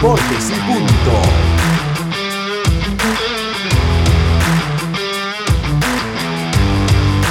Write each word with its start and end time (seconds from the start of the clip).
Deportes 0.00 0.48
y 0.48 0.54
punto. 0.60 1.12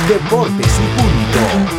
Deportes 0.08 0.80
y 0.80 1.02
punto. 1.02 1.78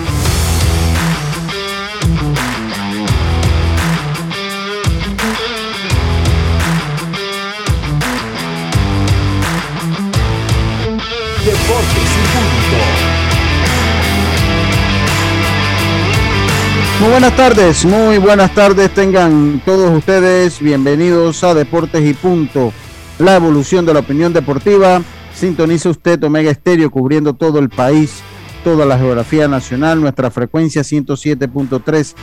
Muy 17.01 17.09
buenas 17.09 17.35
tardes, 17.35 17.87
muy 17.87 18.19
buenas 18.19 18.55
tardes 18.55 18.93
tengan 18.93 19.63
todos 19.65 19.91
ustedes. 19.91 20.61
Bienvenidos 20.61 21.43
a 21.45 21.55
Deportes 21.55 22.07
y 22.07 22.13
Punto, 22.13 22.75
la 23.19 23.37
evolución 23.37 23.87
de 23.87 23.95
la 23.95 24.01
opinión 24.01 24.35
deportiva. 24.35 25.01
Sintoniza 25.35 25.89
usted 25.89 26.23
Omega 26.23 26.51
Estéreo 26.51 26.91
cubriendo 26.91 27.33
todo 27.33 27.59
el 27.59 27.71
país, 27.71 28.21
toda 28.63 28.85
la 28.85 28.99
geografía 28.99 29.49
nacional, 29.49 30.03
nuestra 30.03 30.31
frecuencia 30.31 30.83
107.3 30.83 32.15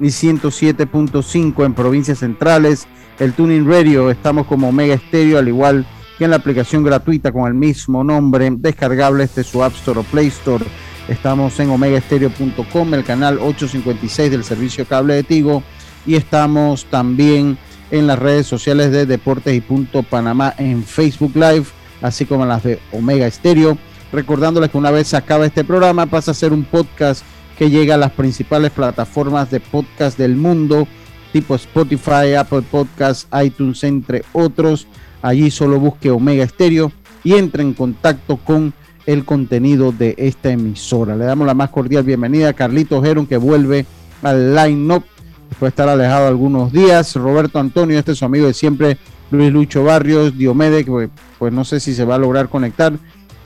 y 0.00 0.08
107.5 0.08 1.64
en 1.64 1.72
provincias 1.72 2.18
centrales. 2.18 2.86
El 3.18 3.32
Tuning 3.32 3.66
Radio, 3.66 4.10
estamos 4.10 4.46
como 4.46 4.68
Omega 4.68 4.92
Estéreo, 4.92 5.38
al 5.38 5.48
igual 5.48 5.86
que 6.18 6.24
en 6.24 6.30
la 6.30 6.36
aplicación 6.36 6.84
gratuita 6.84 7.32
con 7.32 7.46
el 7.46 7.54
mismo 7.54 8.04
nombre, 8.04 8.50
descargable 8.52 9.24
este 9.24 9.42
su 9.42 9.64
App 9.64 9.72
Store 9.76 10.00
o 10.00 10.02
Play 10.02 10.26
Store. 10.26 10.66
Estamos 11.08 11.58
en 11.60 11.70
omegaestereo.com, 11.70 12.94
el 12.94 13.04
canal 13.04 13.38
856 13.38 14.30
del 14.30 14.42
servicio 14.42 14.86
cable 14.86 15.14
de 15.14 15.22
Tigo 15.22 15.62
y 16.04 16.16
estamos 16.16 16.84
también 16.86 17.56
en 17.92 18.08
las 18.08 18.18
redes 18.18 18.48
sociales 18.48 18.90
de 18.90 19.06
Deportes 19.06 19.54
y 19.54 19.60
Punto 19.60 20.02
Panamá 20.02 20.52
en 20.58 20.82
Facebook 20.82 21.36
Live, 21.36 21.66
así 22.02 22.26
como 22.26 22.42
en 22.42 22.48
las 22.48 22.64
de 22.64 22.80
Omega 22.90 23.26
Estéreo. 23.26 23.78
Recordándoles 24.12 24.70
que 24.70 24.78
una 24.78 24.90
vez 24.90 25.06
se 25.06 25.16
acaba 25.16 25.46
este 25.46 25.62
programa 25.62 26.06
pasa 26.06 26.32
a 26.32 26.34
ser 26.34 26.52
un 26.52 26.64
podcast 26.64 27.24
que 27.56 27.70
llega 27.70 27.94
a 27.94 27.98
las 27.98 28.12
principales 28.12 28.72
plataformas 28.72 29.48
de 29.50 29.60
podcast 29.60 30.18
del 30.18 30.34
mundo, 30.34 30.88
tipo 31.32 31.54
Spotify, 31.54 32.34
Apple 32.36 32.62
Podcasts, 32.62 33.28
iTunes, 33.44 33.84
entre 33.84 34.24
otros. 34.32 34.88
Allí 35.22 35.52
solo 35.52 35.78
busque 35.78 36.10
Omega 36.10 36.42
Estéreo 36.42 36.90
y 37.22 37.34
entre 37.34 37.62
en 37.62 37.74
contacto 37.74 38.38
con 38.38 38.74
el 39.06 39.24
contenido 39.24 39.92
de 39.92 40.14
esta 40.18 40.50
emisora. 40.50 41.16
Le 41.16 41.24
damos 41.24 41.46
la 41.46 41.54
más 41.54 41.70
cordial 41.70 42.02
bienvenida 42.02 42.50
a 42.50 42.52
Carlito 42.52 43.00
Geron 43.00 43.26
que 43.26 43.36
vuelve 43.36 43.86
al 44.22 44.54
line-up 44.54 45.04
después 45.48 45.68
de 45.68 45.68
estar 45.68 45.88
alejado 45.88 46.26
algunos 46.26 46.72
días. 46.72 47.14
Roberto 47.14 47.58
Antonio, 47.58 47.98
este 47.98 48.12
es 48.12 48.18
su 48.18 48.24
amigo 48.24 48.46
de 48.46 48.54
siempre, 48.54 48.98
Luis 49.30 49.52
Lucho 49.52 49.84
Barrios, 49.84 50.36
Diomede, 50.36 50.84
que 50.84 50.90
pues, 50.90 51.10
pues 51.38 51.52
no 51.52 51.64
sé 51.64 51.80
si 51.80 51.94
se 51.94 52.04
va 52.04 52.16
a 52.16 52.18
lograr 52.18 52.48
conectar, 52.48 52.92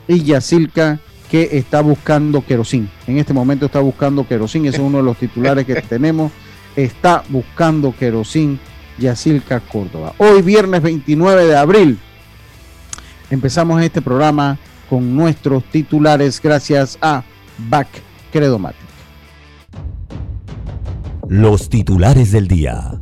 y 0.08 0.22
Yacilca, 0.24 0.98
que 1.30 1.50
está 1.52 1.82
buscando 1.82 2.44
querosín. 2.44 2.90
En 3.06 3.18
este 3.18 3.32
momento 3.32 3.66
está 3.66 3.80
buscando 3.80 4.26
querosín, 4.26 4.66
ese 4.66 4.78
es 4.78 4.82
uno 4.82 4.98
de 4.98 5.04
los 5.04 5.16
titulares 5.18 5.66
que 5.66 5.74
tenemos. 5.88 6.32
Está 6.74 7.22
buscando 7.28 7.94
querosín 7.96 8.58
Yacilca 8.98 9.60
Córdoba. 9.60 10.14
Hoy 10.18 10.42
viernes 10.42 10.82
29 10.82 11.46
de 11.46 11.56
abril 11.56 11.98
empezamos 13.30 13.80
este 13.82 14.02
programa 14.02 14.58
con 14.90 15.14
nuestros 15.14 15.62
titulares 15.64 16.40
gracias 16.42 16.98
a 17.00 17.22
Back 17.68 17.88
Credomatic. 18.32 18.80
los 21.28 21.68
titulares 21.68 22.32
del 22.32 22.48
día. 22.48 23.00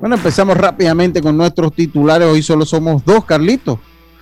Bueno, 0.00 0.16
empezamos 0.16 0.56
rápidamente 0.56 1.20
con 1.20 1.36
nuestros 1.36 1.74
titulares. 1.74 2.26
Hoy 2.26 2.42
solo 2.42 2.64
somos 2.64 3.04
dos, 3.04 3.24
Carlitos. 3.26 3.78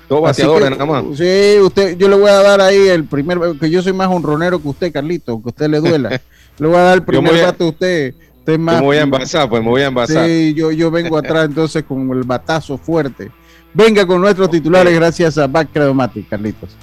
Dos 0.08 0.22
bateadores 0.22 0.70
que, 0.70 0.76
nada 0.76 0.86
más. 0.86 1.04
Sí, 1.16 1.60
usted, 1.62 1.96
yo 1.96 2.08
le 2.08 2.16
voy 2.16 2.30
a 2.30 2.42
dar 2.42 2.60
ahí 2.60 2.88
el 2.88 3.04
primer, 3.04 3.38
que 3.60 3.70
yo 3.70 3.80
soy 3.80 3.92
más 3.92 4.08
honronero 4.08 4.60
que 4.60 4.68
usted, 4.68 4.92
Carlito, 4.92 5.40
que 5.40 5.48
a 5.48 5.50
usted 5.50 5.68
le 5.70 5.78
duela. 5.78 6.20
le 6.58 6.66
voy 6.66 6.76
a 6.76 6.80
dar 6.80 6.94
el 6.94 7.04
primer 7.04 7.40
a- 7.40 7.46
bate 7.46 7.64
a 7.64 7.68
usted. 7.68 8.14
Yo 8.46 8.58
me 8.58 8.80
voy 8.80 8.96
a 8.98 9.02
envasar, 9.02 9.48
pues 9.48 9.62
me 9.62 9.68
voy 9.70 9.82
a 9.82 9.86
envasar. 9.86 10.26
Sí, 10.26 10.52
yo, 10.54 10.70
yo 10.70 10.90
vengo 10.90 11.16
atrás 11.16 11.46
entonces 11.46 11.82
con 11.84 12.10
el 12.10 12.24
batazo 12.24 12.76
fuerte. 12.76 13.30
Venga 13.76 14.06
con 14.06 14.20
nuestros 14.20 14.50
titulares 14.50 14.94
gracias 14.94 15.36
a 15.36 15.48
Back 15.48 15.70
Credomatic, 15.72 16.28
Carlitos. 16.28 16.76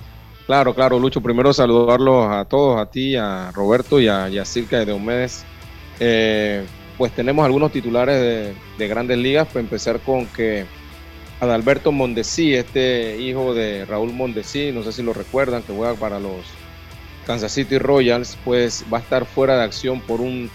Claro, 0.46 0.76
claro, 0.76 1.00
Lucho. 1.00 1.22
Primero 1.22 1.54
saludarlos 1.54 2.30
a 2.30 2.44
todos, 2.44 2.82
a 2.82 2.86
ti, 2.86 3.16
a 3.16 3.50
Roberto 3.52 4.02
y 4.02 4.10
a 4.10 4.28
Yacirca 4.28 4.78
de 4.80 4.88
Diomedes. 4.88 5.46
Eh, 6.02 6.66
pues 6.98 7.14
tenemos 7.14 7.46
algunos 7.46 7.72
titulares 7.72 8.20
de, 8.20 8.54
de 8.78 8.88
grandes 8.90 9.18
ligas. 9.18 9.48
Para 9.48 9.62
empezar 9.62 10.02
con 10.02 10.26
que 10.26 10.66
Adalberto 11.40 11.94
Mondesi, 11.94 12.56
este 12.56 13.18
hijo 13.22 13.54
de 13.54 13.86
Raúl 13.86 14.12
Mondesi, 14.12 14.74
no 14.74 14.84
sé 14.84 14.92
si 14.92 15.02
lo 15.02 15.14
recuerdan, 15.14 15.64
que 15.64 15.72
juega 15.72 15.94
para 15.94 16.20
los 16.20 16.42
Kansas 17.26 17.54
City 17.54 17.78
Royals, 17.78 18.38
pues 18.44 18.84
va 18.94 18.98
a 18.98 19.02
estar 19.02 19.26
fuera 19.26 19.56
de 19.56 19.64
acción 19.64 20.02
por 20.02 20.20
un, 20.20 20.50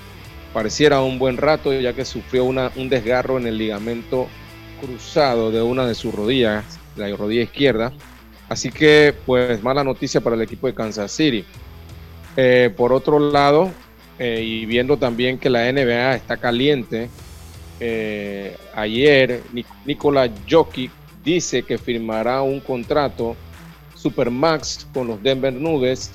pareciera 0.52 1.00
un 1.00 1.19
buen 1.19 1.38
rato, 1.38 1.72
ya 1.72 1.94
que 1.94 2.05
sufrió 2.05 2.44
una, 2.44 2.70
un 2.76 2.90
desgarro 2.90 3.38
en 3.38 3.46
el 3.46 3.56
ligamento 3.56 4.28
cruzado 4.86 5.50
de 5.50 5.60
una 5.62 5.86
de 5.86 5.94
sus 5.94 6.14
rodillas, 6.14 6.64
la 6.96 7.14
rodilla 7.16 7.42
izquierda. 7.42 7.92
Así 8.48 8.70
que, 8.70 9.14
pues, 9.26 9.62
mala 9.62 9.82
noticia 9.82 10.20
para 10.20 10.36
el 10.36 10.42
equipo 10.42 10.66
de 10.68 10.74
Kansas 10.74 11.10
City. 11.10 11.44
Eh, 12.36 12.70
por 12.76 12.92
otro 12.92 13.18
lado, 13.18 13.70
eh, 14.18 14.42
y 14.44 14.66
viendo 14.66 14.96
también 14.96 15.38
que 15.38 15.50
la 15.50 15.68
NBA 15.68 16.14
está 16.14 16.36
caliente, 16.36 17.08
eh, 17.80 18.56
ayer 18.74 19.42
Nic- 19.52 19.66
Nikola 19.84 20.30
Jokic 20.48 20.90
dice 21.24 21.62
que 21.64 21.76
firmará 21.76 22.40
un 22.42 22.60
contrato 22.60 23.36
Supermax 23.94 24.86
con 24.94 25.08
los 25.08 25.22
Denver 25.22 25.52
Nuggets 25.52 26.10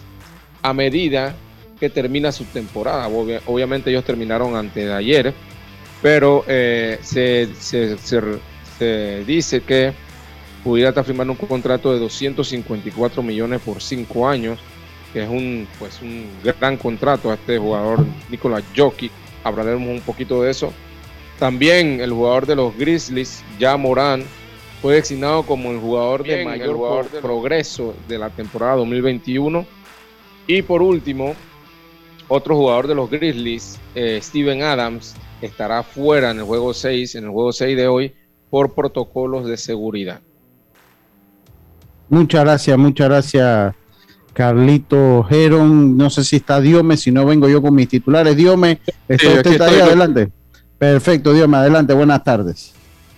a 0.61 0.73
medida 0.73 1.35
que 1.79 1.89
termina 1.89 2.31
su 2.31 2.45
temporada. 2.45 3.07
Obvia- 3.09 3.41
obviamente 3.45 3.89
ellos 3.89 4.05
terminaron 4.05 4.55
antes 4.55 4.85
de 4.85 4.93
ayer, 4.93 5.33
pero 6.01 6.45
se- 6.47 7.97
se 8.81 9.23
dice 9.25 9.61
que 9.61 9.93
pudiera 10.63 10.89
estar 10.89 11.05
firmando 11.05 11.33
un 11.33 11.47
contrato 11.47 11.93
de 11.93 11.99
254 11.99 13.21
millones 13.21 13.61
por 13.61 13.79
cinco 13.79 14.27
años 14.27 14.57
que 15.13 15.21
es 15.21 15.29
un, 15.29 15.67
pues, 15.77 16.01
un 16.01 16.25
gran 16.43 16.77
contrato 16.77 17.29
a 17.29 17.35
este 17.35 17.59
jugador 17.59 18.03
Nicolás 18.29 18.63
Jokic. 18.75 19.11
Hablaremos 19.43 19.87
un 19.87 20.01
poquito 20.01 20.41
de 20.41 20.49
eso. 20.49 20.73
También 21.37 22.01
el 22.01 22.11
jugador 22.11 22.47
de 22.47 22.55
los 22.55 22.75
Grizzlies, 22.75 23.43
ya 23.59 23.77
Morán, 23.77 24.23
fue 24.81 24.95
designado 24.95 25.43
como 25.43 25.69
el 25.69 25.79
jugador 25.79 26.23
de 26.23 26.43
mayor 26.43 27.05
progreso 27.21 27.93
de 28.07 28.17
la 28.17 28.31
temporada 28.31 28.77
2021. 28.77 29.63
Y 30.47 30.63
por 30.63 30.81
último, 30.81 31.35
otro 32.29 32.55
jugador 32.55 32.87
de 32.87 32.95
los 32.95 33.11
Grizzlies, 33.11 33.79
eh, 33.93 34.19
Steven 34.23 34.63
Adams, 34.63 35.15
estará 35.39 35.83
fuera 35.83 36.31
en 36.31 36.39
el 36.39 36.45
juego 36.45 36.73
6, 36.73 37.15
en 37.15 37.25
el 37.25 37.29
juego 37.29 37.51
6 37.51 37.77
de 37.77 37.87
hoy, 37.87 38.13
por 38.51 38.73
protocolos 38.73 39.47
de 39.47 39.57
seguridad. 39.57 40.19
Muchas 42.09 42.43
gracias, 42.43 42.77
muchas 42.77 43.07
gracias, 43.07 43.73
Carlito 44.33 45.23
Geron. 45.23 45.97
No 45.97 46.09
sé 46.11 46.23
si 46.23 46.35
está 46.35 46.59
Diome, 46.61 46.97
si 46.97 47.09
no 47.09 47.25
vengo 47.25 47.49
yo 47.49 47.61
con 47.61 47.73
mis 47.73 47.87
titulares. 47.87 48.35
Diome, 48.35 48.81
¿está 49.07 49.29
usted 49.29 49.61
ahí? 49.61 49.79
Adelante. 49.79 50.29
Perfecto, 50.77 51.33
Diome, 51.33 51.57
adelante, 51.57 51.93
buenas 51.93 52.23
tardes. 52.23 52.73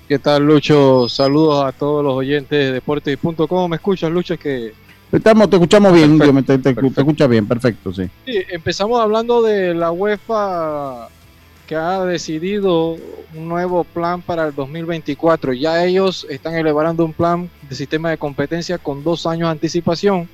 ¿Qué 0.08 0.20
tal, 0.20 0.46
Lucho? 0.46 1.10
Saludos 1.10 1.66
a 1.66 1.72
todos 1.72 2.04
los 2.04 2.14
oyentes 2.14 2.68
de 2.68 2.72
Deportes.com. 2.72 3.48
¿Cómo 3.48 3.68
me 3.68 3.78
escuchas, 3.78 4.12
Lucho? 4.12 4.36
Es 4.36 4.40
que 4.40 4.74
Estamos, 5.12 5.50
te 5.50 5.56
escuchamos 5.58 5.94
bien, 5.94 6.18
Diome, 6.18 6.44
te, 6.44 6.58
te, 6.58 6.70
escucha 6.72 7.28
bien, 7.28 7.48
perfecto, 7.48 7.94
sí. 7.94 8.10
Sí, 8.26 8.40
empezamos 8.50 9.00
hablando 9.00 9.44
de 9.44 9.74
la 9.76 9.92
UEFA 9.92 11.08
ha 11.76 12.04
decidido 12.06 12.98
un 13.36 13.48
nuevo 13.48 13.84
plan 13.84 14.22
para 14.22 14.48
el 14.48 14.56
2024. 14.56 15.54
Ya 15.54 15.84
ellos 15.84 16.26
están 16.30 16.56
elaborando 16.56 17.06
un 17.06 17.14
plan 17.14 17.50
de 17.70 17.76
sistema 17.76 18.10
de 18.10 18.18
competencia 18.18 18.78
con 18.78 19.04
dos 19.04 19.26
años 19.26 19.48
de 19.48 19.52
anticipación 19.52 20.30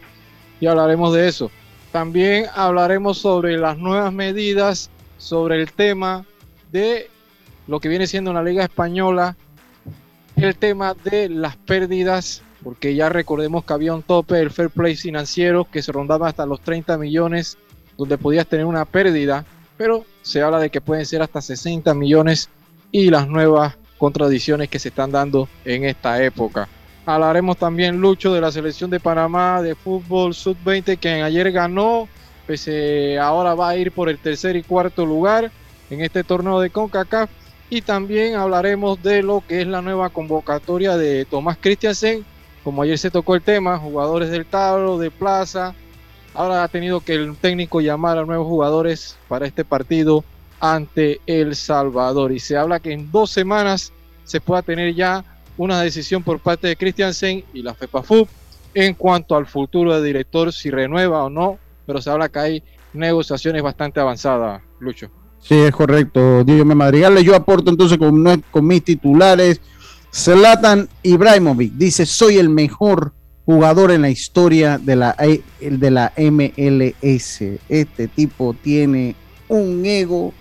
y 0.60 0.68
hablaremos 0.68 1.14
de 1.14 1.28
eso. 1.28 1.52
También 1.92 2.46
hablaremos 2.56 3.18
sobre 3.18 3.58
las 3.58 3.78
nuevas 3.78 4.14
medidas, 4.14 4.90
sobre 5.18 5.62
el 5.62 5.72
tema 5.72 6.26
de 6.72 7.10
lo 7.68 7.80
que 7.80 7.90
viene 7.90 8.08
siendo 8.08 8.34
la 8.34 8.44
Liga 8.44 8.64
Española, 8.64 9.36
el 10.36 10.56
tema 10.56 10.94
de 10.94 11.30
las 11.30 11.56
pérdidas, 11.58 12.44
porque 12.64 12.96
ya 12.96 13.10
recordemos 13.10 13.64
que 13.64 13.74
había 13.74 13.94
un 13.94 14.04
tope 14.04 14.36
del 14.36 14.52
fair 14.52 14.70
play 14.70 14.96
financiero 14.96 15.66
que 15.66 15.82
se 15.82 15.92
rondaba 15.92 16.28
hasta 16.28 16.46
los 16.46 16.62
30 16.62 16.98
millones, 16.98 17.58
donde 17.98 18.18
podías 18.18 18.48
tener 18.48 18.66
una 18.66 18.86
pérdida 18.86 19.46
pero 19.80 20.04
se 20.22 20.42
habla 20.42 20.60
de 20.60 20.70
que 20.70 20.82
pueden 20.82 21.06
ser 21.06 21.22
hasta 21.22 21.42
60 21.42 21.94
millones 21.94 22.50
y 22.92 23.10
las 23.10 23.30
nuevas 23.30 23.78
contradicciones 23.98 24.68
que 24.68 24.78
se 24.78 24.90
están 24.90 25.10
dando 25.10 25.48
en 25.64 25.86
esta 25.86 26.22
época. 26.22 26.68
Hablaremos 27.06 27.56
también, 27.56 28.02
Lucho, 28.02 28.34
de 28.34 28.42
la 28.42 28.52
selección 28.52 28.90
de 28.90 29.00
Panamá 29.00 29.62
de 29.62 29.76
fútbol 29.76 30.34
sub-20 30.34 31.00
que 31.00 31.24
ayer 31.24 31.50
ganó, 31.54 32.10
pese 32.46 33.18
ahora 33.20 33.56
va 33.56 33.70
a 33.70 33.78
ir 33.78 33.94
por 33.94 34.10
el 34.10 34.20
tercer 34.20 34.58
y 34.58 34.64
cuarto 34.64 35.06
lugar 35.06 35.50
en 35.90 36.02
este 36.02 36.26
torneo 36.26 36.60
de 36.60 36.72
CONCACAF. 36.72 37.30
Y 37.70 37.82
también 37.82 38.36
hablaremos 38.36 39.02
de 39.02 39.24
lo 39.24 39.42
que 39.48 39.62
es 39.62 39.68
la 39.68 39.82
nueva 39.82 40.10
convocatoria 40.10 40.98
de 40.98 41.24
Tomás 41.24 41.58
Christiansen, 41.58 42.26
como 42.66 42.82
ayer 42.82 42.98
se 42.98 43.12
tocó 43.12 43.34
el 43.34 43.42
tema, 43.42 43.78
jugadores 43.78 44.30
del 44.30 44.46
tablo, 44.46 44.98
de 44.98 45.10
plaza, 45.10 45.74
Ahora 46.34 46.64
ha 46.64 46.68
tenido 46.68 47.02
que 47.02 47.14
el 47.14 47.36
técnico 47.36 47.82
llamar 47.82 48.18
a 48.18 48.26
nuevos 48.26 48.48
jugadores 48.48 49.18
para 49.28 49.48
este 49.48 49.66
partido 49.66 50.24
ante 50.60 51.22
El 51.26 51.56
Salvador. 51.56 52.32
Y 52.32 52.40
se 52.40 52.58
habla 52.58 52.80
que 52.80 52.94
en 52.94 53.12
dos 53.12 53.32
semanas 53.32 53.92
se 54.24 54.40
pueda 54.42 54.62
tener 54.62 54.94
ya 54.94 55.24
una 55.58 55.82
decisión 55.82 56.24
por 56.24 56.40
parte 56.40 56.68
de 56.68 56.76
Christiansen 56.76 57.44
y 57.54 57.62
la 57.62 57.74
FEPAFUB 57.74 58.28
en 58.74 58.94
cuanto 58.94 59.36
al 59.36 59.48
futuro 59.48 59.96
del 59.96 60.04
director, 60.04 60.54
si 60.54 60.70
renueva 60.70 61.24
o 61.24 61.30
no. 61.30 61.58
Pero 61.86 62.02
se 62.02 62.10
habla 62.10 62.30
que 62.30 62.40
hay 62.40 62.64
negociaciones 62.94 63.62
bastante 63.62 64.00
avanzadas, 64.00 64.62
Lucho. 64.80 65.10
Sí, 65.40 65.56
es 65.56 65.72
correcto. 65.72 66.44
me 66.46 66.76
Madrigal. 66.76 67.18
Yo 67.24 67.36
aporto 67.36 67.72
entonces 67.72 67.98
con, 67.98 68.44
con 68.52 68.68
mis 68.68 68.84
titulares. 68.84 69.62
Zlatan 70.14 70.88
Ibrahimovic 71.04 71.74
dice: 71.74 72.06
Soy 72.06 72.38
el 72.38 72.50
mejor 72.50 73.14
jugador 73.50 73.90
en 73.90 74.04
la 74.04 74.12
historia 74.12 74.78
de 74.78 74.96
la, 74.96 75.18
de 75.60 75.90
la 75.90 76.14
MLS. 76.16 77.42
Este 77.68 78.08
tipo 78.08 78.54
tiene 78.54 79.16
un 79.48 79.84
ego 79.88 80.36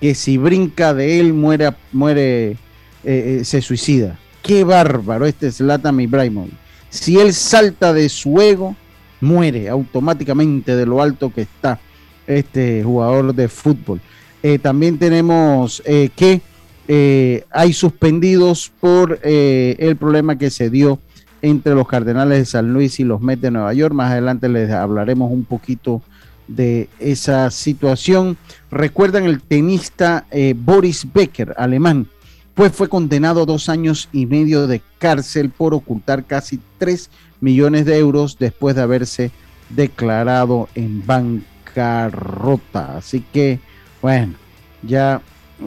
que 0.00 0.14
si 0.14 0.38
brinca 0.38 0.94
de 0.94 1.18
él 1.18 1.32
muere, 1.32 1.74
muere 1.90 2.50
eh, 2.50 2.56
eh, 3.02 3.40
se 3.42 3.60
suicida. 3.60 4.16
Qué 4.44 4.62
bárbaro 4.62 5.26
este 5.26 5.50
Zlatan 5.50 6.00
Ibrahimovic. 6.00 6.54
Si 6.88 7.18
él 7.18 7.34
salta 7.34 7.92
de 7.92 8.08
su 8.08 8.40
ego, 8.40 8.76
muere 9.20 9.68
automáticamente 9.68 10.76
de 10.76 10.86
lo 10.86 11.02
alto 11.02 11.32
que 11.34 11.40
está 11.40 11.80
este 12.28 12.84
jugador 12.84 13.34
de 13.34 13.48
fútbol. 13.48 14.00
Eh, 14.40 14.60
también 14.60 14.98
tenemos 14.98 15.82
que 15.84 16.40
hay 17.50 17.72
suspendidos 17.72 18.70
por 18.78 19.18
el 19.24 19.96
problema 19.96 20.38
que 20.38 20.50
se 20.50 20.70
dio 20.70 21.00
entre 21.50 21.74
los 21.74 21.86
Cardenales 21.88 22.38
de 22.38 22.44
San 22.44 22.72
Luis 22.72 22.98
y 23.00 23.04
los 23.04 23.20
Mets 23.20 23.42
de 23.42 23.50
Nueva 23.50 23.72
York. 23.74 23.94
Más 23.94 24.12
adelante 24.12 24.48
les 24.48 24.70
hablaremos 24.70 25.30
un 25.30 25.44
poquito 25.44 26.02
de 26.48 26.88
esa 26.98 27.50
situación. 27.50 28.36
Recuerdan 28.70 29.24
el 29.24 29.42
tenista 29.42 30.26
eh, 30.30 30.54
Boris 30.56 31.06
Becker, 31.12 31.54
alemán, 31.56 32.08
pues 32.54 32.72
fue 32.72 32.88
condenado 32.88 33.42
a 33.42 33.46
dos 33.46 33.68
años 33.68 34.08
y 34.12 34.26
medio 34.26 34.66
de 34.66 34.80
cárcel 34.98 35.50
por 35.50 35.74
ocultar 35.74 36.24
casi 36.24 36.58
3 36.78 37.10
millones 37.40 37.84
de 37.84 37.98
euros 37.98 38.38
después 38.38 38.74
de 38.74 38.82
haberse 38.82 39.30
declarado 39.68 40.68
en 40.74 41.04
bancarrota. 41.06 42.96
Así 42.96 43.22
que, 43.32 43.60
bueno, 44.00 44.34
ya, 44.82 45.20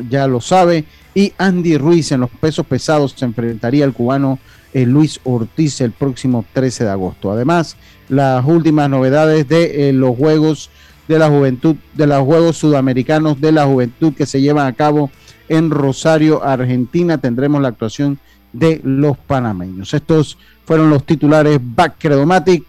ya 0.10 0.28
lo 0.28 0.42
sabe. 0.42 0.86
Y 1.14 1.34
Andy 1.38 1.78
Ruiz 1.78 2.12
en 2.12 2.22
los 2.22 2.30
pesos 2.30 2.66
pesados 2.66 3.14
se 3.16 3.26
enfrentaría 3.26 3.86
al 3.86 3.94
cubano 3.94 4.40
eh, 4.74 4.86
Luis 4.86 5.20
Ortiz 5.24 5.82
el 5.82 5.92
próximo 5.92 6.46
13 6.54 6.86
de 6.86 6.90
agosto. 6.92 7.32
Además, 7.32 7.76
las 8.08 8.46
últimas 8.46 8.90
novedades 8.90 9.48
de 9.48 9.90
eh, 9.90 9.94
los 9.94 10.16
Juegos 10.16 10.70
de 11.08 11.20
la 11.20 11.30
Juventud, 11.30 11.76
de 11.96 12.08
los 12.08 12.24
Juegos 12.24 12.58
Sudamericanos 12.58 13.42
de 13.42 13.52
la 13.52 13.66
Juventud 13.66 14.14
que 14.14 14.26
se 14.26 14.42
llevan 14.42 14.68
a 14.68 14.74
cabo 14.74 15.10
en 15.48 15.72
Rosario, 15.72 16.44
Argentina. 16.44 17.18
Tendremos 17.18 17.62
la 17.62 17.70
actuación 17.70 18.20
de 18.54 18.80
los 18.84 19.18
panameños. 19.18 19.94
Estos 19.94 20.38
fueron 20.66 20.90
los 20.90 21.04
titulares 21.06 21.60
Backcredomatic 21.62 22.64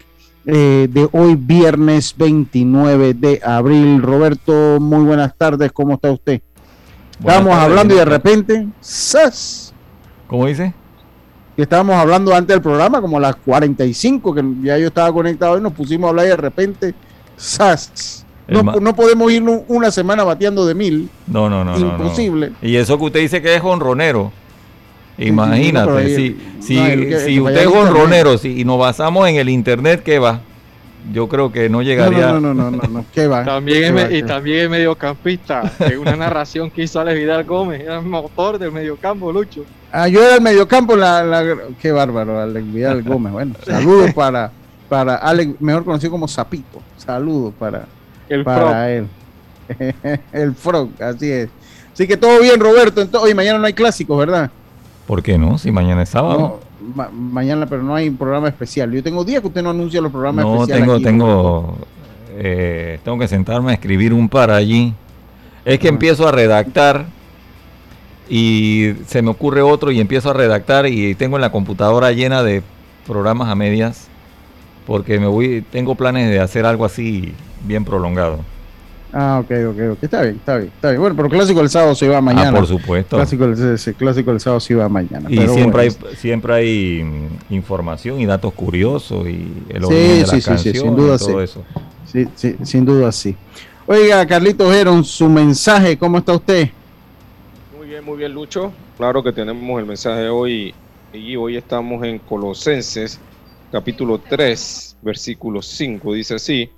eh, 0.45 0.87
de 0.89 1.07
hoy, 1.11 1.35
viernes 1.35 2.15
29 2.17 3.13
de 3.13 3.41
abril. 3.43 4.01
Roberto, 4.01 4.79
muy 4.79 5.03
buenas 5.03 5.35
tardes, 5.37 5.71
¿cómo 5.71 5.93
está 5.93 6.11
usted? 6.11 6.41
Estábamos 7.19 7.53
hablando 7.53 7.93
y 7.93 7.97
de 7.97 8.05
repente, 8.05 8.67
¡zas! 8.81 9.71
¿Cómo 10.25 10.47
dice? 10.47 10.73
Estábamos 11.63 11.95
hablando 11.95 12.33
antes 12.33 12.55
del 12.55 12.61
programa, 12.61 13.01
como 13.01 13.17
a 13.17 13.21
las 13.21 13.35
45, 13.37 14.33
que 14.33 14.43
ya 14.63 14.77
yo 14.77 14.87
estaba 14.87 15.11
conectado 15.13 15.57
y 15.57 15.61
nos 15.61 15.73
pusimos 15.73 16.07
a 16.07 16.09
hablar 16.09 16.25
y 16.25 16.29
de 16.29 16.37
repente, 16.37 16.93
¡zas! 17.39 18.25
No, 18.47 18.95
podemos 18.95 19.31
ir 19.31 19.43
una 19.67 19.91
semana 19.91 20.23
bateando 20.23 20.65
de 20.65 20.75
mil. 20.75 21.09
No, 21.27 21.49
no, 21.49 21.63
no. 21.63 21.77
Imposible. 21.77 22.51
Y 22.61 22.75
eso 22.75 22.97
que 22.97 23.05
usted 23.05 23.19
dice 23.21 23.41
que 23.41 23.55
es 23.55 23.63
honronero. 23.63 24.31
Imagínate, 25.17 26.15
si, 26.15 26.37
si, 26.59 26.75
si 27.19 27.39
usted 27.39 27.61
es 27.61 27.67
honronero 27.67 28.37
si, 28.37 28.59
y 28.59 28.65
nos 28.65 28.79
basamos 28.79 29.29
en 29.29 29.35
el 29.35 29.49
internet, 29.49 30.01
¿qué 30.03 30.19
va? 30.19 30.41
yo 31.11 31.27
creo 31.27 31.51
que 31.51 31.69
no 31.69 31.81
llegaría. 31.81 32.33
No, 32.33 32.39
no, 32.39 32.53
no, 32.53 32.71
no, 32.71 32.81
no, 32.87 33.05
¿Qué 33.13 33.27
va? 33.27 33.43
También 33.43 33.97
es, 33.97 34.11
y 34.11 34.23
también 34.23 34.65
es 34.65 34.69
mediocampista. 34.69 35.71
en 35.79 35.99
una 35.99 36.15
narración 36.15 36.69
que 36.69 36.83
hizo 36.83 36.99
Alex 36.99 37.19
Vidal 37.19 37.43
Gómez, 37.43 37.81
era 37.81 37.99
el 37.99 38.05
motor 38.05 38.59
del 38.59 38.71
mediocampo, 38.71 39.31
Lucho. 39.31 39.65
Ah, 39.91 40.07
yo 40.07 40.23
era 40.23 40.35
el 40.35 40.41
mediocampo, 40.41 40.95
la, 40.95 41.23
la, 41.23 41.43
qué 41.81 41.91
bárbaro, 41.91 42.39
Alex 42.39 42.71
Vidal 42.71 43.03
Gómez. 43.03 43.33
Bueno, 43.33 43.55
saludos 43.65 44.13
para, 44.13 44.51
para 44.87 45.15
Alex, 45.15 45.59
mejor 45.59 45.83
conocido 45.83 46.11
como 46.11 46.27
Zapito. 46.27 46.81
Saludos 46.97 47.53
para, 47.59 47.85
el 48.29 48.43
para 48.43 48.91
él. 48.91 49.07
el 50.31 50.55
Frog, 50.55 50.89
así 51.01 51.31
es. 51.31 51.49
Así 51.93 52.07
que 52.07 52.17
todo 52.17 52.39
bien, 52.41 52.59
Roberto. 52.59 53.01
Entonces, 53.01 53.29
hoy 53.29 53.33
mañana 53.33 53.59
no 53.59 53.65
hay 53.65 53.73
clásicos, 53.73 54.17
¿verdad? 54.17 54.49
¿Por 55.05 55.21
qué 55.21 55.37
no? 55.37 55.57
Si 55.57 55.71
mañana 55.71 56.03
es 56.03 56.09
sábado 56.09 56.61
mañana, 56.81 57.65
pero 57.65 57.83
no 57.83 57.95
hay 57.95 58.09
programa 58.09 58.47
especial. 58.47 58.91
Yo 58.91 59.03
tengo 59.03 59.23
días 59.23 59.41
que 59.41 59.47
usted 59.47 59.61
no 59.61 59.69
anuncia 59.69 60.01
los 60.01 60.11
programas 60.11 60.45
no, 60.45 60.55
especiales. 60.55 60.87
No, 60.87 60.99
tengo, 60.99 61.07
tengo, 61.07 61.77
eh, 62.37 62.99
tengo 63.03 63.19
que 63.19 63.27
sentarme 63.27 63.71
a 63.71 63.73
escribir 63.75 64.13
un 64.13 64.27
par 64.27 64.51
allí. 64.51 64.93
Es 65.63 65.79
que 65.79 65.87
empiezo 65.87 66.27
a 66.27 66.31
redactar 66.31 67.05
y 68.33 68.93
se 69.07 69.21
me 69.21 69.29
ocurre 69.29 69.61
otro 69.61 69.91
y 69.91 69.99
empiezo 69.99 70.29
a 70.29 70.33
redactar 70.33 70.87
y 70.87 71.15
tengo 71.15 71.35
en 71.35 71.41
la 71.41 71.51
computadora 71.51 72.13
llena 72.13 72.43
de 72.43 72.63
programas 73.05 73.49
a 73.49 73.55
medias 73.55 74.07
porque 74.87 75.19
me 75.19 75.27
voy, 75.27 75.65
tengo 75.69 75.95
planes 75.95 76.29
de 76.29 76.39
hacer 76.39 76.65
algo 76.65 76.85
así 76.85 77.33
bien 77.65 77.83
prolongado. 77.83 78.39
Ah, 79.11 79.41
ok, 79.43 79.51
ok, 79.71 79.77
ok. 79.91 80.03
Está 80.03 80.21
bien, 80.21 80.35
está 80.37 80.55
bien, 80.55 80.71
está 80.73 80.89
bien. 80.91 81.01
Bueno, 81.01 81.17
pero 81.17 81.27
clásico 81.27 81.59
del 81.59 81.69
sábado 81.69 81.93
se 81.93 82.07
va 82.07 82.19
ah, 82.19 82.21
mañana. 82.21 82.51
Ah, 82.51 82.53
por 82.53 82.67
supuesto. 82.67 83.17
Clásico 83.17 83.47
del, 83.49 83.95
clásico 83.97 84.31
del 84.31 84.39
sábado 84.39 84.61
se 84.61 84.75
va 84.75 84.87
mañana. 84.87 85.29
Y 85.29 85.37
siempre, 85.49 85.81
hay, 85.81 85.91
siempre 86.15 86.53
hay 86.53 87.29
información 87.49 88.21
y 88.21 88.25
datos 88.25 88.53
curiosos 88.53 89.27
y 89.27 89.51
el 89.67 89.83
sí, 89.83 90.41
sí, 90.41 90.57
sí, 90.57 90.73
sin 90.73 90.95
duda 90.95 91.17
todo 91.17 91.41
eso. 91.41 91.65
Sí, 92.09 92.29
sí, 92.33 92.55
sin 92.63 92.85
duda 92.85 93.11
sí. 93.11 93.35
Oiga, 93.87 94.25
Carlitos 94.25 94.73
Heron, 94.73 95.03
su 95.03 95.27
mensaje, 95.27 95.97
¿cómo 95.97 96.17
está 96.17 96.31
usted? 96.31 96.69
Muy 98.03 98.17
bien, 98.17 98.33
Lucho. 98.33 98.73
Claro 98.97 99.21
que 99.21 99.31
tenemos 99.31 99.79
el 99.79 99.85
mensaje 99.85 100.27
hoy 100.27 100.73
y 101.13 101.35
hoy 101.35 101.55
estamos 101.55 102.03
en 102.03 102.17
Colosenses, 102.17 103.19
capítulo 103.71 104.19
3, 104.27 104.97
versículo 105.03 105.61
5. 105.61 106.13
Dice 106.13 106.35
así, 106.35 106.71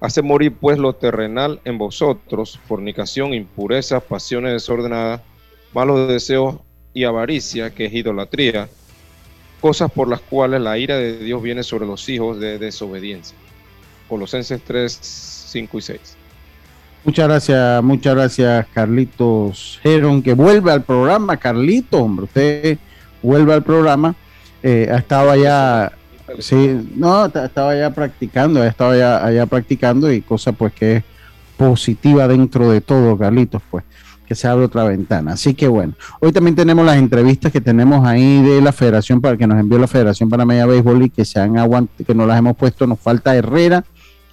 hace 0.00 0.22
morir 0.22 0.54
pues 0.60 0.78
lo 0.78 0.92
terrenal 0.94 1.60
en 1.64 1.76
vosotros, 1.76 2.58
fornicación, 2.68 3.34
impureza, 3.34 3.98
pasiones 3.98 4.52
desordenadas, 4.52 5.22
malos 5.74 6.08
deseos 6.08 6.56
y 6.94 7.02
avaricia, 7.02 7.74
que 7.74 7.86
es 7.86 7.92
idolatría, 7.94 8.68
cosas 9.60 9.90
por 9.90 10.08
las 10.08 10.20
cuales 10.20 10.60
la 10.60 10.78
ira 10.78 10.96
de 10.96 11.18
Dios 11.18 11.42
viene 11.42 11.64
sobre 11.64 11.86
los 11.86 12.08
hijos 12.08 12.38
de 12.38 12.58
desobediencia. 12.58 13.36
Colosenses 14.08 14.62
3, 14.62 14.92
5 14.92 15.78
y 15.78 15.82
6. 15.82 16.17
Muchas 17.04 17.28
gracias, 17.28 17.82
muchas 17.82 18.14
gracias, 18.14 18.66
Carlitos 18.74 19.80
Heron, 19.82 20.22
que 20.22 20.34
vuelve 20.34 20.72
al 20.72 20.82
programa. 20.82 21.36
Carlito, 21.36 21.98
hombre, 21.98 22.24
usted 22.24 22.78
vuelve 23.22 23.54
al 23.54 23.62
programa. 23.62 24.14
Eh, 24.62 24.88
estaba 24.90 25.32
allá, 25.32 25.92
sí, 26.40 26.90
no, 26.96 27.26
estaba 27.26 27.76
ya 27.76 27.90
practicando, 27.90 28.62
estaba 28.64 28.96
ya 28.96 29.24
allá 29.24 29.46
practicando 29.46 30.12
y 30.12 30.20
cosa 30.20 30.52
pues 30.52 30.72
que 30.72 30.96
es 30.96 31.04
positiva 31.56 32.26
dentro 32.28 32.70
de 32.70 32.80
todo, 32.80 33.16
Carlitos, 33.16 33.62
pues 33.70 33.84
que 34.26 34.34
se 34.34 34.46
abre 34.46 34.66
otra 34.66 34.84
ventana. 34.84 35.32
Así 35.32 35.54
que 35.54 35.68
bueno, 35.68 35.94
hoy 36.20 36.32
también 36.32 36.54
tenemos 36.54 36.84
las 36.84 36.96
entrevistas 36.96 37.50
que 37.50 37.62
tenemos 37.62 38.06
ahí 38.06 38.42
de 38.42 38.60
la 38.60 38.72
Federación 38.72 39.22
para 39.22 39.38
que 39.38 39.46
nos 39.46 39.58
envió 39.58 39.78
la 39.78 39.86
Federación 39.86 40.28
Panameña 40.28 40.66
Béisbol 40.66 41.04
y 41.04 41.10
que 41.10 41.24
se 41.24 41.40
han 41.40 41.56
aguantado, 41.56 42.04
que 42.04 42.14
nos 42.14 42.28
las 42.28 42.38
hemos 42.38 42.54
puesto, 42.54 42.86
nos 42.86 43.00
falta 43.00 43.34
Herrera 43.34 43.84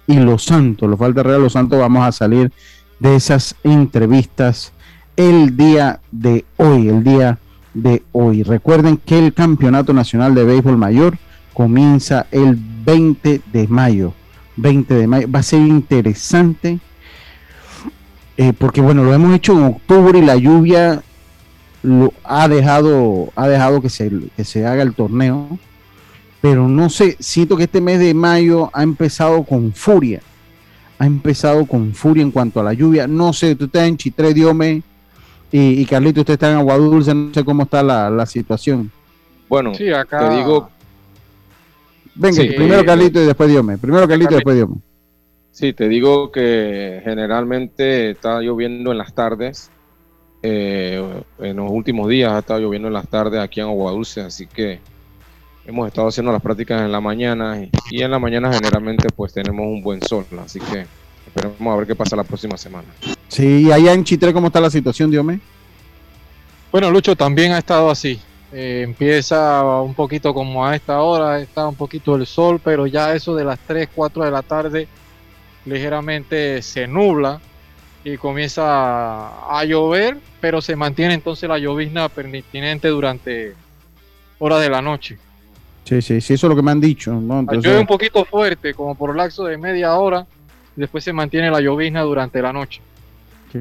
y 0.06 0.16
Los 0.16 0.44
Santos, 0.44 0.88
nos 0.88 0.98
falta 0.98 1.20
y 1.22 1.40
Los 1.40 1.52
Santos, 1.52 1.78
vamos 1.78 2.06
a 2.06 2.12
salir 2.12 2.52
de 2.98 3.16
esas 3.16 3.56
entrevistas 3.64 4.72
el 5.16 5.56
día 5.56 6.00
de 6.12 6.44
hoy, 6.56 6.88
el 6.88 7.02
día 7.02 7.38
de 7.74 8.02
hoy. 8.12 8.42
Recuerden 8.42 8.98
que 8.98 9.18
el 9.18 9.34
Campeonato 9.34 9.92
Nacional 9.92 10.34
de 10.34 10.44
Béisbol 10.44 10.76
Mayor 10.76 11.18
comienza 11.54 12.26
el 12.30 12.58
20 12.84 13.40
de 13.52 13.68
mayo. 13.68 14.12
20 14.56 14.94
de 14.94 15.06
mayo. 15.06 15.28
Va 15.30 15.40
a 15.40 15.42
ser 15.42 15.60
interesante 15.60 16.78
eh, 18.36 18.52
porque 18.52 18.80
bueno, 18.80 19.02
lo 19.02 19.14
hemos 19.14 19.34
hecho 19.34 19.52
en 19.52 19.64
octubre 19.64 20.18
y 20.18 20.22
la 20.22 20.36
lluvia 20.36 21.02
lo 21.82 22.12
ha 22.24 22.48
dejado, 22.48 23.32
ha 23.34 23.48
dejado 23.48 23.80
que 23.80 23.88
se, 23.88 24.10
que 24.36 24.44
se 24.44 24.66
haga 24.66 24.82
el 24.82 24.94
torneo. 24.94 25.58
Pero 26.40 26.68
no 26.68 26.90
sé, 26.90 27.16
siento 27.18 27.56
que 27.56 27.64
este 27.64 27.80
mes 27.80 27.98
de 27.98 28.14
mayo 28.14 28.70
ha 28.72 28.82
empezado 28.82 29.42
con 29.44 29.72
furia. 29.72 30.20
Ha 30.98 31.06
empezado 31.06 31.66
con 31.66 31.92
furia 31.94 32.22
en 32.22 32.30
cuanto 32.30 32.60
a 32.60 32.62
la 32.62 32.72
lluvia. 32.72 33.06
No 33.06 33.32
sé, 33.32 33.54
tú 33.56 33.66
estás 33.66 33.88
en 33.88 33.96
Chitré, 33.96 34.32
Diome 34.32 34.82
y, 35.52 35.80
y 35.80 35.86
Carlito, 35.86 36.20
usted 36.20 36.34
está 36.34 36.50
en 36.50 36.58
Agua 36.58 36.76
Dulce, 36.76 37.14
no 37.14 37.32
sé 37.32 37.44
cómo 37.44 37.64
está 37.64 37.82
la, 37.82 38.26
situación. 38.26 38.90
Bueno, 39.48 39.72
te 39.72 39.84
digo. 39.84 40.70
Venga, 42.14 42.42
primero 42.56 42.84
Carlito 42.84 43.22
y 43.22 43.26
después 43.26 43.48
Diome. 43.48 43.78
Primero 43.78 44.08
Carlito 44.08 44.32
y 44.32 44.34
después 44.36 44.56
Diome. 44.56 44.76
Sí, 45.50 45.72
te 45.72 45.88
digo 45.88 46.30
que 46.30 47.00
generalmente 47.04 48.10
está 48.10 48.40
lloviendo 48.40 48.92
en 48.92 48.98
las 48.98 49.14
tardes. 49.14 49.70
Eh, 50.42 51.02
en 51.38 51.56
los 51.56 51.70
últimos 51.70 52.08
días 52.08 52.32
ha 52.32 52.40
estado 52.40 52.60
lloviendo 52.60 52.88
en 52.88 52.94
las 52.94 53.08
tardes 53.08 53.40
aquí 53.40 53.60
en 53.60 53.66
Agua 53.66 53.92
Dulce, 53.92 54.20
así 54.20 54.46
que 54.46 54.80
hemos 55.66 55.88
estado 55.88 56.08
haciendo 56.08 56.32
las 56.32 56.40
prácticas 56.40 56.82
en 56.82 56.92
la 56.92 57.00
mañana 57.00 57.60
y, 57.90 58.02
en 58.02 58.10
la 58.10 58.18
mañana 58.18 58.52
generalmente 58.52 59.08
pues 59.14 59.32
tenemos 59.32 59.66
un 59.66 59.82
buen 59.82 60.00
sol, 60.02 60.24
así 60.42 60.60
que 60.60 60.86
esperemos 61.26 61.60
a 61.60 61.76
ver 61.76 61.86
qué 61.86 61.94
pasa 61.94 62.16
la 62.16 62.24
próxima 62.24 62.56
semana. 62.56 62.88
Sí, 63.28 63.66
y 63.66 63.72
allá 63.72 63.92
en 63.92 64.04
Chitre, 64.04 64.32
¿cómo 64.32 64.46
está 64.46 64.60
la 64.60 64.70
situación, 64.70 65.10
Diome? 65.10 65.40
Bueno, 66.70 66.90
Lucho, 66.90 67.16
también 67.16 67.52
ha 67.52 67.58
estado 67.58 67.90
así. 67.90 68.20
Eh, 68.52 68.82
empieza 68.84 69.62
un 69.82 69.94
poquito 69.94 70.32
como 70.32 70.64
a 70.64 70.76
esta 70.76 71.00
hora, 71.00 71.40
está 71.40 71.66
un 71.66 71.74
poquito 71.74 72.14
el 72.14 72.26
sol, 72.26 72.60
pero 72.62 72.86
ya 72.86 73.14
eso 73.14 73.34
de 73.34 73.44
las 73.44 73.58
3, 73.66 73.88
4 73.94 74.24
de 74.24 74.30
la 74.30 74.42
tarde 74.42 74.88
ligeramente 75.64 76.62
se 76.62 76.86
nubla 76.86 77.40
y 78.04 78.16
comienza 78.16 79.50
a 79.50 79.64
llover, 79.64 80.18
pero 80.40 80.62
se 80.62 80.76
mantiene 80.76 81.14
entonces 81.14 81.48
la 81.48 81.58
llovizna 81.58 82.08
pertinente 82.08 82.86
durante 82.88 83.54
horas 84.38 84.60
de 84.60 84.70
la 84.70 84.80
noche. 84.80 85.18
Sí, 85.86 86.02
sí, 86.02 86.20
sí, 86.20 86.34
eso 86.34 86.46
es 86.46 86.50
lo 86.50 86.56
que 86.56 86.62
me 86.62 86.72
han 86.72 86.80
dicho. 86.80 87.12
¿no? 87.14 87.42
Llueve 87.42 87.78
un 87.78 87.86
poquito 87.86 88.24
fuerte, 88.24 88.74
como 88.74 88.96
por 88.96 89.14
lapso 89.14 89.44
de 89.44 89.56
media 89.56 89.94
hora, 89.94 90.26
y 90.76 90.80
después 90.80 91.04
se 91.04 91.12
mantiene 91.12 91.48
la 91.48 91.60
llovizna 91.60 92.02
durante 92.02 92.42
la 92.42 92.52
noche. 92.52 92.80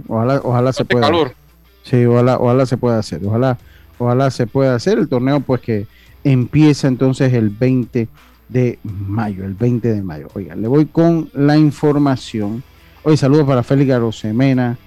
ojalá, 0.07 0.41
ojalá 0.43 0.73
se 0.73 0.85
pueda. 0.85 1.05
calor. 1.05 1.35
Sí, 1.83 2.03
ojalá, 2.03 2.37
ojalá 2.39 2.65
se 2.65 2.77
pueda 2.77 2.97
hacer. 2.97 3.21
Ojalá, 3.23 3.59
ojalá 3.99 4.31
se 4.31 4.47
pueda 4.47 4.73
hacer 4.73 4.97
el 4.97 5.07
torneo, 5.07 5.39
pues 5.41 5.61
que 5.61 5.85
empieza 6.23 6.87
entonces 6.87 7.31
el 7.31 7.51
20 7.51 8.07
de 8.49 8.79
mayo, 8.83 9.45
el 9.45 9.53
20 9.53 9.93
de 9.93 10.01
mayo. 10.01 10.27
Oiga, 10.33 10.55
le 10.55 10.67
voy 10.67 10.87
con 10.87 11.29
la 11.35 11.57
información. 11.57 12.63
Hoy 13.03 13.17
saludos 13.17 13.45
para 13.45 13.61
Félix 13.61 13.91
Arosemena, 13.91 14.79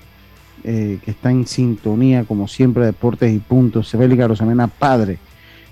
eh, 0.64 0.98
que 1.04 1.12
está 1.12 1.30
en 1.30 1.46
sintonía, 1.46 2.24
como 2.24 2.48
siempre, 2.48 2.84
Deportes 2.84 3.32
y 3.32 3.38
Puntos. 3.38 3.92
Félix 3.92 4.24
Arosemena, 4.24 4.66
padre. 4.66 5.18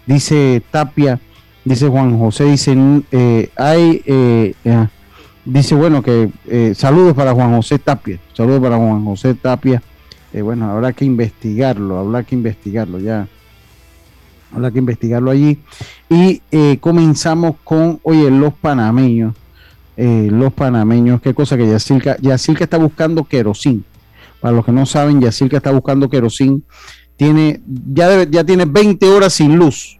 Dice 0.06 0.62
Tapia, 0.70 1.18
dice 1.66 1.88
Juan 1.88 2.18
José, 2.18 2.44
dice, 2.44 2.74
eh, 3.12 3.50
hay, 3.56 4.02
eh, 4.06 4.54
dice, 5.44 5.74
bueno, 5.74 6.02
que 6.02 6.30
saludos 6.74 7.12
para 7.12 7.34
Juan 7.34 7.54
José 7.54 7.78
Tapia, 7.78 8.18
saludos 8.32 8.62
para 8.62 8.78
Juan 8.78 9.04
José 9.04 9.34
Tapia. 9.34 9.82
bueno, 10.32 10.70
habrá 10.70 10.94
que 10.94 11.04
investigarlo, 11.04 11.98
habrá 11.98 12.22
que 12.22 12.34
investigarlo 12.34 12.98
ya 12.98 13.28
Habrá 14.52 14.70
que 14.70 14.78
investigarlo 14.78 15.30
allí. 15.30 15.58
Y 16.08 16.40
eh, 16.50 16.78
comenzamos 16.80 17.56
con, 17.64 18.00
oye, 18.02 18.30
los 18.30 18.54
panameños. 18.54 19.34
Eh, 19.96 20.28
los 20.30 20.52
panameños, 20.52 21.20
qué 21.22 21.34
cosa 21.34 21.56
que 21.56 21.66
Yacilca, 21.66 22.16
Yacilca 22.20 22.64
está 22.64 22.78
buscando 22.78 23.24
querosín. 23.24 23.84
Para 24.40 24.54
los 24.54 24.64
que 24.64 24.72
no 24.72 24.86
saben, 24.86 25.20
Yacilca 25.20 25.56
está 25.56 25.72
buscando 25.72 26.08
querosín. 26.08 26.64
Tiene, 27.16 27.60
ya, 27.66 28.24
ya 28.24 28.44
tiene 28.44 28.66
20 28.66 29.06
horas 29.08 29.32
sin 29.32 29.56
luz. 29.56 29.98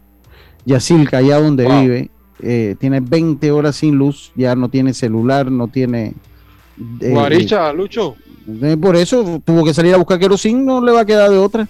Yacilca, 0.67 1.19
allá 1.19 1.39
donde 1.39 1.65
vive, 1.65 2.09
eh, 2.41 2.75
tiene 2.77 2.99
20 2.99 3.51
horas 3.51 3.77
sin 3.77 3.95
luz. 3.95 4.33
Ya 4.35 4.53
no 4.53 4.67
tiene 4.67 4.93
celular, 4.93 5.49
no 5.49 5.69
tiene. 5.69 6.13
Guaricha, 6.77 7.71
Lucho. 7.71 8.15
por 8.81 8.97
eso 8.97 9.41
tuvo 9.45 9.63
que 9.63 9.73
salir 9.73 9.93
a 9.93 9.97
buscar 9.97 10.19
querosín, 10.19 10.65
no 10.65 10.83
le 10.83 10.91
va 10.91 11.01
a 11.01 11.05
quedar 11.05 11.29
de 11.29 11.37
otra. 11.37 11.67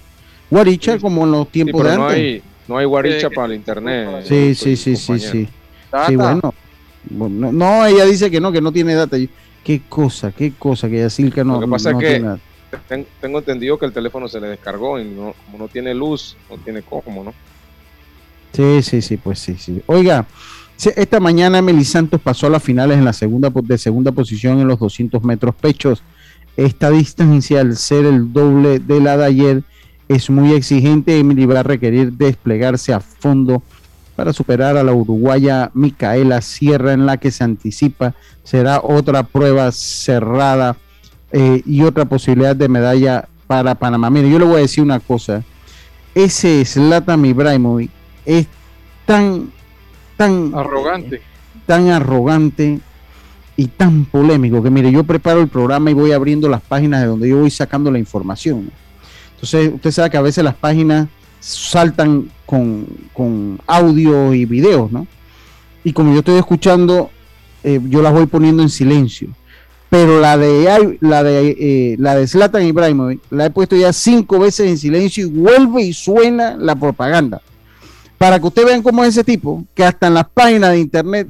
Guaricha, 0.50 0.98
como 0.98 1.25
en 1.25 1.32
los 1.32 1.48
tiempos 1.50 1.84
de 1.84 1.94
antes. 1.94 2.44
No 2.68 2.77
hay 2.77 2.86
guaricha 2.86 3.30
para 3.30 3.48
el 3.48 3.54
internet. 3.54 4.24
Sí, 4.25 4.56
sí, 4.56 4.75
sí, 4.75 4.96
sí, 4.96 5.20
sí. 5.20 5.48
Sí, 6.08 6.16
bueno. 6.16 6.54
No, 7.10 7.86
ella 7.86 8.04
dice 8.06 8.32
que 8.32 8.42
no, 8.42 8.51
que 8.51 8.62
no 8.62 8.72
tiene 8.72 8.96
data. 8.96 9.16
Qué 9.63 9.82
cosa, 9.88 10.32
qué 10.32 10.54
cosa 10.58 10.89
que 10.89 10.98
Yacilca 10.98 11.44
no. 11.44 11.54
Lo 11.54 11.60
que 11.62 11.68
pasa 11.68 11.92
es 11.92 11.98
que 11.98 12.38
tengo 13.22 13.39
entendido 13.39 13.77
que 13.77 13.86
el 13.86 13.94
teléfono 13.94 14.27
se 14.27 14.42
le 14.42 14.48
descargó 14.48 15.00
y 15.00 15.06
no, 15.06 15.36
como 15.46 15.60
no 15.60 15.68
tiene 15.68 15.94
luz, 15.94 16.36
no 16.50 16.58
tiene 16.58 16.82
cómo, 16.82 17.24
¿no? 17.24 17.34
Sí, 18.54 18.82
sí, 18.82 19.01
sí, 19.01 19.18
pues 19.18 19.39
sí, 19.39 19.56
sí. 19.58 19.82
Oiga, 19.86 20.25
esta 20.96 21.20
mañana 21.20 21.58
Emily 21.58 21.84
Santos 21.84 22.22
pasó 22.22 22.48
a 22.48 22.50
las 22.50 22.63
finales 22.63 22.98
en 22.98 23.06
la 23.06 23.13
segunda 23.13 23.50
de 23.50 23.77
segunda 23.77 24.12
posición 24.12 24.60
en 24.60 24.68
los 24.68 24.80
200 24.80 25.24
metros 25.24 25.56
pechos. 25.56 26.04
Esta 26.56 26.89
distancia, 26.89 27.62
al 27.62 27.77
ser 27.77 28.06
el 28.06 28.34
doble 28.34 28.80
de 28.80 29.00
la 29.00 29.18
de 29.18 29.25
ayer, 29.25 29.63
es 30.08 30.30
muy 30.30 30.54
exigente. 30.54 31.20
Emily 31.20 31.46
va 31.46 31.60
a 31.60 31.63
requerir 31.63 32.13
desplegarse 32.13 32.94
a 32.94 33.00
fondo 33.00 33.62
para 34.16 34.34
superar 34.34 34.77
a 34.77 34.84
la 34.84 34.94
uruguaya 34.94 35.70
Micaela 35.75 36.42
Sierra, 36.42 36.94
en 36.94 37.06
la 37.06 37.18
que 37.18 37.30
se 37.30 37.44
anticipa 37.44 38.16
será 38.44 38.80
otra 38.82 39.24
prueba 39.24 39.72
cerrada 39.74 40.77
eh, 41.34 41.62
y 41.66 41.84
otra 41.84 42.06
posibilidad 42.06 42.56
de 42.56 42.70
medalla 42.70 43.27
para 43.46 43.75
Panamá. 43.75 44.10
Mire, 44.10 44.30
yo 44.30 44.39
le 44.39 44.46
voy 44.46 44.56
a 44.56 44.60
decir 44.60 44.84
una 44.84 45.01
cosa. 45.01 45.44
Ese 46.16 46.63
Zlatan 46.63 47.25
Ibrahimovic 47.25 47.92
es 48.28 48.46
tan, 49.06 49.52
tan 50.18 50.52
arrogante, 50.54 51.22
tan 51.66 51.90
arrogante 51.90 52.80
y 53.56 53.68
tan 53.68 54.06
polémico 54.06 54.62
que 54.62 54.70
mire, 54.70 54.92
yo 54.92 55.04
preparo 55.04 55.40
el 55.40 55.48
programa 55.48 55.90
y 55.90 55.94
voy 55.94 56.12
abriendo 56.12 56.50
las 56.50 56.62
páginas 56.62 57.02
de 57.02 57.08
donde 57.08 57.30
yo 57.30 57.40
voy 57.40 57.50
sacando 57.50 57.90
la 57.90 57.98
información. 57.98 58.70
Entonces, 59.34 59.72
usted 59.74 59.92
sabe 59.92 60.10
que 60.10 60.18
a 60.18 60.22
veces 60.22 60.44
las 60.44 60.56
páginas 60.56 61.08
saltan 61.40 62.30
con, 62.46 63.60
audio 63.66 64.34
y 64.34 64.46
videos, 64.46 64.92
¿no? 64.92 65.08
Y 65.84 65.94
como 65.94 66.12
yo 66.12 66.20
estoy 66.20 66.38
escuchando, 66.38 67.10
eh, 67.64 67.80
yo 67.86 68.02
las 68.02 68.14
voy 68.14 68.26
poniendo 68.26 68.62
en 68.62 68.70
silencio. 68.70 69.30
Pero 69.90 70.20
la 70.20 70.38
de 70.38 70.98
la 71.00 71.24
de 71.24 71.56
eh, 71.58 71.96
la 71.98 72.16
de 72.16 72.28
Zlatan 72.28 72.64
Ibrahimovic 72.64 73.22
la 73.30 73.46
he 73.46 73.50
puesto 73.50 73.78
ya 73.78 73.94
cinco 73.94 74.38
veces 74.38 74.68
en 74.68 74.78
silencio 74.78 75.28
y 75.28 75.30
vuelve 75.30 75.84
y 75.84 75.94
suena 75.94 76.58
la 76.58 76.76
propaganda. 76.76 77.42
Para 78.18 78.40
que 78.40 78.48
ustedes 78.48 78.68
vean 78.68 78.82
cómo 78.82 79.04
es 79.04 79.10
ese 79.10 79.24
tipo, 79.24 79.66
que 79.76 79.84
hasta 79.84 80.08
en 80.08 80.16
las 80.16 80.28
páginas 80.30 80.72
de 80.72 80.80
internet 80.80 81.28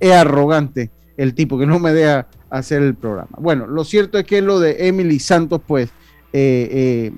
es 0.00 0.12
arrogante. 0.12 0.90
el 1.16 1.34
tipo 1.34 1.58
que 1.58 1.64
no 1.64 1.78
me 1.78 1.94
deja 1.94 2.26
hacer 2.50 2.82
el 2.82 2.94
programa. 2.94 3.30
Bueno, 3.38 3.66
lo 3.66 3.84
cierto 3.84 4.18
es 4.18 4.26
que 4.26 4.42
lo 4.42 4.60
de 4.60 4.88
Emily 4.88 5.18
Santos, 5.18 5.62
pues, 5.66 5.88
eh, 6.34 6.68
eh, 6.70 7.12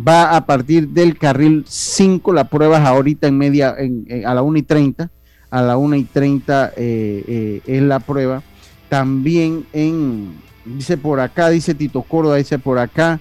va 0.00 0.34
a 0.34 0.46
partir 0.46 0.88
del 0.88 1.18
carril 1.18 1.64
5, 1.68 2.32
la 2.32 2.48
prueba 2.48 2.78
es 2.78 2.84
ahorita 2.84 3.26
en 3.28 3.36
media, 3.36 3.76
a 4.24 4.34
la 4.34 4.40
1 4.40 4.58
y 4.58 4.62
30, 4.62 5.10
a 5.50 5.62
la 5.62 5.76
1 5.76 5.96
y 5.96 6.04
30 6.04 6.72
eh, 6.76 7.60
es 7.66 7.82
la 7.82 8.00
prueba. 8.00 8.42
También 8.88 9.66
en, 9.74 10.34
dice 10.64 10.96
por 10.96 11.20
acá, 11.20 11.50
dice 11.50 11.74
Tito 11.74 12.02
Córdoba, 12.02 12.36
dice 12.36 12.58
por 12.58 12.78
acá, 12.78 13.20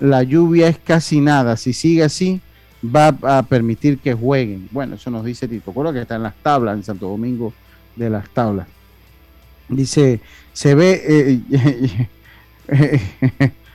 la 0.00 0.22
lluvia 0.22 0.68
es 0.68 0.78
casi 0.78 1.20
nada, 1.20 1.56
si 1.56 1.72
sigue 1.72 2.04
así, 2.04 2.40
va 2.84 3.08
a 3.22 3.42
permitir 3.42 3.98
que 3.98 4.14
jueguen. 4.14 4.68
Bueno, 4.70 4.96
eso 4.96 5.10
nos 5.10 5.24
dice 5.24 5.48
Tito 5.48 5.72
Córdoba, 5.72 5.94
que 5.94 6.02
está 6.02 6.16
en 6.16 6.22
las 6.22 6.36
tablas, 6.36 6.76
en 6.76 6.84
Santo 6.84 7.08
Domingo 7.08 7.52
de 7.96 8.10
las 8.10 8.28
tablas. 8.30 8.66
Dice, 9.68 10.20
se 10.52 10.74
ve... 10.74 11.40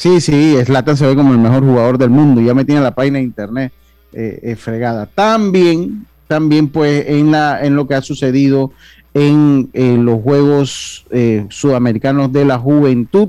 Sí, 0.00 0.18
sí, 0.22 0.56
Slatan 0.64 0.96
se 0.96 1.06
ve 1.06 1.14
como 1.14 1.34
el 1.34 1.38
mejor 1.38 1.62
jugador 1.62 1.98
del 1.98 2.08
mundo. 2.08 2.40
Ya 2.40 2.54
me 2.54 2.64
tiene 2.64 2.80
la 2.80 2.94
página 2.94 3.18
de 3.18 3.24
internet 3.24 3.70
eh, 4.14 4.40
eh, 4.42 4.56
fregada. 4.56 5.04
También, 5.04 6.06
también, 6.26 6.68
pues, 6.68 7.04
en, 7.06 7.30
la, 7.30 7.62
en 7.62 7.76
lo 7.76 7.86
que 7.86 7.96
ha 7.96 8.00
sucedido 8.00 8.72
en 9.12 9.68
eh, 9.74 9.98
los 10.00 10.22
Juegos 10.22 11.04
Sudamericanos 11.50 12.32
de 12.32 12.46
la 12.46 12.58
Juventud. 12.58 13.28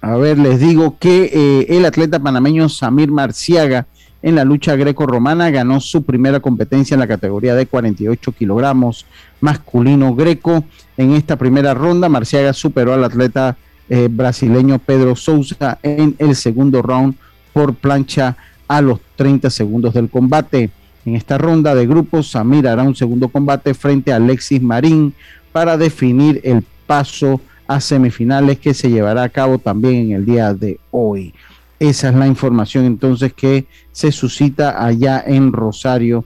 A 0.00 0.16
ver, 0.16 0.38
les 0.38 0.60
digo 0.60 0.96
que 0.98 1.66
el 1.68 1.84
atleta 1.84 2.18
panameño 2.18 2.68
Samir 2.68 3.10
Marciaga 3.10 3.86
en 4.22 4.34
la 4.34 4.44
lucha 4.44 4.74
greco-romana 4.76 5.50
ganó 5.50 5.80
su 5.80 6.02
primera 6.02 6.40
competencia 6.40 6.94
en 6.94 7.00
la 7.00 7.06
categoría 7.06 7.54
de 7.54 7.66
48 7.66 8.32
kilogramos 8.32 9.06
masculino 9.40 10.14
greco. 10.14 10.64
En 10.96 11.12
esta 11.12 11.36
primera 11.36 11.74
ronda, 11.74 12.08
Marciaga 12.08 12.52
superó 12.52 12.92
al 12.94 13.04
atleta 13.04 13.56
eh, 13.88 14.08
brasileño 14.10 14.80
Pedro 14.80 15.14
Souza 15.14 15.78
en 15.82 16.16
el 16.18 16.34
segundo 16.34 16.82
round 16.82 17.14
por 17.52 17.74
plancha 17.74 18.36
a 18.66 18.80
los 18.80 18.98
30 19.14 19.48
segundos 19.50 19.94
del 19.94 20.10
combate. 20.10 20.70
En 21.04 21.14
esta 21.14 21.38
ronda 21.38 21.74
de 21.74 21.86
grupos, 21.86 22.32
Samir 22.32 22.66
hará 22.66 22.82
un 22.82 22.96
segundo 22.96 23.28
combate 23.28 23.74
frente 23.74 24.12
a 24.12 24.16
Alexis 24.16 24.60
Marín 24.60 25.14
para 25.52 25.76
definir 25.76 26.40
el 26.42 26.64
paso 26.86 27.40
a 27.66 27.80
semifinales 27.80 28.58
que 28.58 28.74
se 28.74 28.90
llevará 28.90 29.24
a 29.24 29.28
cabo 29.28 29.58
también 29.58 29.94
en 29.96 30.12
el 30.12 30.24
día 30.24 30.54
de 30.54 30.78
hoy. 30.90 31.34
Esa 31.78 32.08
es 32.08 32.14
la 32.14 32.26
información 32.26 32.84
entonces 32.84 33.32
que 33.34 33.66
se 33.92 34.12
suscita 34.12 34.84
allá 34.84 35.22
en 35.26 35.52
Rosario, 35.52 36.24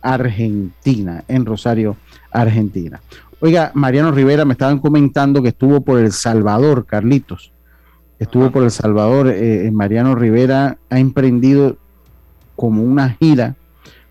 Argentina, 0.00 1.24
en 1.28 1.44
Rosario, 1.44 1.96
Argentina. 2.30 3.00
Oiga, 3.40 3.72
Mariano 3.74 4.12
Rivera 4.12 4.44
me 4.44 4.52
estaban 4.52 4.78
comentando 4.78 5.42
que 5.42 5.48
estuvo 5.48 5.80
por 5.80 5.98
El 5.98 6.12
Salvador, 6.12 6.86
Carlitos. 6.86 7.52
Estuvo 8.20 8.52
por 8.52 8.62
El 8.62 8.70
Salvador. 8.70 9.28
Eh, 9.28 9.66
eh, 9.66 9.70
Mariano 9.72 10.14
Rivera 10.14 10.78
ha 10.88 10.98
emprendido 11.00 11.76
como 12.54 12.84
una 12.84 13.16
gira, 13.18 13.56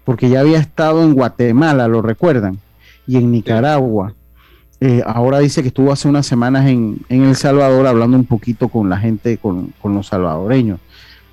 porque 0.03 0.29
ya 0.29 0.41
había 0.41 0.59
estado 0.59 1.03
en 1.03 1.13
Guatemala, 1.13 1.88
lo 1.88 2.01
recuerdan, 2.01 2.59
y 3.07 3.15
en 3.15 3.31
Nicaragua. 3.31 4.13
Eh, 4.83 5.03
ahora 5.05 5.38
dice 5.38 5.61
que 5.61 5.67
estuvo 5.67 5.91
hace 5.91 6.07
unas 6.07 6.25
semanas 6.25 6.65
en, 6.67 7.00
El 7.07 7.35
Salvador 7.35 7.85
hablando 7.85 8.17
un 8.17 8.25
poquito 8.25 8.67
con 8.67 8.89
la 8.89 8.97
gente, 8.97 9.38
con, 9.38 9.71
los 9.83 10.07
salvadoreños. 10.07 10.79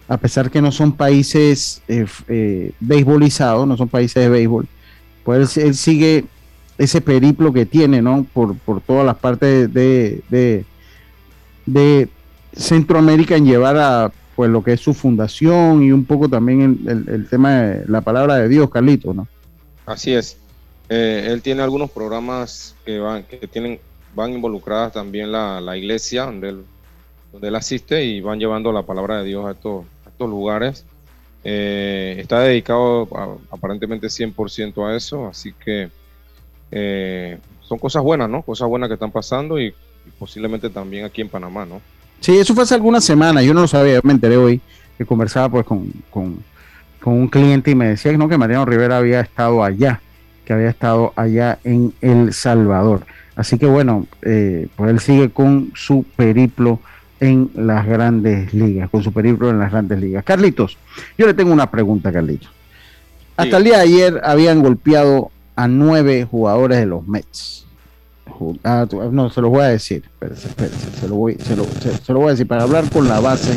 A 0.07 0.19
pesar 0.19 0.51
que 0.51 0.61
no 0.61 0.71
son 0.71 0.93
países 0.93 1.83
eh, 1.89 2.73
beisbolizados, 2.79 3.67
no 3.67 3.79
son 3.79 3.89
países 3.89 4.23
de 4.23 4.29
béisbol, 4.29 4.69
pues 5.25 5.57
él 5.57 5.75
sigue 5.75 6.27
ese 6.77 7.01
periplo 7.01 7.53
que 7.53 7.65
tiene, 7.65 8.03
¿no? 8.03 8.27
Por, 8.33 8.57
por 8.59 8.83
todas 8.83 9.05
las 9.05 9.17
partes 9.17 9.73
de, 9.73 10.23
de, 11.67 12.09
Centroamérica 12.53 13.37
en 13.37 13.45
llevar 13.45 13.77
a 13.77 14.13
pues 14.35 14.51
lo 14.51 14.63
que 14.63 14.73
es 14.73 14.81
su 14.81 14.95
fundación 14.95 15.83
y 15.83 15.93
un 15.93 16.05
poco 16.05 16.29
también 16.29 16.81
el, 16.87 17.29
tema 17.29 17.53
de 17.61 17.85
la 17.89 18.01
palabra 18.01 18.37
de 18.37 18.49
Dios, 18.49 18.71
Carlito, 18.71 19.13
¿no? 19.15 19.27
Así 19.87 20.13
es. 20.13 20.39
Eh, 20.89 21.29
él 21.31 21.43
tiene 21.43 21.63
algunos 21.63 21.91
programas 21.91 22.75
que 22.85 22.99
van, 22.99 23.25
que 23.25 23.47
tienen, 23.47 23.79
van 24.15 24.33
involucradas 24.33 24.93
también 24.93 25.31
la, 25.31 25.61
la 25.61 25.77
iglesia 25.77 26.25
donde 26.25 26.49
él, 26.51 26.65
donde 27.33 27.49
él 27.49 27.57
asiste 27.57 28.05
y 28.05 28.21
van 28.21 28.39
llevando 28.39 28.73
la 28.73 28.83
palabra 28.83 29.19
de 29.19 29.25
Dios 29.25 29.47
a 29.47 29.53
estos, 29.53 29.85
estos 30.07 30.29
lugares. 30.29 30.85
Eh, 31.45 32.17
está 32.19 32.41
dedicado 32.41 33.09
aparentemente 33.51 34.09
100% 34.09 34.87
a 34.87 34.97
eso, 34.97 35.29
así 35.29 35.53
que 35.53 35.89
eh, 36.71 37.39
son 37.63 37.79
cosas 37.79 38.03
buenas, 38.03 38.29
¿no? 38.29 38.43
Cosas 38.43 38.69
buenas 38.69 38.89
que 38.89 38.95
están 38.95 39.13
pasando 39.13 39.61
y, 39.61 39.75
posiblemente 40.19 40.71
también 40.71 41.05
aquí 41.05 41.21
en 41.21 41.29
Panamá, 41.29 41.67
¿no? 41.67 41.83
Sí, 42.21 42.37
eso 42.37 42.55
fue 42.55 42.65
hace 42.65 42.75
algunas 42.75 43.05
semanas, 43.05 43.45
yo 43.45 43.55
no 43.55 43.61
lo 43.61 43.69
sabía, 43.69 44.01
me 44.03 44.13
enteré 44.13 44.37
hoy 44.37 44.61
que 44.97 45.05
conversaba 45.05 45.49
pues 45.51 45.67
con, 45.67 45.93
un 47.05 47.29
cliente 47.29 47.71
y 47.71 47.75
me 47.75 47.89
decía 47.89 48.13
no, 48.13 48.29
que 48.29 48.37
Mariano 48.37 48.65
Rivera 48.65 48.97
había 48.97 49.21
estado 49.21 49.63
allá, 49.63 50.01
que 50.49 50.55
había 50.55 50.71
estado 50.71 51.13
allá 51.15 51.59
en 51.63 51.93
El 52.01 52.33
Salvador. 52.33 53.03
Así 53.37 53.59
que 53.59 53.67
bueno, 53.67 54.07
eh, 54.23 54.69
pues 54.77 54.91
él 54.91 54.99
sigue 54.99 55.29
con 55.29 55.73
su 55.75 56.05
periplo 56.17 56.81
en 57.21 57.51
las 57.55 57.87
grandes 57.87 58.55
ligas, 58.55 58.89
con 58.89 59.03
su 59.03 59.13
periplo 59.13 59.51
en 59.51 59.59
las 59.59 59.71
grandes 59.71 60.01
ligas. 60.01 60.25
Carlitos, 60.25 60.79
yo 61.19 61.27
le 61.27 61.35
tengo 61.35 61.53
una 61.53 61.71
pregunta, 61.71 62.11
Carlitos. 62.11 62.51
Hasta 63.37 63.59
el 63.59 63.65
día 63.65 63.77
de 63.77 63.83
ayer 63.83 64.21
habían 64.25 64.63
golpeado 64.63 65.31
a 65.55 65.69
nueve 65.69 66.27
jugadores 66.29 66.79
de 66.79 66.87
los 66.87 67.07
Mets. 67.07 67.67
Ah, 68.65 68.87
no, 69.13 69.29
se 69.29 69.43
los 69.43 69.51
voy 69.51 69.65
a 69.65 69.69
decir. 69.69 70.03
se, 70.99 71.09
lo 71.09 71.15
voy, 71.15 71.35
se, 71.35 71.57
lo, 71.57 72.21
voy 72.21 72.29
a 72.29 72.31
decir. 72.31 72.49
Para 72.49 72.63
hablar 72.63 72.89
con 72.89 73.07
la 73.07 73.21
base, 73.21 73.53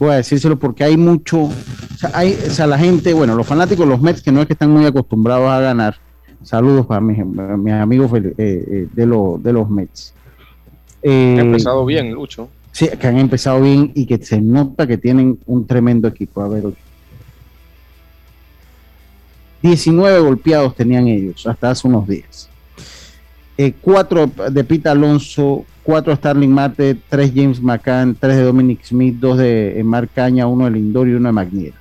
voy 0.00 0.10
a 0.10 0.14
decírselo 0.14 0.58
porque 0.58 0.82
hay 0.82 0.96
mucho. 0.96 1.42
O 1.42 1.96
sea, 1.96 2.10
hay, 2.12 2.36
o 2.44 2.50
sea, 2.50 2.66
la 2.66 2.76
gente, 2.76 3.14
bueno, 3.14 3.36
los 3.36 3.46
fanáticos 3.46 3.86
de 3.86 3.92
los 3.92 4.02
Mets, 4.02 4.20
que 4.20 4.32
no 4.32 4.40
es 4.40 4.48
que 4.48 4.54
están 4.54 4.70
muy 4.70 4.84
acostumbrados 4.84 5.48
a 5.48 5.60
ganar. 5.60 6.03
Saludos 6.44 6.86
para 6.86 7.00
mis, 7.00 7.18
amigos 7.18 8.12
eh, 8.14 8.34
eh, 8.38 8.88
de, 8.92 9.06
de 9.42 9.52
los 9.52 9.70
Mets. 9.70 10.14
Eh, 11.02 11.36
han 11.38 11.46
empezado 11.46 11.84
bien, 11.84 12.12
Lucho. 12.12 12.48
Sí, 12.72 12.88
que 12.98 13.06
han 13.06 13.18
empezado 13.18 13.60
bien 13.60 13.92
y 13.94 14.06
que 14.06 14.18
se 14.18 14.40
nota 14.40 14.86
que 14.86 14.98
tienen 14.98 15.38
un 15.46 15.66
tremendo 15.66 16.08
equipo. 16.08 16.42
A 16.42 16.48
ver, 16.48 16.64
19 19.62 20.20
golpeados 20.20 20.74
tenían 20.74 21.08
ellos 21.08 21.46
hasta 21.46 21.70
hace 21.70 21.88
unos 21.88 22.06
días. 22.06 22.50
Eh, 23.56 23.72
cuatro 23.80 24.30
de 24.50 24.64
Pita 24.64 24.90
Alonso, 24.90 25.64
cuatro 25.82 26.14
Starling 26.16 26.50
Marte, 26.50 26.96
tres 27.08 27.32
James 27.34 27.62
McCann, 27.62 28.16
tres 28.18 28.36
de 28.36 28.42
Dominic 28.42 28.82
Smith, 28.84 29.14
dos 29.20 29.38
de 29.38 29.78
eh, 29.78 29.84
Mark 29.84 30.10
Caña, 30.14 30.46
uno 30.46 30.64
de 30.64 30.72
Lindor 30.72 31.08
y 31.08 31.14
uno 31.14 31.28
de 31.28 31.32
Magnier. 31.32 31.72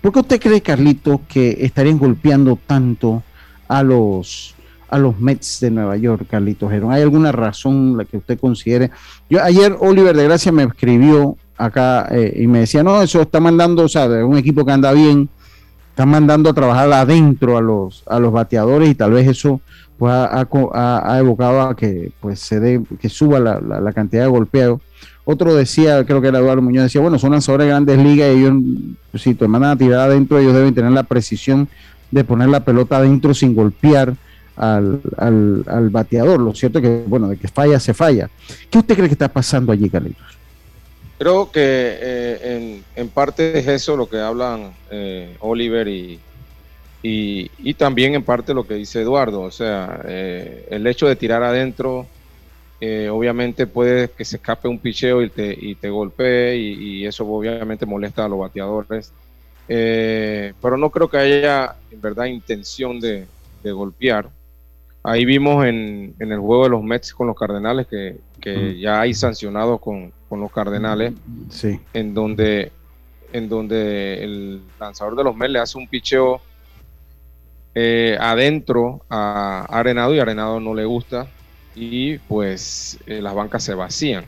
¿Por 0.00 0.12
qué 0.12 0.18
usted 0.18 0.40
cree, 0.40 0.60
Carlito, 0.60 1.20
que 1.28 1.56
estarían 1.60 1.98
golpeando 1.98 2.58
tanto 2.66 3.22
a 3.68 3.82
los, 3.82 4.54
a 4.88 4.98
los 4.98 5.18
Mets 5.18 5.60
de 5.60 5.70
Nueva 5.70 5.96
York, 5.96 6.26
Carlitos 6.30 6.70
¿Hay 6.70 7.02
alguna 7.02 7.32
razón 7.32 7.96
la 7.96 8.04
que 8.04 8.18
usted 8.18 8.38
considere? 8.38 8.90
Yo 9.28 9.42
ayer 9.42 9.76
Oliver 9.80 10.16
de 10.16 10.24
Gracia 10.24 10.52
me 10.52 10.64
escribió 10.64 11.36
acá 11.56 12.08
eh, 12.10 12.34
y 12.36 12.46
me 12.46 12.60
decía, 12.60 12.82
no, 12.82 13.02
eso 13.02 13.22
está 13.22 13.40
mandando, 13.40 13.84
o 13.84 13.88
sea, 13.88 14.06
un 14.06 14.36
equipo 14.36 14.64
que 14.64 14.72
anda 14.72 14.92
bien, 14.92 15.28
están 15.90 16.10
mandando 16.10 16.50
a 16.50 16.54
trabajar 16.54 16.92
adentro 16.92 17.56
a 17.56 17.62
los, 17.62 18.02
a 18.06 18.20
los 18.20 18.32
bateadores 18.32 18.90
y 18.90 18.94
tal 18.94 19.12
vez 19.12 19.26
eso 19.26 19.60
pues, 19.98 20.12
ha, 20.12 21.16
evocado 21.18 21.62
a 21.62 21.74
que 21.74 22.12
pues 22.20 22.40
se 22.40 22.60
dé, 22.60 22.82
que 23.00 23.08
suba 23.08 23.38
la, 23.40 23.92
cantidad 23.94 24.24
de 24.24 24.28
golpeados. 24.28 24.80
Otro 25.24 25.54
decía, 25.54 26.04
creo 26.04 26.20
que 26.20 26.28
era 26.28 26.38
Eduardo 26.38 26.62
Muñoz, 26.62 26.84
decía, 26.84 27.00
bueno, 27.00 27.18
son 27.18 27.32
lanzadores 27.32 27.64
de 27.64 27.70
grandes 27.70 27.98
ligas 27.98 28.28
y 28.28 28.40
ellos, 28.40 28.54
si 29.14 29.34
te 29.34 29.48
mandan 29.48 29.72
a 29.72 29.76
tirar 29.76 30.00
adentro, 30.00 30.38
ellos 30.38 30.52
deben 30.52 30.74
tener 30.74 30.92
la 30.92 31.02
precisión 31.02 31.68
de 32.10 32.24
poner 32.24 32.48
la 32.48 32.64
pelota 32.64 32.98
adentro 32.98 33.34
sin 33.34 33.54
golpear 33.54 34.14
al, 34.56 35.00
al, 35.16 35.90
bateador. 35.90 36.40
Lo 36.40 36.54
cierto 36.54 36.78
es 36.78 36.84
que, 36.84 37.04
bueno, 37.06 37.28
de 37.28 37.36
que 37.36 37.48
falla, 37.48 37.78
se 37.78 37.94
falla. 37.94 38.30
¿Qué 38.70 38.78
usted 38.78 38.94
cree 38.94 39.08
que 39.08 39.14
está 39.14 39.28
pasando 39.28 39.72
allí, 39.72 39.88
Carlitos? 39.88 40.36
Creo 41.18 41.50
que 41.50 41.60
eh, 41.62 42.82
en, 42.94 43.08
parte 43.08 43.58
es 43.58 43.66
eso 43.66 43.96
lo 43.96 44.08
que 44.08 44.20
hablan 44.20 44.72
eh, 44.90 45.34
Oliver 45.40 45.88
y, 45.88 46.20
y, 47.02 47.74
también 47.74 48.14
en 48.14 48.22
parte 48.22 48.52
lo 48.52 48.66
que 48.66 48.74
dice 48.74 49.00
Eduardo. 49.00 49.40
O 49.40 49.50
sea, 49.50 50.02
eh, 50.06 50.66
el 50.70 50.86
hecho 50.86 51.06
de 51.06 51.16
tirar 51.16 51.42
adentro, 51.42 52.06
obviamente 53.10 53.66
puede 53.66 54.10
que 54.10 54.24
se 54.24 54.36
escape 54.36 54.68
un 54.68 54.78
picheo 54.78 55.22
y 55.22 55.30
te, 55.30 55.56
y 55.58 55.76
te 55.76 55.88
golpee 55.88 56.56
y, 56.56 57.06
eso 57.06 57.26
obviamente 57.26 57.86
molesta 57.86 58.24
a 58.24 58.28
los 58.28 58.38
bateadores. 58.38 59.12
Pero 59.66 60.76
no 60.76 60.90
creo 60.90 61.08
que 61.08 61.18
haya 61.18 61.76
en 61.90 62.00
verdad 62.00 62.26
intención 62.26 63.00
de, 63.00 63.26
de 63.62 63.72
golpear. 63.72 64.30
Ahí 65.02 65.24
vimos 65.24 65.64
en, 65.66 66.14
el 66.18 66.38
juego 66.38 66.64
de 66.64 66.70
los 66.70 66.82
Mets 66.82 67.14
con 67.14 67.26
los 67.28 67.36
Cardenales 67.36 67.86
que, 67.86 68.18
ya 68.78 69.00
hay 69.00 69.12
sancionados 69.12 69.80
con, 69.80 70.12
los 70.30 70.52
Cardenales, 70.52 71.14
sí. 71.50 71.80
en 71.92 72.14
donde 72.14 72.70
en 73.32 73.48
donde 73.48 74.22
el 74.22 74.62
lanzador 74.78 75.16
de 75.16 75.24
los 75.24 75.36
Mets 75.36 75.52
le 75.52 75.58
hace 75.58 75.78
un 75.78 75.88
picheo 75.88 76.40
eh, 77.74 78.16
adentro 78.20 79.02
a 79.10 79.66
Arenado 79.68 80.14
y 80.14 80.20
Arenado 80.20 80.60
no 80.60 80.74
le 80.74 80.84
gusta 80.84 81.26
y 81.74 82.18
pues 82.18 82.98
eh, 83.06 83.20
las 83.20 83.34
bancas 83.34 83.62
se 83.62 83.74
vacían. 83.74 84.24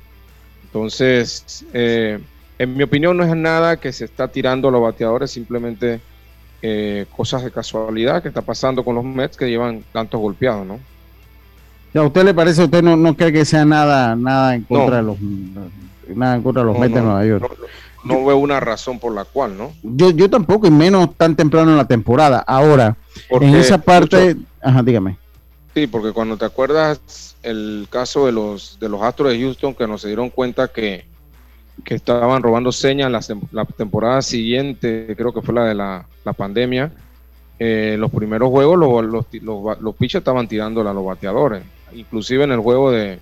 Entonces, 0.65 1.65
eh, 1.73 2.19
en 2.59 2.77
mi 2.77 2.83
opinión 2.83 3.17
no 3.17 3.25
es 3.25 3.35
nada 3.37 3.77
que 3.79 3.93
se 3.93 4.05
está 4.05 4.29
tirando 4.29 4.69
a 4.69 4.71
los 4.71 4.83
bateadores, 4.83 5.31
simplemente 5.31 6.01
cosas 7.17 7.45
de 7.45 7.53
casualidad 7.53 8.21
que 8.21 8.29
está 8.29 8.43
pasando 8.43 8.85
con 8.85 8.97
los 8.97 9.05
Mets 9.05 9.37
que 9.37 9.49
llevan 9.49 9.85
tantos 9.93 10.21
golpeados, 10.21 10.67
¿no? 10.67 10.81
¿A 11.95 12.03
usted 12.03 12.25
le 12.25 12.35
parece, 12.35 12.65
usted 12.65 12.83
no, 12.83 12.97
no 12.97 13.17
cree 13.17 13.33
que 13.33 13.45
sea 13.45 13.65
nada, 13.65 14.15
nada 14.17 14.55
en 14.55 14.63
contra 14.65 14.97
de 14.97 15.03
los 15.03 15.17
nada 16.09 16.37
en 16.37 16.43
contra 16.43 16.63
de 16.63 16.67
los 16.67 16.79
Mets 16.79 16.95
de 16.95 17.01
Nueva 17.01 17.25
York? 17.25 17.59
no 18.05 18.25
veo 18.25 18.39
una 18.39 18.61
razón 18.61 18.99
por 18.99 19.15
la 19.15 19.25
cual, 19.25 19.57
¿no? 19.57 19.73
Yo, 19.83 20.11
yo 20.11 20.31
tampoco, 20.31 20.67
y 20.67 20.71
menos 20.71 21.15
tan 21.17 21.37
temprano 21.37 21.71
en 21.71 21.77
la 21.77 21.87
temporada. 21.87 22.39
Ahora, 22.47 22.97
en 23.29 23.55
esa 23.55 23.79
parte, 23.79 24.37
ajá, 24.61 24.83
dígame. 24.83 25.19
Sí, 25.75 25.87
porque 25.87 26.13
cuando 26.13 26.37
te 26.37 26.45
acuerdas 26.45 27.37
el 27.43 27.87
caso 27.91 28.27
de 28.27 28.33
los 28.33 28.79
de 28.81 28.89
los 28.89 29.03
Astros 29.03 29.31
de 29.31 29.41
Houston 29.41 29.75
que 29.75 29.87
nos 29.87 30.03
se 30.03 30.09
dieron 30.09 30.31
cuenta 30.31 30.69
que, 30.69 31.05
que 31.85 31.95
estaban 31.95 32.43
robando 32.43 32.73
señas 32.73 33.11
la, 33.11 33.21
la, 33.53 33.65
temporada 33.65 34.23
siguiente, 34.23 35.15
creo 35.17 35.33
que 35.33 35.43
fue 35.43 35.55
la 35.55 35.65
de 35.65 35.75
la, 35.75 36.07
pandemia, 36.37 36.93
eh, 37.59 37.97
los 37.99 38.11
primeros 38.11 38.51
juegos 38.51 38.79
los, 38.79 39.05
los, 39.05 39.27
los, 39.43 39.81
los 39.81 39.95
estaban 40.01 40.47
tirando 40.47 40.87
a 40.89 40.93
los 40.93 41.05
bateadores, 41.05 41.63
inclusive 41.95 42.45
en 42.45 42.53
el 42.53 42.61
juego 42.61 42.91
de, 42.91 43.19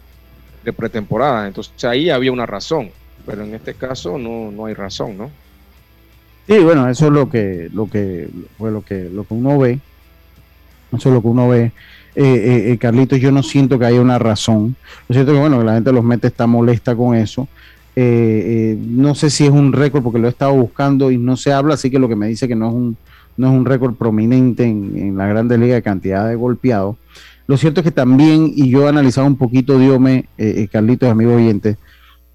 pretemporada. 0.76 1.46
Entonces 1.46 1.84
ahí 1.84 2.10
había 2.10 2.32
una 2.32 2.46
razón 2.46 2.90
pero 3.26 3.42
en 3.42 3.54
este 3.54 3.74
caso 3.74 4.16
no, 4.16 4.52
no 4.52 4.66
hay 4.66 4.74
razón, 4.74 5.18
¿no? 5.18 5.30
Sí, 6.46 6.58
bueno, 6.60 6.88
eso 6.88 7.06
es 7.06 7.12
lo 7.12 7.28
que, 7.28 7.68
lo 7.72 7.90
que, 7.90 8.28
lo 8.60 8.82
que, 8.82 9.10
lo 9.12 9.24
que 9.24 9.34
uno 9.34 9.58
ve. 9.58 9.80
Eso 10.96 11.08
es 11.08 11.14
lo 11.14 11.20
que 11.20 11.28
uno 11.28 11.48
ve. 11.48 11.72
Eh, 12.14 12.22
eh, 12.22 12.72
eh, 12.72 12.78
Carlitos, 12.78 13.18
yo 13.18 13.32
no 13.32 13.42
siento 13.42 13.80
que 13.80 13.86
haya 13.86 14.00
una 14.00 14.20
razón. 14.20 14.76
Lo 15.08 15.12
siento 15.12 15.32
que, 15.32 15.40
bueno, 15.40 15.58
que 15.58 15.64
la 15.64 15.74
gente 15.74 15.90
los 15.90 16.04
mete 16.04 16.28
está 16.28 16.46
molesta 16.46 16.94
con 16.94 17.16
eso. 17.16 17.48
No 17.96 19.14
sé 19.14 19.30
si 19.30 19.44
es 19.44 19.50
un 19.50 19.72
récord 19.72 20.02
porque 20.02 20.18
lo 20.18 20.26
he 20.26 20.30
estado 20.30 20.54
buscando 20.54 21.10
y 21.10 21.18
no 21.18 21.36
se 21.36 21.52
habla, 21.52 21.74
así 21.74 21.90
que 21.90 21.98
lo 21.98 22.08
que 22.08 22.16
me 22.16 22.28
dice 22.28 22.46
que 22.46 22.54
no 22.54 22.68
es 22.68 22.74
un, 22.74 22.96
no 23.36 23.48
es 23.48 23.58
un 23.58 23.64
récord 23.64 23.94
prominente 23.94 24.64
en, 24.64 24.92
en 24.96 25.16
la 25.16 25.26
Grande 25.26 25.56
Liga 25.56 25.76
de 25.76 25.82
cantidad 25.82 26.28
de 26.28 26.36
golpeados. 26.36 26.96
Lo 27.46 27.56
cierto 27.56 27.80
es 27.80 27.84
que 27.84 27.92
también, 27.92 28.52
y 28.54 28.68
yo 28.70 28.86
he 28.86 28.88
analizado 28.88 29.26
un 29.26 29.36
poquito, 29.36 29.78
Diome, 29.78 30.26
Carlitos, 30.70 31.08
amigo 31.08 31.34
oyente, 31.34 31.76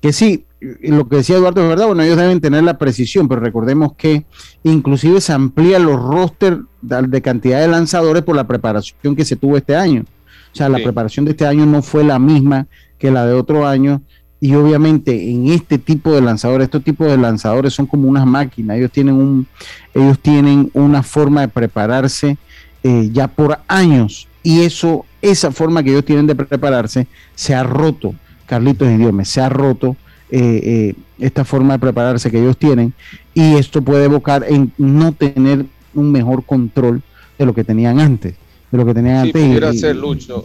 que 0.02 0.14
sí, 0.14 0.46
lo 0.82 1.08
que 1.10 1.18
decía 1.18 1.36
Eduardo 1.36 1.62
es 1.62 1.70
verdad, 1.70 1.88
bueno, 1.88 2.02
ellos 2.02 2.18
deben 2.18 2.40
tener 2.40 2.64
la 2.64 2.78
precisión, 2.78 3.28
pero 3.28 3.42
recordemos 3.42 3.94
que 3.94 4.26
inclusive 4.64 5.20
se 5.20 5.34
amplían 5.34 5.86
los 5.86 6.02
roster 6.02 6.62
de 6.82 7.22
cantidad 7.22 7.60
de 7.60 7.68
lanzadores 7.68 8.24
por 8.24 8.36
la 8.36 8.48
preparación 8.48 9.16
que 9.16 9.26
se 9.26 9.36
tuvo 9.36 9.58
este 9.58 9.76
año. 9.76 10.06
O 10.54 10.56
sea, 10.56 10.70
la 10.70 10.80
preparación 10.80 11.26
de 11.26 11.32
este 11.32 11.46
año 11.46 11.66
no 11.66 11.82
fue 11.82 12.04
la 12.04 12.20
misma 12.20 12.68
que 12.98 13.12
la 13.12 13.26
de 13.26 13.34
otro 13.34 13.68
año. 13.68 14.02
Y 14.44 14.56
obviamente 14.56 15.32
en 15.32 15.50
este 15.52 15.78
tipo 15.78 16.12
de 16.12 16.22
lanzadores, 16.22 16.66
estos 16.66 16.84
tipos 16.84 17.08
de 17.08 17.16
lanzadores 17.16 17.74
son 17.74 17.86
como 17.86 18.10
unas 18.10 18.26
máquinas. 18.26 18.78
Ellos 18.78 18.92
tienen 18.92 19.14
un, 19.14 19.48
ellos 19.94 20.18
tienen 20.20 20.72
una 20.74 21.04
forma 21.04 21.42
de 21.42 21.48
prepararse 21.48 22.38
eh, 22.84 23.10
ya 23.14 23.28
por 23.28 23.60
años. 23.68 24.28
Y 24.42 24.62
eso, 24.62 25.06
esa 25.22 25.52
forma 25.52 25.84
que 25.84 25.92
ellos 25.92 26.06
tienen 26.06 26.26
de 26.26 26.34
prepararse, 26.34 27.06
se 27.36 27.54
ha 27.54 27.62
roto. 27.64 28.16
Carlitos 28.48 28.90
Idiome, 28.90 29.26
se 29.26 29.42
ha 29.42 29.48
roto 29.48 29.96
eh, 30.32 30.62
eh, 30.64 30.96
esta 31.20 31.46
forma 31.46 31.74
de 31.74 31.80
prepararse 31.80 32.32
que 32.32 32.40
ellos 32.40 32.58
tienen 32.58 32.94
y 33.34 33.56
esto 33.56 33.82
puede 33.82 34.06
evocar 34.06 34.46
en 34.48 34.72
no 34.78 35.12
tener 35.12 35.66
un 35.94 36.12
mejor 36.12 36.44
control 36.46 37.02
de 37.38 37.46
lo 37.46 37.54
que 37.54 37.64
tenían 37.64 38.00
antes, 38.00 38.34
de 38.72 38.78
lo 38.78 38.86
que 38.86 38.94
tenían 38.94 39.18
antes. 39.18 39.34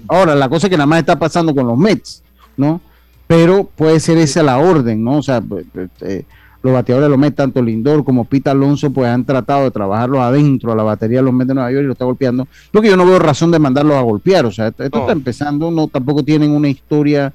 Ahora, 0.08 0.34
la 0.34 0.48
cosa 0.48 0.68
que 0.68 0.76
nada 0.76 0.86
más 0.86 1.00
está 1.00 1.18
pasando 1.18 1.54
con 1.54 1.66
los 1.66 1.78
Mets, 1.78 2.22
¿no? 2.56 2.80
Pero 3.26 3.64
puede 3.64 4.00
ser 4.00 4.18
esa 4.18 4.42
la 4.42 4.58
orden, 4.58 5.02
¿no? 5.02 5.18
O 5.18 5.22
sea, 5.22 5.40
pues, 5.40 5.66
pues, 5.72 5.90
eh, 6.02 6.24
los 6.62 6.72
bateadores 6.72 7.06
de 7.06 7.10
los 7.10 7.18
Mets, 7.18 7.36
tanto 7.36 7.62
Lindor 7.62 8.04
como 8.04 8.24
Pita 8.24 8.50
Alonso, 8.50 8.90
pues 8.90 9.08
han 9.08 9.24
tratado 9.24 9.64
de 9.64 9.70
trabajarlos 9.70 10.20
adentro 10.20 10.72
a 10.72 10.76
la 10.76 10.82
batería 10.82 11.18
de 11.18 11.24
los 11.24 11.32
Mets 11.32 11.48
de 11.48 11.54
Nueva 11.54 11.70
York 11.70 11.84
y 11.84 11.86
lo 11.86 11.92
está 11.92 12.04
golpeando. 12.04 12.46
Porque 12.72 12.88
yo 12.88 12.96
no 12.96 13.06
veo 13.06 13.18
razón 13.18 13.50
de 13.50 13.58
mandarlos 13.58 13.96
a 13.96 14.02
golpear, 14.02 14.46
o 14.46 14.52
sea, 14.52 14.68
esto, 14.68 14.84
está 14.84 15.12
empezando, 15.12 15.70
no 15.70 15.88
tampoco 15.88 16.22
tienen 16.24 16.50
una 16.50 16.68
historia 16.68 17.32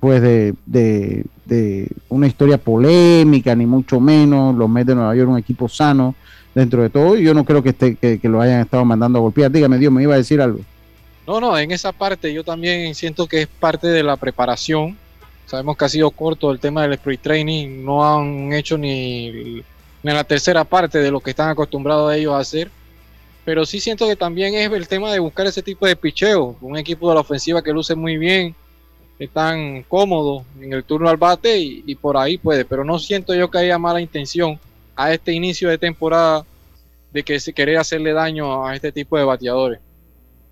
pues 0.00 0.20
de, 0.20 0.54
de, 0.66 1.88
una 2.10 2.26
historia 2.26 2.58
polémica, 2.58 3.54
ni 3.54 3.64
mucho 3.64 4.00
menos. 4.00 4.54
Los 4.54 4.68
Mets 4.68 4.88
de 4.88 4.94
Nueva 4.96 5.16
York, 5.16 5.30
un 5.30 5.38
equipo 5.38 5.66
sano 5.66 6.14
dentro 6.54 6.82
de 6.82 6.90
todo. 6.90 7.16
Y 7.16 7.24
yo 7.24 7.32
no 7.32 7.44
creo 7.44 7.62
que, 7.62 7.70
esté, 7.70 7.96
que, 7.96 8.20
lo 8.28 8.42
hayan 8.42 8.60
estado 8.60 8.84
mandando 8.84 9.18
a 9.18 9.22
golpear. 9.22 9.50
Dígame, 9.50 9.78
Dios, 9.78 9.90
me 9.90 10.02
iba 10.02 10.12
a 10.12 10.18
decir 10.18 10.42
algo. 10.42 10.60
No, 11.26 11.40
no, 11.40 11.56
en 11.56 11.70
esa 11.70 11.90
parte 11.90 12.34
yo 12.34 12.44
también 12.44 12.94
siento 12.94 13.26
que 13.26 13.40
es 13.40 13.46
parte 13.46 13.86
de 13.86 14.02
la 14.02 14.18
preparación. 14.18 14.94
Sabemos 15.46 15.76
que 15.76 15.84
ha 15.84 15.88
sido 15.88 16.10
corto 16.10 16.50
el 16.50 16.58
tema 16.58 16.82
del 16.82 16.94
sprint 16.94 17.22
training. 17.22 17.84
No 17.84 18.04
han 18.04 18.52
hecho 18.52 18.78
ni, 18.78 19.30
ni 19.30 19.62
la 20.02 20.24
tercera 20.24 20.64
parte 20.64 20.98
de 20.98 21.10
lo 21.10 21.20
que 21.20 21.30
están 21.30 21.50
acostumbrados 21.50 22.14
ellos 22.14 22.34
a 22.34 22.38
hacer. 22.38 22.70
Pero 23.44 23.66
sí 23.66 23.78
siento 23.80 24.08
que 24.08 24.16
también 24.16 24.54
es 24.54 24.72
el 24.72 24.88
tema 24.88 25.12
de 25.12 25.18
buscar 25.18 25.46
ese 25.46 25.62
tipo 25.62 25.86
de 25.86 25.96
picheo. 25.96 26.56
Un 26.60 26.78
equipo 26.78 27.08
de 27.08 27.14
la 27.14 27.20
ofensiva 27.20 27.62
que 27.62 27.72
luce 27.72 27.94
muy 27.94 28.16
bien 28.16 28.54
están 29.18 29.82
cómodos 29.84 30.44
en 30.60 30.72
el 30.72 30.84
turno 30.84 31.08
al 31.08 31.16
bate 31.16 31.56
y, 31.58 31.94
por 31.94 32.16
ahí 32.16 32.38
puede, 32.38 32.64
pero 32.64 32.84
no 32.84 32.98
siento 32.98 33.34
yo 33.34 33.50
que 33.50 33.58
haya 33.58 33.78
mala 33.78 34.00
intención 34.00 34.58
a 34.96 35.12
este 35.12 35.32
inicio 35.32 35.68
de 35.68 35.78
temporada 35.78 36.44
de 37.12 37.22
que 37.22 37.38
se 37.38 37.52
quería 37.52 37.80
hacerle 37.80 38.12
daño 38.12 38.66
a 38.66 38.74
este 38.74 38.90
tipo 38.90 39.16
de 39.16 39.24
bateadores. 39.24 39.80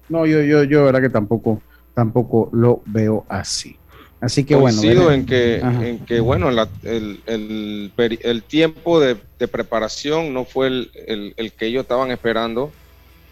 No, 0.09 0.27
yo, 0.27 0.43
yo, 0.43 0.63
yo, 0.65 0.85
verdad 0.85 1.01
que 1.01 1.11
tampoco, 1.11 1.61
tampoco 1.95 2.51
lo 2.53 2.83
veo 2.87 3.25
así. 3.29 3.77
Así 4.23 4.45
que 4.45 4.55
bueno. 4.55 5.11
en 5.11 5.27
que, 5.27 5.57
en 5.57 5.99
que 6.07 6.21
bueno, 6.21 6.49
el, 6.49 7.21
el, 7.27 8.43
tiempo 8.45 9.01
de, 9.01 9.17
preparación 9.49 10.33
no 10.33 10.45
fue 10.45 10.69
el, 10.69 11.35
el 11.37 11.53
que 11.53 11.67
ellos 11.67 11.83
estaban 11.83 12.13
esperando. 12.13 12.71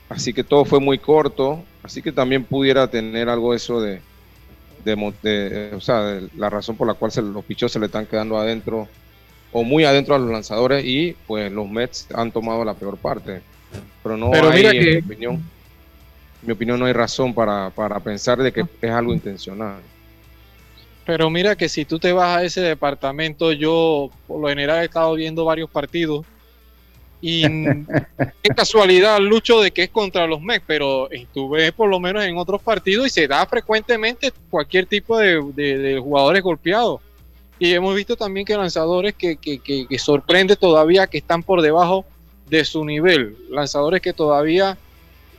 Así 0.09 0.33
que 0.33 0.43
todo 0.43 0.65
fue 0.65 0.81
muy 0.81 0.99
corto. 0.99 1.63
Así 1.85 2.03
que 2.03 2.11
también 2.11 2.43
pudiera 2.43 2.89
tener 2.91 3.29
algo 3.29 3.55
eso 3.55 3.81
de, 3.81 4.01
de, 4.85 5.71
o 5.73 5.81
sea, 5.81 6.21
la 6.37 6.51
razón 6.51 6.77
por 6.77 6.89
la 6.89 6.95
cual 6.95 7.13
se, 7.13 7.23
los 7.23 7.45
pichos 7.45 7.71
se 7.71 7.79
le 7.79 7.87
están 7.87 8.07
quedando 8.07 8.37
adentro 8.37 8.89
o 9.53 9.63
muy 9.63 9.85
adentro 9.85 10.17
a 10.17 10.19
los 10.19 10.31
lanzadores 10.31 10.85
y 10.85 11.17
pues 11.29 11.53
los 11.53 11.69
Mets 11.69 12.09
han 12.13 12.33
tomado 12.33 12.65
la 12.65 12.75
peor 12.75 12.97
parte. 12.97 13.43
Pero 14.03 14.17
no 14.17 14.33
hay, 14.35 14.67
en 14.67 14.85
mi 14.85 14.97
opinión, 14.97 15.43
mi 16.43 16.53
opinión 16.53 16.81
no 16.81 16.87
hay 16.87 16.93
razón 16.95 17.33
para, 17.33 17.71
para 17.71 18.01
pensar 18.01 18.43
de 18.43 18.53
que 18.53 18.65
es 18.83 18.91
algo 18.91 19.15
intencional. 19.15 19.81
Pero 21.11 21.29
mira 21.29 21.57
que 21.57 21.69
si 21.69 21.85
tú 21.85 21.99
te 21.99 22.13
vas 22.13 22.39
a 22.39 22.45
ese 22.45 22.61
departamento, 22.61 23.51
yo 23.51 24.11
por 24.29 24.41
lo 24.41 24.47
general 24.47 24.81
he 24.81 24.85
estado 24.85 25.13
viendo 25.15 25.45
varios 25.45 25.69
partidos 25.69 26.25
y 27.21 27.43
qué 28.43 28.51
casualidad, 28.55 29.19
Lucho, 29.19 29.61
de 29.61 29.73
que 29.73 29.83
es 29.83 29.91
contra 29.91 30.29
los 30.29 30.41
Mets, 30.41 30.63
pero 30.65 31.11
estuve 31.11 31.73
por 31.73 31.89
lo 31.89 31.99
menos 31.99 32.23
en 32.23 32.39
otros 32.39 32.63
partidos 32.63 33.09
y 33.09 33.11
se 33.11 33.27
da 33.27 33.45
frecuentemente 33.45 34.33
cualquier 34.51 34.87
tipo 34.87 35.19
de, 35.19 35.99
jugadores 36.01 36.45
golpeados. 36.45 37.01
Y 37.59 37.75
hemos 37.75 37.97
visto 37.97 38.15
también 38.15 38.47
que 38.47 38.57
lanzadores 38.57 39.13
que, 39.15 39.37
que, 39.37 39.99
sorprende 39.99 40.55
todavía 40.55 41.09
que 41.09 41.19
están 41.19 41.43
por 41.43 41.61
debajo 41.61 42.05
de 42.49 42.65
su 42.65 42.85
nivel. 42.85 43.37
Lanzadores 43.51 44.01
que 44.01 44.13
todavía 44.13 44.79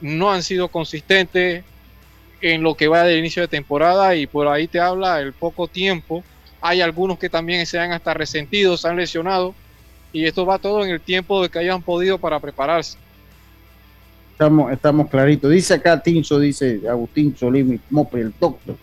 no 0.01 0.34
han 0.34 0.43
sido 0.43 0.67
consistentes 0.67 1.63
en 2.41 2.63
lo 2.63 2.75
que 2.75 2.88
va 2.88 3.04
del 3.04 3.19
inicio 3.19 3.41
de 3.41 3.47
temporada 3.47 4.15
y 4.15 4.27
por 4.27 4.47
ahí 4.47 4.67
te 4.67 4.80
habla 4.80 5.19
el 5.19 5.34
poco 5.34 5.67
tiempo. 5.67 6.23
Hay 6.62 6.82
algunos 6.82 7.17
que 7.17 7.30
también 7.30 7.65
se 7.65 7.80
han 7.80 7.91
hasta 7.91 8.13
resentido, 8.13 8.77
se 8.77 8.88
han 8.88 8.97
lesionado 8.97 9.54
y 10.13 10.25
esto 10.25 10.45
va 10.45 10.60
todo 10.60 10.84
en 10.84 10.91
el 10.91 11.01
tiempo 11.01 11.41
de 11.41 11.49
que 11.49 11.60
hayan 11.60 11.82
podido 11.82 12.17
para 12.17 12.39
prepararse. 12.39 12.97
Estamos, 14.34 14.71
estamos 14.71 15.10
claritos. 15.10 15.51
Dice 15.51 15.75
acá 15.75 16.01
Tinso, 16.01 16.39
dice 16.39 16.82
Agustín 16.89 17.36
Solís, 17.38 17.80
Mope, 17.89 18.19
el 18.19 18.34
doctor. 18.39 18.75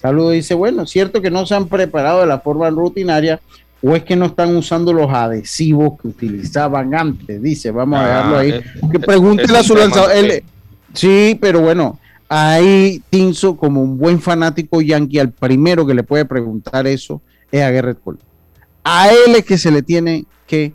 Saludos, 0.00 0.32
dice, 0.32 0.54
bueno, 0.54 0.86
cierto 0.86 1.20
que 1.20 1.30
no 1.30 1.44
se 1.46 1.54
han 1.54 1.68
preparado 1.68 2.20
de 2.20 2.26
la 2.26 2.40
forma 2.40 2.70
rutinaria 2.70 3.40
o 3.82 3.94
es 3.94 4.02
que 4.02 4.16
no 4.16 4.26
están 4.26 4.56
usando 4.56 4.92
los 4.92 5.10
adhesivos 5.10 6.00
que 6.00 6.08
utilizaban 6.08 6.94
antes, 6.94 7.40
dice, 7.40 7.70
vamos 7.70 8.00
a 8.00 8.06
dejarlo 8.06 8.38
ahí. 8.38 8.52
Ah, 8.52 8.88
que 8.90 8.98
pregúntele 8.98 9.56
a 9.56 9.62
su 9.62 9.76
lanzador. 9.76 10.10
sí, 10.94 11.38
pero 11.40 11.60
bueno, 11.60 11.98
ahí 12.28 13.02
Tinso, 13.10 13.56
como 13.56 13.82
un 13.82 13.98
buen 13.98 14.20
fanático 14.20 14.80
yankee, 14.80 15.18
al 15.18 15.32
primero 15.32 15.86
que 15.86 15.94
le 15.94 16.02
puede 16.02 16.24
preguntar 16.24 16.86
eso 16.86 17.22
es 17.50 17.62
a 17.62 17.70
Garrett 17.70 18.00
Cole. 18.02 18.18
A 18.84 19.10
él 19.10 19.34
es 19.36 19.44
que 19.44 19.58
se 19.58 19.70
le 19.70 19.82
tiene 19.82 20.24
que... 20.46 20.72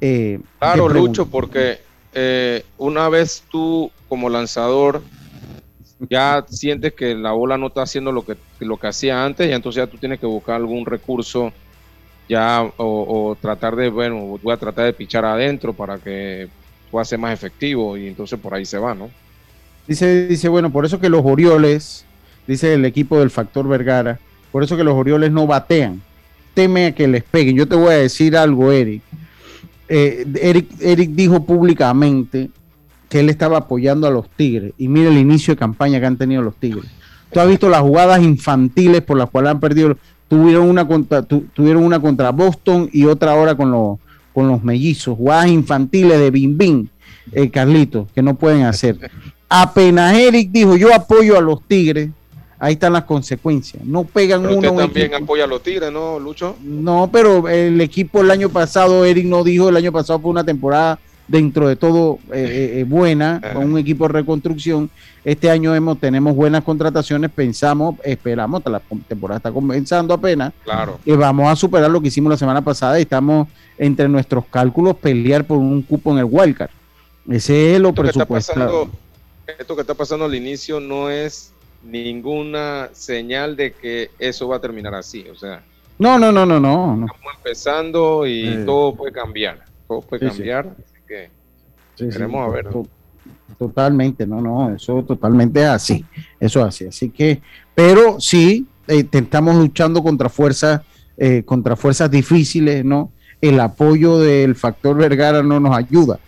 Eh, 0.00 0.40
claro, 0.58 0.88
Lucho, 0.88 1.26
porque 1.26 1.80
eh, 2.14 2.64
una 2.78 3.08
vez 3.08 3.44
tú 3.50 3.90
como 4.08 4.28
lanzador 4.28 5.02
ya 6.08 6.44
sientes 6.48 6.94
que 6.94 7.14
la 7.14 7.32
bola 7.32 7.58
no 7.58 7.66
está 7.66 7.82
haciendo 7.82 8.10
lo 8.12 8.24
que, 8.24 8.36
lo 8.60 8.78
que 8.78 8.86
hacía 8.86 9.24
antes 9.24 9.48
y 9.48 9.52
entonces 9.52 9.82
ya 9.82 9.86
tú 9.86 9.98
tienes 9.98 10.18
que 10.18 10.26
buscar 10.26 10.56
algún 10.56 10.86
recurso 10.86 11.52
ya 12.28 12.70
o, 12.76 13.36
tratar 13.40 13.74
de, 13.74 13.90
bueno, 13.90 14.38
voy 14.40 14.52
a 14.52 14.56
tratar 14.56 14.86
de 14.86 14.92
pichar 14.92 15.24
adentro 15.24 15.72
para 15.72 15.98
que 15.98 16.48
pueda 16.90 17.04
ser 17.04 17.18
más 17.18 17.34
efectivo 17.34 17.96
y 17.96 18.06
entonces 18.06 18.38
por 18.38 18.54
ahí 18.54 18.64
se 18.64 18.78
va, 18.78 18.94
¿no? 18.94 19.10
Dice, 19.90 20.28
dice, 20.28 20.48
bueno, 20.48 20.70
por 20.70 20.86
eso 20.86 21.00
que 21.00 21.08
los 21.08 21.22
Orioles, 21.24 22.04
dice 22.46 22.74
el 22.74 22.84
equipo 22.84 23.18
del 23.18 23.28
Factor 23.28 23.66
Vergara, 23.66 24.20
por 24.52 24.62
eso 24.62 24.76
que 24.76 24.84
los 24.84 24.94
Orioles 24.94 25.32
no 25.32 25.48
batean. 25.48 26.00
Teme 26.54 26.86
a 26.86 26.94
que 26.94 27.08
les 27.08 27.24
peguen. 27.24 27.56
Yo 27.56 27.66
te 27.66 27.74
voy 27.74 27.88
a 27.88 27.96
decir 27.96 28.36
algo, 28.36 28.70
Eric. 28.70 29.02
Eh, 29.88 30.24
Eric, 30.40 30.68
Eric 30.78 31.10
dijo 31.10 31.44
públicamente 31.44 32.50
que 33.08 33.18
él 33.18 33.30
estaba 33.30 33.58
apoyando 33.58 34.06
a 34.06 34.12
los 34.12 34.30
Tigres. 34.30 34.74
Y 34.78 34.86
mira 34.86 35.10
el 35.10 35.18
inicio 35.18 35.54
de 35.54 35.58
campaña 35.58 35.98
que 35.98 36.06
han 36.06 36.16
tenido 36.16 36.40
los 36.40 36.54
Tigres. 36.54 36.88
Tú 37.32 37.40
has 37.40 37.48
visto 37.48 37.68
las 37.68 37.80
jugadas 37.80 38.22
infantiles 38.22 39.02
por 39.02 39.18
las 39.18 39.28
cuales 39.28 39.50
han 39.50 39.58
perdido. 39.58 39.96
Tuvieron 40.28 40.70
una 40.70 40.86
contra, 40.86 41.22
tuvieron 41.22 41.82
una 41.82 41.98
contra 41.98 42.30
Boston 42.30 42.88
y 42.92 43.06
otra 43.06 43.32
ahora 43.32 43.56
con 43.56 43.72
los, 43.72 43.98
con 44.32 44.46
los 44.46 44.62
mellizos. 44.62 45.16
Jugadas 45.16 45.48
infantiles 45.48 46.16
de 46.16 46.30
Bim 46.30 46.56
Bim, 46.56 46.86
eh, 47.32 47.50
Carlito, 47.50 48.06
que 48.14 48.22
no 48.22 48.36
pueden 48.36 48.62
hacer. 48.62 49.10
Apenas 49.52 50.16
Eric 50.16 50.50
dijo, 50.52 50.76
yo 50.76 50.94
apoyo 50.94 51.36
a 51.36 51.40
los 51.40 51.60
Tigres, 51.64 52.08
ahí 52.56 52.74
están 52.74 52.92
las 52.92 53.02
consecuencias. 53.02 53.84
No 53.84 54.04
pegan 54.04 54.42
pero 54.42 54.56
uno. 54.56 54.70
Usted 54.70 54.84
también 54.84 55.14
apoya 55.14 55.42
a 55.42 55.46
los 55.48 55.60
Tigres, 55.60 55.90
¿no, 55.90 56.20
Lucho? 56.20 56.54
No, 56.62 57.10
pero 57.12 57.48
el 57.48 57.80
equipo 57.80 58.20
el 58.20 58.30
año 58.30 58.48
pasado, 58.48 59.04
Eric 59.04 59.26
no 59.26 59.42
dijo, 59.42 59.68
el 59.68 59.76
año 59.76 59.90
pasado 59.90 60.20
fue 60.20 60.30
una 60.30 60.44
temporada 60.44 61.00
dentro 61.26 61.66
de 61.66 61.74
todo 61.74 62.20
eh, 62.32 62.44
eh, 62.44 62.80
eh 62.80 62.84
buena, 62.84 63.40
con 63.52 63.72
un 63.72 63.78
equipo 63.78 64.06
de 64.06 64.12
reconstrucción. 64.12 64.88
Este 65.24 65.50
año 65.50 65.74
hemos, 65.74 65.98
tenemos 65.98 66.36
buenas 66.36 66.62
contrataciones, 66.62 67.32
pensamos, 67.32 67.96
esperamos, 68.04 68.62
la 68.66 68.80
temporada 69.08 69.38
está 69.38 69.50
comenzando 69.50 70.14
apenas, 70.14 70.52
claro. 70.62 71.00
que 71.04 71.16
vamos 71.16 71.48
a 71.48 71.56
superar 71.56 71.90
lo 71.90 72.00
que 72.00 72.06
hicimos 72.06 72.30
la 72.30 72.36
semana 72.36 72.62
pasada 72.62 73.00
y 73.00 73.02
estamos 73.02 73.48
entre 73.78 74.08
nuestros 74.08 74.44
cálculos 74.46 74.94
pelear 74.94 75.44
por 75.44 75.58
un 75.58 75.82
cupo 75.82 76.12
en 76.12 76.18
el 76.18 76.26
wildcard. 76.30 76.70
Ese 77.28 77.74
es 77.74 77.80
lo 77.80 77.92
presupuestado 77.92 78.88
esto 79.58 79.74
que 79.74 79.82
está 79.82 79.94
pasando 79.94 80.24
al 80.24 80.34
inicio 80.34 80.80
no 80.80 81.10
es 81.10 81.52
ninguna 81.82 82.90
señal 82.92 83.56
de 83.56 83.72
que 83.72 84.10
eso 84.18 84.48
va 84.48 84.56
a 84.56 84.60
terminar 84.60 84.94
así. 84.94 85.26
O 85.28 85.34
sea, 85.34 85.62
no, 85.98 86.18
no, 86.18 86.32
no, 86.32 86.46
no, 86.46 86.58
no. 86.58 87.06
Estamos 87.06 87.34
empezando 87.36 88.26
y 88.26 88.48
eh. 88.48 88.62
todo 88.64 88.94
puede 88.94 89.12
cambiar. 89.12 89.64
Todo 89.86 90.00
puede 90.00 90.28
cambiar. 90.28 90.74
Así 90.78 91.00
que 91.06 91.30
queremos 91.96 92.48
a 92.48 92.50
ver. 92.50 92.68
Totalmente, 93.58 94.26
no, 94.26 94.40
no, 94.40 94.74
eso 94.74 95.02
totalmente 95.02 95.60
es 95.60 95.66
así. 95.66 96.04
Eso 96.38 96.60
es 96.60 96.66
así. 96.66 96.86
Así 96.86 97.10
que, 97.10 97.42
pero 97.74 98.18
sí, 98.18 98.66
eh, 98.88 99.06
estamos 99.12 99.56
luchando 99.56 100.02
contra 100.02 100.30
fuerzas, 100.30 100.80
eh, 101.18 101.42
contra 101.44 101.76
fuerzas 101.76 102.10
difíciles, 102.10 102.84
¿no? 102.84 103.12
El 103.40 103.60
apoyo 103.60 104.18
del 104.18 104.54
factor 104.54 104.96
Vergara 104.96 105.42
no 105.42 105.60
nos 105.60 105.76
ayuda. 105.76 106.18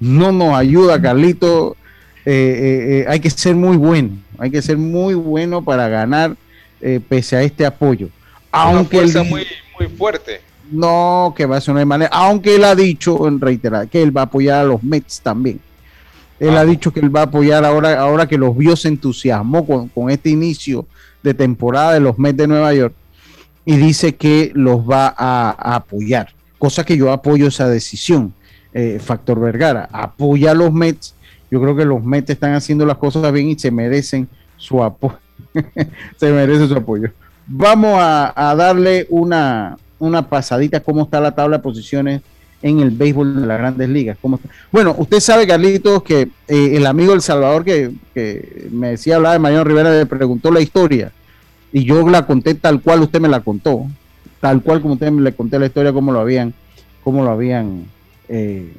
No 0.00 0.32
nos 0.32 0.54
ayuda, 0.54 1.00
Carlito 1.00 1.76
eh, 2.24 2.32
eh, 2.32 3.00
eh, 3.00 3.04
hay 3.08 3.18
que 3.20 3.30
ser 3.30 3.54
muy 3.54 3.76
bueno, 3.76 4.10
hay 4.38 4.50
que 4.50 4.60
ser 4.60 4.76
muy 4.76 5.14
bueno 5.14 5.62
para 5.62 5.88
ganar 5.88 6.36
pese 7.08 7.36
a 7.36 7.42
este 7.42 7.66
apoyo. 7.66 8.08
Aunque 8.50 9.00
Una 9.00 9.22
muy, 9.22 9.46
muy 9.78 9.88
fuerte. 9.88 10.40
No, 10.70 11.34
que 11.36 11.44
va 11.46 11.56
a 11.56 11.60
ser 11.60 11.74
una 11.74 11.84
manera, 11.84 12.10
aunque 12.12 12.54
él 12.54 12.64
ha 12.64 12.74
dicho 12.74 13.26
en 13.28 13.40
reiterada 13.40 13.86
que 13.86 14.02
él 14.02 14.16
va 14.16 14.22
a 14.22 14.24
apoyar 14.24 14.60
a 14.60 14.64
los 14.64 14.82
Mets 14.82 15.20
también. 15.20 15.60
Él 16.38 16.56
ha 16.56 16.64
dicho 16.64 16.90
que 16.90 17.00
él 17.00 17.14
va 17.14 17.20
a 17.20 17.24
apoyar 17.24 17.64
ahora, 17.66 18.00
ahora 18.00 18.26
que 18.26 18.38
los 18.38 18.56
vio 18.56 18.76
se 18.76 18.88
entusiasmó 18.88 19.66
con, 19.66 20.10
este 20.10 20.30
inicio 20.30 20.86
de 21.22 21.34
temporada 21.34 21.92
de 21.92 22.00
los 22.00 22.18
Mets 22.18 22.38
de 22.38 22.46
Nueva 22.46 22.72
York 22.72 22.94
y 23.66 23.76
dice 23.76 24.14
que 24.14 24.52
los 24.54 24.80
va 24.88 25.14
a, 25.16 25.74
apoyar, 25.74 26.32
cosa 26.58 26.84
que 26.84 26.96
yo 26.96 27.12
apoyo 27.12 27.48
esa 27.48 27.68
decisión. 27.68 28.34
Factor 29.00 29.40
Vergara 29.40 29.88
apoya 29.92 30.52
a 30.52 30.54
los 30.54 30.72
Mets 30.72 31.14
yo 31.50 31.60
creo 31.60 31.76
que 31.76 31.84
los 31.84 32.02
Mets 32.02 32.30
están 32.30 32.54
haciendo 32.54 32.86
las 32.86 32.96
cosas 32.96 33.32
bien 33.32 33.48
y 33.48 33.58
se 33.58 33.70
merecen 33.70 34.28
su 34.56 34.82
apoyo. 34.82 35.18
se 36.16 36.30
merece 36.30 36.68
su 36.68 36.74
apoyo. 36.74 37.10
Vamos 37.46 37.96
a, 37.98 38.54
darle 38.56 39.06
una, 39.10 39.76
una 39.98 40.28
pasadita 40.28 40.80
cómo 40.80 41.02
está 41.02 41.20
la 41.20 41.34
tabla 41.34 41.56
de 41.56 41.62
posiciones 41.62 42.22
en 42.62 42.78
el 42.78 42.90
béisbol 42.90 43.40
de 43.40 43.46
las 43.46 43.58
grandes 43.58 43.88
ligas. 43.88 44.18
¿Cómo 44.20 44.38
Bueno, 44.70 44.94
usted 44.98 45.18
sabe, 45.18 45.46
Carlitos, 45.46 46.02
que 46.04 46.28
eh, 46.46 46.76
el 46.76 46.86
amigo 46.86 47.14
El 47.14 47.22
Salvador 47.22 47.64
que, 47.64 47.90
me 48.70 48.90
decía 48.90 49.16
hablar 49.16 49.32
de 49.32 49.38
Mariano 49.40 49.64
Rivera 49.64 49.90
le 49.90 50.06
preguntó 50.06 50.52
la 50.52 50.60
historia 50.60 51.10
y 51.72 51.84
yo 51.84 52.08
la 52.08 52.26
conté 52.26 52.54
tal 52.54 52.80
cual 52.80 53.00
usted 53.00 53.20
me 53.20 53.28
la 53.28 53.40
contó, 53.40 53.86
tal 54.40 54.62
cual 54.62 54.82
como 54.82 54.94
usted 54.94 55.10
me 55.10 55.22
le 55.22 55.34
conté 55.34 55.58
la 55.58 55.66
historia, 55.66 55.92
cómo 55.92 56.12
lo 56.12 56.20
habían, 56.20 56.54
cómo 57.02 57.24
lo 57.24 57.30
habían 57.30 57.86
eh, 58.28 58.72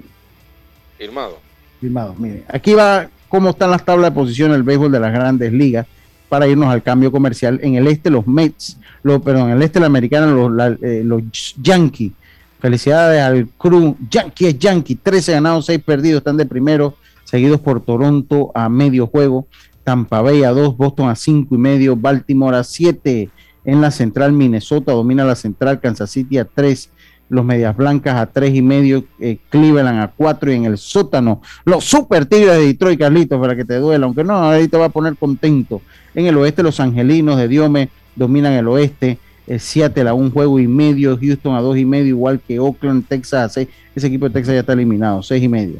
firmado 0.97 1.50
Miren, 1.81 2.43
aquí 2.47 2.73
va 2.73 3.09
cómo 3.27 3.49
están 3.49 3.71
las 3.71 3.83
tablas 3.83 4.11
de 4.11 4.15
posición 4.15 4.51
el 4.51 4.63
béisbol 4.63 4.91
de 4.91 4.99
las 4.99 5.11
grandes 5.11 5.51
ligas 5.51 5.87
para 6.29 6.47
irnos 6.47 6.69
al 6.69 6.83
cambio 6.83 7.11
comercial. 7.11 7.59
En 7.63 7.75
el 7.75 7.87
este, 7.87 8.09
los 8.09 8.27
Mets, 8.27 8.77
perdón, 9.03 9.49
en 9.49 9.57
el 9.57 9.61
este, 9.63 9.79
la 9.79 9.87
americana, 9.87 10.27
los, 10.27 10.77
eh, 10.81 11.01
los 11.03 11.23
Yankees. 11.61 12.11
Felicidades 12.59 13.21
al 13.21 13.49
crew. 13.57 13.97
Yankee 14.09 14.47
es 14.47 14.59
Yankee. 14.59 14.95
13 14.95 15.33
ganados, 15.33 15.65
6 15.65 15.81
perdidos. 15.83 16.19
Están 16.19 16.37
de 16.37 16.45
primero, 16.45 16.95
seguidos 17.23 17.59
por 17.59 17.81
Toronto 17.81 18.51
a 18.53 18.69
medio 18.69 19.07
juego. 19.07 19.47
Tampa 19.83 20.21
Bay 20.21 20.43
a 20.43 20.51
2, 20.51 20.77
Boston 20.77 21.09
a 21.09 21.15
5 21.15 21.55
y 21.55 21.57
medio, 21.57 21.95
Baltimore 21.95 22.55
a 22.57 22.63
7. 22.63 23.29
En 23.65 23.81
la 23.81 23.91
central, 23.91 24.31
Minnesota 24.31 24.91
domina 24.91 25.25
la 25.25 25.35
central, 25.35 25.79
Kansas 25.79 26.11
City 26.11 26.37
a 26.37 26.45
3 26.45 26.91
los 27.31 27.45
Medias 27.45 27.75
Blancas 27.77 28.15
a 28.15 28.25
tres 28.25 28.53
y 28.53 28.61
medio, 28.61 29.05
eh, 29.17 29.37
Cleveland 29.49 30.01
a 30.01 30.09
cuatro 30.09 30.51
y 30.51 30.55
en 30.55 30.65
el 30.65 30.77
sótano 30.77 31.41
los 31.63 31.85
Super 31.85 32.25
Tigres 32.25 32.57
de 32.57 32.65
Detroit, 32.67 32.99
Carlitos, 32.99 33.39
para 33.39 33.55
que 33.55 33.63
te 33.63 33.75
duela, 33.75 34.05
aunque 34.05 34.25
no, 34.25 34.49
ahí 34.49 34.67
te 34.67 34.77
va 34.77 34.85
a 34.85 34.89
poner 34.89 35.15
contento. 35.15 35.81
En 36.13 36.25
el 36.25 36.35
oeste 36.35 36.61
los 36.61 36.81
Angelinos 36.81 37.37
de 37.37 37.47
Diome 37.47 37.89
dominan 38.17 38.51
el 38.51 38.67
oeste, 38.67 39.17
el 39.47 39.61
Seattle 39.61 40.09
a 40.09 40.13
un 40.13 40.29
juego 40.29 40.59
y 40.59 40.67
medio, 40.67 41.17
Houston 41.17 41.55
a 41.55 41.61
dos 41.61 41.77
y 41.77 41.85
medio, 41.85 42.07
igual 42.07 42.41
que 42.45 42.59
Oakland, 42.59 43.07
Texas 43.07 43.45
a 43.45 43.49
seis, 43.49 43.69
ese 43.95 44.07
equipo 44.07 44.27
de 44.27 44.33
Texas 44.33 44.53
ya 44.53 44.59
está 44.59 44.73
eliminado, 44.73 45.23
seis 45.23 45.41
y 45.41 45.47
medio. 45.47 45.77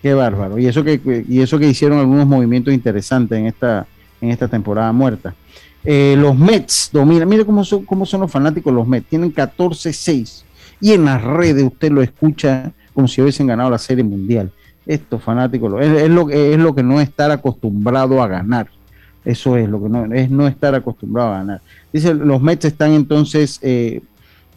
Qué 0.00 0.14
bárbaro. 0.14 0.60
Y 0.60 0.66
eso 0.66 0.84
que, 0.84 1.24
y 1.28 1.40
eso 1.40 1.58
que 1.58 1.68
hicieron 1.68 1.98
algunos 1.98 2.26
movimientos 2.26 2.72
interesantes 2.72 3.36
en 3.36 3.46
esta, 3.46 3.84
en 4.20 4.30
esta 4.30 4.46
temporada 4.46 4.92
muerta. 4.92 5.34
Eh, 5.82 6.14
los 6.16 6.38
Mets 6.38 6.90
dominan, 6.92 7.28
mire 7.28 7.44
cómo 7.44 7.64
son, 7.64 7.84
cómo 7.84 8.06
son 8.06 8.20
los 8.20 8.30
fanáticos 8.30 8.72
los 8.72 8.86
Mets, 8.86 9.08
tienen 9.08 9.34
14-6 9.34 10.44
y 10.80 10.92
en 10.92 11.04
las 11.04 11.22
redes 11.22 11.64
usted 11.64 11.90
lo 11.90 12.02
escucha 12.02 12.72
como 12.92 13.08
si 13.08 13.20
hubiesen 13.20 13.46
ganado 13.46 13.70
la 13.70 13.78
Serie 13.78 14.04
Mundial. 14.04 14.50
Esto, 14.86 15.18
fanático, 15.18 15.80
es, 15.80 16.10
lo, 16.10 16.28
es 16.30 16.58
lo 16.58 16.74
que 16.74 16.82
no 16.82 17.00
estar 17.00 17.30
acostumbrado 17.30 18.22
a 18.22 18.28
ganar. 18.28 18.68
Eso 19.24 19.56
es 19.56 19.68
lo 19.68 19.82
que 19.82 19.88
no 19.88 20.04
es 20.12 20.30
no 20.30 20.46
estar 20.46 20.74
acostumbrado 20.74 21.32
a 21.32 21.38
ganar. 21.38 21.60
Dice, 21.92 22.12
los 22.12 22.42
Mets 22.42 22.66
están 22.66 22.92
entonces 22.92 23.58
eh, 23.62 24.02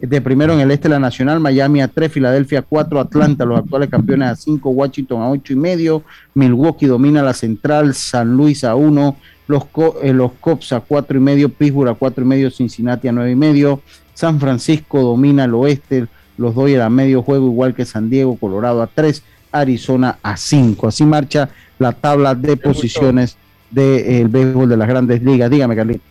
de 0.00 0.20
primero 0.20 0.52
en 0.52 0.60
el 0.60 0.70
este 0.70 0.88
de 0.88 0.94
la 0.94 1.00
Nacional, 1.00 1.40
Miami 1.40 1.80
a 1.80 1.88
3, 1.88 2.12
Filadelfia 2.12 2.60
a 2.60 2.62
4, 2.62 3.00
Atlanta, 3.00 3.44
los 3.44 3.58
actuales 3.58 3.88
campeones 3.88 4.28
a 4.28 4.36
5, 4.36 4.70
Washington 4.70 5.22
a 5.22 5.30
8 5.30 5.54
y 5.54 5.56
medio, 5.56 6.02
Milwaukee 6.34 6.86
domina 6.86 7.22
la 7.22 7.34
central, 7.34 7.94
San 7.94 8.36
Luis 8.36 8.62
a 8.62 8.74
1, 8.74 9.16
los, 9.48 9.62
eh, 10.02 10.12
los 10.12 10.32
Cops 10.32 10.72
a 10.72 10.80
4 10.80 11.16
y 11.16 11.20
medio, 11.20 11.48
Pittsburgh 11.48 11.88
a 11.88 11.94
4 11.94 12.22
y 12.22 12.26
medio, 12.26 12.50
Cincinnati 12.50 13.08
a 13.08 13.12
9 13.12 13.30
y 13.30 13.36
medio, 13.36 13.80
San 14.18 14.40
Francisco 14.40 15.00
domina 15.00 15.44
el 15.44 15.54
oeste, 15.54 16.08
los 16.38 16.52
Dodgers 16.56 16.82
a 16.82 16.90
medio 16.90 17.22
juego, 17.22 17.46
igual 17.46 17.72
que 17.72 17.84
San 17.84 18.10
Diego, 18.10 18.36
Colorado 18.36 18.82
a 18.82 18.88
3, 18.88 19.22
Arizona 19.52 20.18
a 20.24 20.36
5. 20.36 20.88
Así 20.88 21.04
marcha 21.04 21.50
la 21.78 21.92
tabla 21.92 22.34
de 22.34 22.56
posiciones 22.56 23.36
del 23.70 24.26
béisbol 24.26 24.70
de 24.70 24.76
las 24.76 24.88
grandes 24.88 25.22
ligas. 25.22 25.48
Dígame, 25.48 25.76
Carlito. 25.76 26.02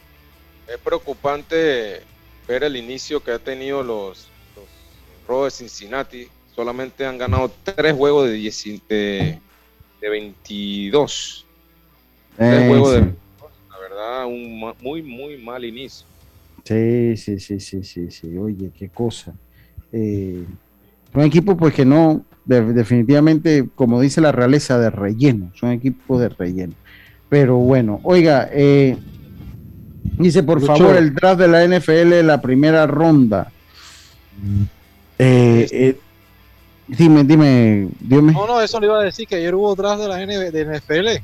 Es 0.69 0.77
preocupante 0.77 2.01
ver 2.47 2.63
el 2.63 2.77
inicio 2.77 3.21
que 3.21 3.31
ha 3.31 3.39
tenido 3.39 3.83
los, 3.83 4.29
los 5.27 5.43
de 5.43 5.51
Cincinnati. 5.51 6.29
Solamente 6.55 7.05
han 7.05 7.17
ganado 7.17 7.51
tres 7.61 7.93
juegos 7.93 8.29
de, 8.29 9.41
22. 9.99 11.45
Tres 12.37 12.67
juegos 12.69 12.93
de 12.93 12.99
La 13.69 13.77
verdad, 13.81 14.25
un 14.27 14.73
muy, 14.79 15.01
muy 15.01 15.35
mal 15.43 15.65
inicio. 15.65 16.07
Sí, 16.67 17.15
sí, 17.15 17.39
sí, 17.39 17.61
sí, 17.61 17.83
sí, 17.83 18.11
sí. 18.11 18.37
Oye, 18.37 18.71
qué 18.77 18.89
cosa. 18.89 19.33
Eh, 19.93 20.43
son 21.13 21.23
equipos 21.23 21.55
pues 21.57 21.73
que 21.73 21.85
no, 21.85 22.25
definitivamente, 22.43 23.69
como 23.73 24.01
dice 24.01 24.19
la 24.19 24.33
realeza, 24.33 24.77
de 24.77 24.89
relleno, 24.89 25.49
son 25.55 25.71
equipos 25.71 26.19
de 26.19 26.27
relleno. 26.27 26.73
Pero 27.29 27.55
bueno, 27.55 28.01
oiga, 28.03 28.49
eh, 28.51 28.97
dice 30.17 30.43
por 30.43 30.61
favor 30.61 30.97
el 30.97 31.13
draft 31.13 31.39
de 31.39 31.47
la 31.47 31.63
NFL, 31.63 32.25
la 32.25 32.41
primera 32.41 32.85
ronda. 32.85 33.49
Eh, 35.17 35.97
dime, 36.85 37.23
dime, 37.23 37.87
dime. 38.01 38.33
No, 38.33 38.45
no, 38.45 38.61
eso 38.61 38.77
le 38.81 38.87
iba 38.87 38.99
a 38.99 39.03
decir 39.03 39.25
que 39.25 39.35
ayer 39.35 39.55
hubo 39.55 39.73
draft 39.73 40.01
de 40.01 40.07
la 40.09 40.21
NFL. 40.21 41.23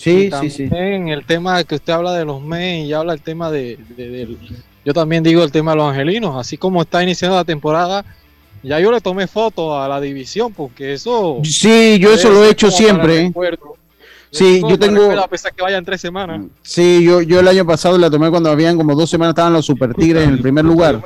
Sí, 0.00 0.30
sí, 0.40 0.48
sí. 0.48 0.68
En 0.72 1.08
el 1.08 1.26
tema 1.26 1.62
que 1.64 1.74
usted 1.74 1.92
habla 1.92 2.14
de 2.14 2.24
los 2.24 2.40
men 2.40 2.86
y 2.86 2.92
habla 2.94 3.12
el 3.12 3.20
tema 3.20 3.50
de, 3.50 3.78
yo 4.82 4.94
también 4.94 5.22
digo 5.22 5.44
el 5.44 5.52
tema 5.52 5.72
de 5.72 5.76
los 5.76 5.90
angelinos, 5.90 6.36
así 6.36 6.56
como 6.56 6.80
está 6.80 7.02
iniciando 7.02 7.36
la 7.36 7.44
temporada, 7.44 8.02
ya 8.62 8.80
yo 8.80 8.90
le 8.90 9.02
tomé 9.02 9.26
foto 9.26 9.78
a 9.78 9.86
la 9.88 10.00
división, 10.00 10.54
porque 10.54 10.94
eso... 10.94 11.40
Sí, 11.44 11.98
yo 12.00 12.14
eso 12.14 12.30
lo 12.30 12.46
he 12.46 12.50
hecho 12.50 12.70
siempre. 12.70 13.30
Sí, 14.30 14.62
yo 14.66 14.78
tengo. 14.78 15.10
A 15.20 15.28
pesar 15.28 15.52
que 15.52 15.62
vayan 15.62 15.84
tres 15.84 16.00
semanas. 16.00 16.46
Sí, 16.62 17.04
yo, 17.04 17.20
yo 17.20 17.40
el 17.40 17.48
año 17.48 17.66
pasado 17.66 17.98
la 17.98 18.08
tomé 18.08 18.30
cuando 18.30 18.50
habían 18.50 18.78
como 18.78 18.94
dos 18.94 19.10
semanas, 19.10 19.32
estaban 19.32 19.52
los 19.52 19.66
Super 19.66 19.92
Tigres 19.92 20.24
en 20.24 20.30
el 20.30 20.40
primer 20.40 20.64
lugar. 20.64 21.02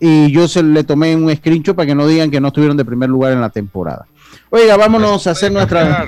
Y 0.00 0.32
yo 0.32 0.48
se 0.48 0.64
le 0.64 0.82
tomé 0.82 1.14
un 1.14 1.32
screenshot 1.36 1.76
para 1.76 1.86
que 1.86 1.94
no 1.94 2.04
digan 2.06 2.32
que 2.32 2.40
no 2.40 2.48
estuvieron 2.48 2.76
de 2.76 2.84
primer 2.84 3.10
lugar 3.10 3.32
en 3.32 3.40
la 3.40 3.50
temporada. 3.50 4.06
Oiga, 4.50 4.76
vámonos 4.76 5.24
a 5.28 5.30
hacer 5.30 5.52
nuestra. 5.52 6.06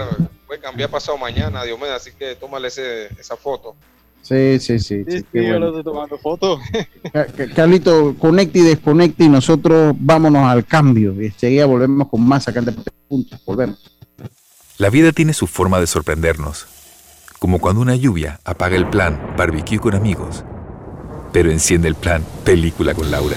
Cambiar 0.60 0.90
pasado 0.90 1.16
mañana, 1.18 1.64
Diomedes, 1.64 1.94
así 1.94 2.10
que 2.12 2.34
tómale 2.36 2.68
ese, 2.68 3.06
esa 3.18 3.36
foto. 3.36 3.74
Sí, 4.22 4.60
sí, 4.60 4.78
sí. 4.78 5.04
sí, 5.08 5.24
yo 5.32 5.58
lo 5.58 5.68
estoy 5.68 5.82
tomando 5.82 6.18
fotos. 6.18 6.60
Carlito, 7.56 8.14
conecte 8.18 8.58
y 8.58 8.62
desconecte 8.62 9.24
y 9.24 9.28
nosotros 9.28 9.94
vámonos 9.98 10.44
al 10.44 10.64
cambio. 10.66 11.20
Y 11.20 11.26
enseguida 11.26 11.66
volvemos 11.66 12.08
con 12.08 12.26
más 12.26 12.46
acá 12.46 12.60
en 12.60 12.76
Puntos. 13.08 13.42
Volvemos. 13.44 13.96
La 14.78 14.90
vida 14.90 15.12
tiene 15.12 15.32
su 15.32 15.46
forma 15.46 15.80
de 15.80 15.86
sorprendernos, 15.86 16.66
como 17.38 17.58
cuando 17.58 17.82
una 17.82 17.96
lluvia 17.96 18.40
apaga 18.44 18.76
el 18.76 18.88
plan 18.88 19.34
barbecue 19.36 19.78
con 19.78 19.94
amigos, 19.94 20.44
pero 21.32 21.50
enciende 21.50 21.88
el 21.88 21.94
plan 21.94 22.24
película 22.44 22.94
con 22.94 23.10
Laura. 23.10 23.36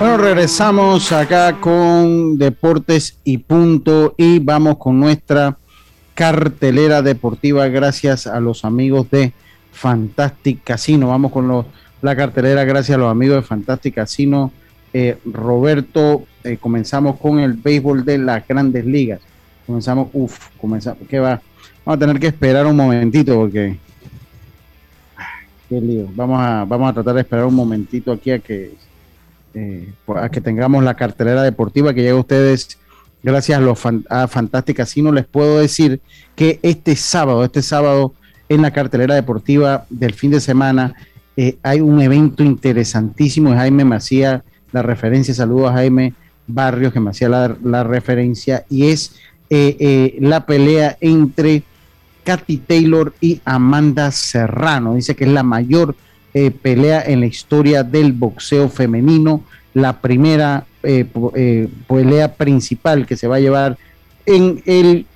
Bueno, 0.00 0.16
regresamos 0.16 1.12
acá 1.12 1.60
con 1.60 2.38
Deportes 2.38 3.18
y 3.22 3.36
Punto 3.36 4.14
y 4.16 4.38
vamos 4.38 4.78
con 4.78 4.98
nuestra 4.98 5.58
cartelera 6.14 7.02
deportiva 7.02 7.68
gracias 7.68 8.26
a 8.26 8.40
los 8.40 8.64
amigos 8.64 9.10
de 9.10 9.34
Fantastic 9.72 10.64
Casino. 10.64 11.08
Vamos 11.08 11.30
con 11.30 11.48
los, 11.48 11.66
la 12.00 12.16
cartelera 12.16 12.64
gracias 12.64 12.96
a 12.96 12.98
los 12.98 13.10
amigos 13.10 13.36
de 13.36 13.42
Fantastic 13.42 13.94
Casino. 13.94 14.52
Eh, 14.94 15.18
Roberto, 15.26 16.24
eh, 16.44 16.56
comenzamos 16.56 17.18
con 17.18 17.38
el 17.38 17.52
béisbol 17.52 18.02
de 18.02 18.16
las 18.16 18.48
grandes 18.48 18.86
ligas. 18.86 19.20
Comenzamos, 19.66 20.08
uff, 20.14 20.48
comenzamos, 20.58 21.06
¿qué 21.10 21.18
va? 21.18 21.42
Vamos 21.84 21.98
a 21.98 22.00
tener 22.00 22.18
que 22.18 22.28
esperar 22.28 22.66
un 22.66 22.76
momentito 22.76 23.34
porque... 23.36 23.76
Qué 25.68 25.78
lío. 25.78 26.08
Vamos 26.14 26.40
a, 26.40 26.64
vamos 26.64 26.88
a 26.88 26.94
tratar 26.94 27.16
de 27.16 27.20
esperar 27.20 27.44
un 27.44 27.54
momentito 27.54 28.10
aquí 28.12 28.30
a 28.30 28.38
que 28.38 28.72
eh, 29.54 29.92
a 30.16 30.28
que 30.28 30.40
tengamos 30.40 30.84
la 30.84 30.94
cartelera 30.94 31.42
deportiva 31.42 31.94
que 31.94 32.02
llega 32.02 32.16
a 32.16 32.20
ustedes 32.20 32.78
gracias 33.22 33.58
a 33.58 33.60
los 33.60 33.78
fan-. 33.78 34.04
Les 35.14 35.26
puedo 35.26 35.58
decir 35.58 36.00
que 36.34 36.58
este 36.62 36.96
sábado, 36.96 37.44
este 37.44 37.62
sábado 37.62 38.14
en 38.48 38.62
la 38.62 38.72
cartelera 38.72 39.14
deportiva 39.14 39.86
del 39.90 40.14
fin 40.14 40.30
de 40.32 40.40
semana 40.40 40.94
eh, 41.36 41.56
hay 41.62 41.80
un 41.80 42.00
evento 42.00 42.42
interesantísimo. 42.42 43.54
Jaime 43.54 43.84
me 43.84 43.96
hacía 43.96 44.44
la 44.72 44.82
referencia, 44.82 45.34
saludos 45.34 45.70
a 45.70 45.74
Jaime 45.74 46.14
Barrios 46.46 46.92
que 46.92 47.00
me 47.00 47.10
hacía 47.10 47.28
la, 47.28 47.84
referencia, 47.84 48.64
y 48.68 48.88
es 48.88 49.14
eh, 49.48 49.76
eh, 49.78 50.16
la 50.20 50.46
pelea 50.46 50.96
entre 51.00 51.62
Katy 52.24 52.58
Taylor 52.58 53.14
y 53.20 53.40
Amanda 53.44 54.10
Serrano. 54.10 54.94
Dice 54.94 55.14
que 55.14 55.24
es 55.24 55.30
la 55.30 55.42
mayor 55.42 55.94
pelea 56.32 57.02
en 57.02 57.20
la 57.20 57.26
historia 57.26 57.82
del 57.82 58.12
boxeo 58.12 58.68
femenino, 58.68 59.42
la 59.74 60.00
primera 60.00 60.64
pelea 60.80 62.34
principal 62.34 63.06
que 63.06 63.16
se 63.16 63.26
va 63.26 63.36
a 63.36 63.40
llevar 63.40 63.78
en 64.26 64.62
el 64.64 65.06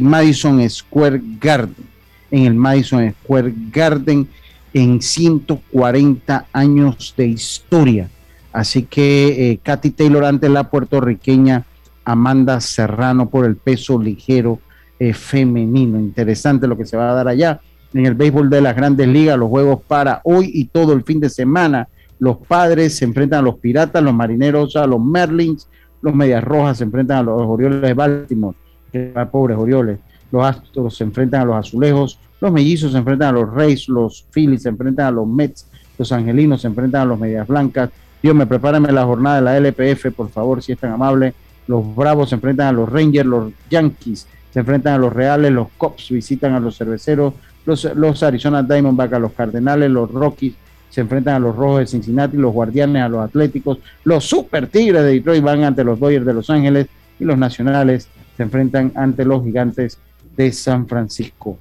Madison 0.00 0.68
Square 0.68 1.20
Garden, 1.40 1.86
en 2.30 2.44
el 2.44 2.54
Madison 2.54 3.12
Square 3.24 3.52
Garden 3.72 4.28
en 4.72 5.02
140 5.02 6.46
años 6.52 7.14
de 7.16 7.26
historia. 7.26 8.08
Así 8.52 8.84
que 8.84 9.50
eh, 9.50 9.60
Katy 9.62 9.90
Taylor 9.90 10.24
ante 10.24 10.48
la 10.48 10.70
puertorriqueña 10.70 11.64
Amanda 12.04 12.60
Serrano 12.60 13.28
por 13.28 13.44
el 13.44 13.56
peso 13.56 14.00
ligero 14.00 14.58
eh, 14.98 15.12
femenino. 15.12 15.98
Interesante 15.98 16.66
lo 16.66 16.76
que 16.76 16.86
se 16.86 16.96
va 16.96 17.10
a 17.10 17.14
dar 17.14 17.28
allá 17.28 17.60
en 17.92 18.06
el 18.06 18.14
béisbol 18.14 18.50
de 18.50 18.60
las 18.60 18.76
grandes 18.76 19.08
ligas, 19.08 19.38
los 19.38 19.48
juegos 19.48 19.80
para 19.86 20.20
hoy 20.24 20.50
y 20.52 20.66
todo 20.66 20.92
el 20.92 21.02
fin 21.02 21.20
de 21.20 21.28
semana. 21.28 21.88
Los 22.18 22.36
padres 22.36 22.96
se 22.96 23.04
enfrentan 23.04 23.40
a 23.40 23.42
los 23.42 23.56
piratas, 23.56 24.02
los 24.02 24.14
marineros 24.14 24.76
a 24.76 24.86
los 24.86 25.02
Merlins, 25.02 25.68
los 26.02 26.14
medias 26.14 26.42
rojas 26.44 26.78
se 26.78 26.84
enfrentan 26.84 27.18
a 27.18 27.22
los 27.22 27.42
Orioles 27.42 27.80
de 27.82 27.94
Baltimore, 27.94 28.56
que 28.92 29.12
pobres 29.30 29.58
Orioles. 29.58 29.98
Los 30.30 30.44
astros 30.44 30.96
se 30.96 31.04
enfrentan 31.04 31.42
a 31.42 31.44
los 31.44 31.56
azulejos, 31.56 32.18
los 32.40 32.52
mellizos 32.52 32.92
se 32.92 32.98
enfrentan 32.98 33.30
a 33.30 33.40
los 33.40 33.52
Reyes, 33.52 33.88
los 33.88 34.26
Phillies 34.30 34.62
se 34.62 34.68
enfrentan 34.68 35.06
a 35.06 35.10
los 35.10 35.26
Mets, 35.26 35.66
los 35.98 36.12
angelinos 36.12 36.62
se 36.62 36.68
enfrentan 36.68 37.02
a 37.02 37.04
los 37.04 37.18
medias 37.18 37.46
blancas. 37.46 37.90
Dios 38.22 38.34
me 38.34 38.46
prepárame 38.46 38.92
la 38.92 39.04
jornada 39.04 39.36
de 39.36 39.42
la 39.42 39.56
LPF, 39.56 40.14
por 40.14 40.28
favor, 40.30 40.62
si 40.62 40.72
es 40.72 40.78
tan 40.78 40.92
amable. 40.92 41.34
Los 41.66 41.94
Bravos 41.94 42.28
se 42.28 42.36
enfrentan 42.36 42.68
a 42.68 42.72
los 42.72 42.88
Rangers, 42.88 43.26
los 43.26 43.52
Yankees 43.70 44.26
se 44.50 44.60
enfrentan 44.60 44.94
a 44.94 44.98
los 44.98 45.12
Reales, 45.12 45.52
los 45.52 45.68
Cops 45.76 46.10
visitan 46.10 46.54
a 46.54 46.60
los 46.60 46.76
Cerveceros, 46.76 47.34
los, 47.64 47.84
los 47.94 48.22
Arizona 48.22 48.62
Diamondbacks 48.62 49.12
a 49.12 49.18
los 49.18 49.32
Cardenales, 49.32 49.90
los 49.90 50.10
Rockies 50.10 50.54
se 50.90 51.02
enfrentan 51.02 51.36
a 51.36 51.38
los 51.38 51.54
Rojos 51.54 51.80
de 51.80 51.86
Cincinnati, 51.86 52.36
los 52.36 52.52
Guardianes 52.52 53.02
a 53.02 53.08
los 53.08 53.24
Atléticos, 53.24 53.78
los 54.04 54.24
Super 54.24 54.66
Tigres 54.66 55.02
de 55.02 55.12
Detroit 55.12 55.42
van 55.42 55.62
ante 55.62 55.84
los 55.84 56.00
Dodgers 56.00 56.26
de 56.26 56.34
Los 56.34 56.50
Ángeles 56.50 56.88
y 57.18 57.24
los 57.24 57.38
Nacionales 57.38 58.08
se 58.36 58.42
enfrentan 58.42 58.92
ante 58.96 59.24
los 59.24 59.44
Gigantes 59.44 59.98
de 60.36 60.52
San 60.52 60.88
Francisco 60.88 61.58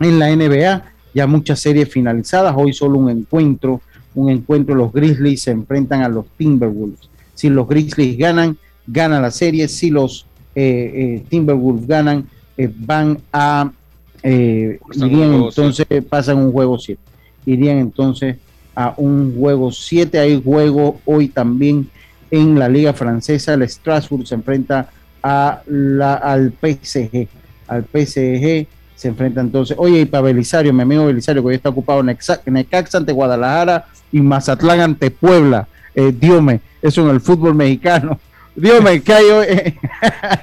en 0.00 0.18
la 0.18 0.34
NBA. 0.34 0.82
Ya 1.14 1.26
muchas 1.26 1.60
series 1.60 1.88
finalizadas, 1.88 2.54
hoy 2.56 2.74
solo 2.74 2.98
un 2.98 3.08
encuentro, 3.08 3.80
un 4.14 4.28
encuentro, 4.28 4.74
los 4.74 4.92
Grizzlies 4.92 5.42
se 5.42 5.50
enfrentan 5.50 6.02
a 6.02 6.08
los 6.08 6.26
Timberwolves. 6.36 7.08
Si 7.34 7.48
los 7.48 7.66
Grizzlies 7.66 8.18
ganan, 8.18 8.58
gana 8.86 9.20
la 9.20 9.30
serie, 9.30 9.68
si 9.68 9.90
los 9.90 10.26
eh, 10.54 10.92
eh, 10.94 11.24
Timberwolves 11.28 11.86
ganan, 11.86 12.26
eh, 12.58 12.70
van 12.74 13.18
a, 13.32 13.70
irían 14.30 15.34
entonces, 15.34 15.86
pasan 16.08 16.38
un 16.38 16.52
juego 16.52 16.78
7, 16.78 17.00
irían 17.46 17.78
entonces 17.78 18.36
a 18.74 18.94
un 18.96 19.36
juego 19.38 19.70
7, 19.70 20.18
hay 20.18 20.42
juego 20.42 21.00
hoy 21.04 21.28
también 21.28 21.88
en 22.30 22.58
la 22.58 22.68
liga 22.68 22.92
francesa, 22.92 23.54
el 23.54 23.68
Strasbourg 23.68 24.26
se 24.26 24.34
enfrenta 24.34 24.90
a 25.22 25.62
la, 25.66 26.14
al 26.14 26.52
PSG, 26.52 27.28
al 27.68 27.84
PSG 27.84 28.66
se 28.96 29.08
enfrenta 29.08 29.40
entonces. 29.40 29.76
Oye, 29.78 30.00
y 30.00 30.04
para 30.06 30.22
Belisario, 30.22 30.72
mi 30.72 30.82
amigo 30.82 31.06
Belisario, 31.06 31.42
que 31.42 31.48
hoy 31.48 31.54
está 31.54 31.68
ocupado 31.68 32.00
en 32.00 32.16
Necaxa 32.46 32.98
ante 32.98 33.12
Guadalajara 33.12 33.86
y 34.10 34.20
Mazatlán 34.20 34.80
ante 34.80 35.10
Puebla. 35.10 35.68
Eh, 35.94 36.12
Diome, 36.12 36.60
eso 36.82 37.02
en 37.02 37.14
el 37.14 37.20
fútbol 37.20 37.54
mexicano. 37.54 38.18
Diome, 38.56 39.02
¿qué 39.02 39.12
hay, 39.12 39.24
hoy? 39.26 39.46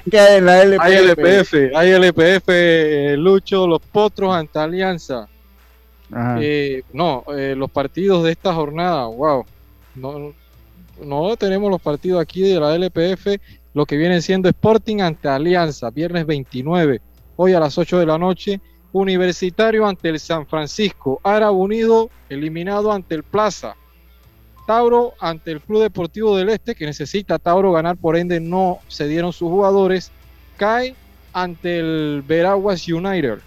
¿qué 0.08 0.18
hay 0.20 0.38
en 0.38 0.46
la 0.46 0.62
LPF? 0.62 0.80
Hay 0.80 0.94
LPF, 0.94 1.54
hay 1.74 1.90
LPF, 1.90 2.44
eh, 2.48 3.16
Lucho, 3.18 3.66
los 3.66 3.80
potros 3.80 4.32
ante 4.32 4.58
Alianza. 4.58 5.28
Eh, 6.40 6.84
no, 6.92 7.24
eh, 7.36 7.54
los 7.56 7.70
partidos 7.72 8.22
de 8.22 8.30
esta 8.30 8.54
jornada, 8.54 9.06
wow. 9.06 9.44
No, 9.96 10.32
no 11.04 11.36
tenemos 11.36 11.68
los 11.68 11.82
partidos 11.82 12.22
aquí 12.22 12.42
de 12.42 12.60
la 12.60 12.76
LPF, 12.76 13.40
lo 13.72 13.84
que 13.84 13.96
viene 13.96 14.22
siendo 14.22 14.48
Sporting 14.48 15.00
ante 15.00 15.28
Alianza, 15.28 15.90
viernes 15.90 16.24
29 16.24 17.00
hoy 17.36 17.52
a 17.52 17.60
las 17.60 17.76
8 17.76 17.98
de 17.98 18.06
la 18.06 18.18
noche. 18.18 18.60
Universitario 18.92 19.88
ante 19.88 20.08
el 20.08 20.20
San 20.20 20.46
Francisco. 20.46 21.20
Árabe 21.24 21.56
Unido 21.56 22.10
eliminado 22.28 22.92
ante 22.92 23.16
el 23.16 23.24
Plaza. 23.24 23.74
Tauro 24.66 25.14
ante 25.20 25.52
el 25.52 25.60
Club 25.60 25.82
Deportivo 25.82 26.36
del 26.36 26.48
Este, 26.48 26.74
que 26.74 26.86
necesita 26.86 27.38
Tauro 27.38 27.72
ganar, 27.72 27.96
por 27.96 28.16
ende 28.16 28.40
no 28.40 28.78
se 28.88 29.06
dieron 29.06 29.32
sus 29.32 29.48
jugadores. 29.48 30.10
Cae 30.56 30.94
ante 31.32 31.78
el 31.78 32.22
Veraguas 32.26 32.86
United. 32.88 33.38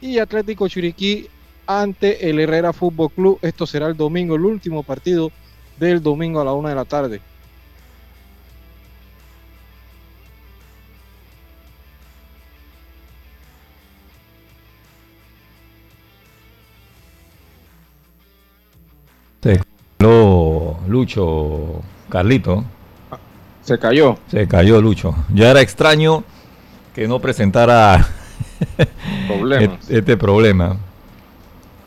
Y 0.00 0.18
Atlético 0.18 0.68
Chiriquí 0.68 1.28
ante 1.66 2.30
el 2.30 2.38
Herrera 2.40 2.72
Fútbol 2.72 3.10
Club. 3.10 3.38
Esto 3.42 3.66
será 3.66 3.86
el 3.88 3.96
domingo, 3.96 4.36
el 4.36 4.44
último 4.44 4.82
partido 4.82 5.30
del 5.78 6.02
domingo 6.02 6.40
a 6.40 6.44
la 6.44 6.52
una 6.52 6.70
de 6.70 6.74
la 6.74 6.84
tarde. 6.84 7.20
Se 19.42 19.60
cayó 19.98 20.76
Lucho, 20.88 21.82
Carlito. 22.08 22.64
Se 23.62 23.78
cayó. 23.78 24.18
Se 24.28 24.46
cayó 24.46 24.80
Lucho. 24.80 25.14
Ya 25.32 25.50
era 25.50 25.60
extraño 25.60 26.24
que 26.94 27.08
no 27.08 27.20
presentara 27.20 28.06
este 29.88 30.16
problema. 30.16 30.76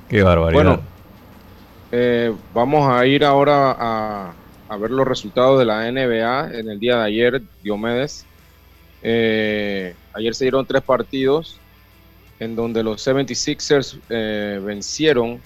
Qué 0.10 0.24
barbaridad. 0.24 0.64
Bueno, 0.64 0.82
eh, 1.92 2.34
vamos 2.54 2.90
a 2.92 3.06
ir 3.06 3.24
ahora 3.24 3.72
a, 3.72 4.34
a, 4.68 4.78
ver 4.78 4.92
los 4.92 5.08
resultados 5.08 5.60
de 5.60 5.66
la 5.66 5.90
NBA 5.92 6.60
en 6.60 6.70
el 6.70 6.80
día 6.80 6.98
de 6.98 7.04
ayer, 7.04 7.42
Diomedes. 7.64 8.26
Eh, 9.02 9.96
ayer 10.14 10.36
se 10.36 10.46
dieron 10.46 10.66
tres 10.66 10.82
partidos 10.82 11.60
en 12.40 12.56
donde 12.56 12.84
los 12.84 13.06
76ers 13.06 14.00
eh, 14.10 14.62
vencieron 14.64 15.40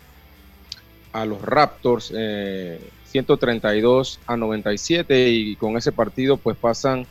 a 1.14 1.26
los 1.26 1.42
Raptors 1.42 2.08
132 2.08 4.18
eh, 4.18 4.22
a 4.28 4.36
97 4.36 5.30
y 5.30 5.56
con 5.56 5.78
ese 5.78 5.92
partido 5.92 6.38
pues 6.38 6.58
pasan 6.58 7.06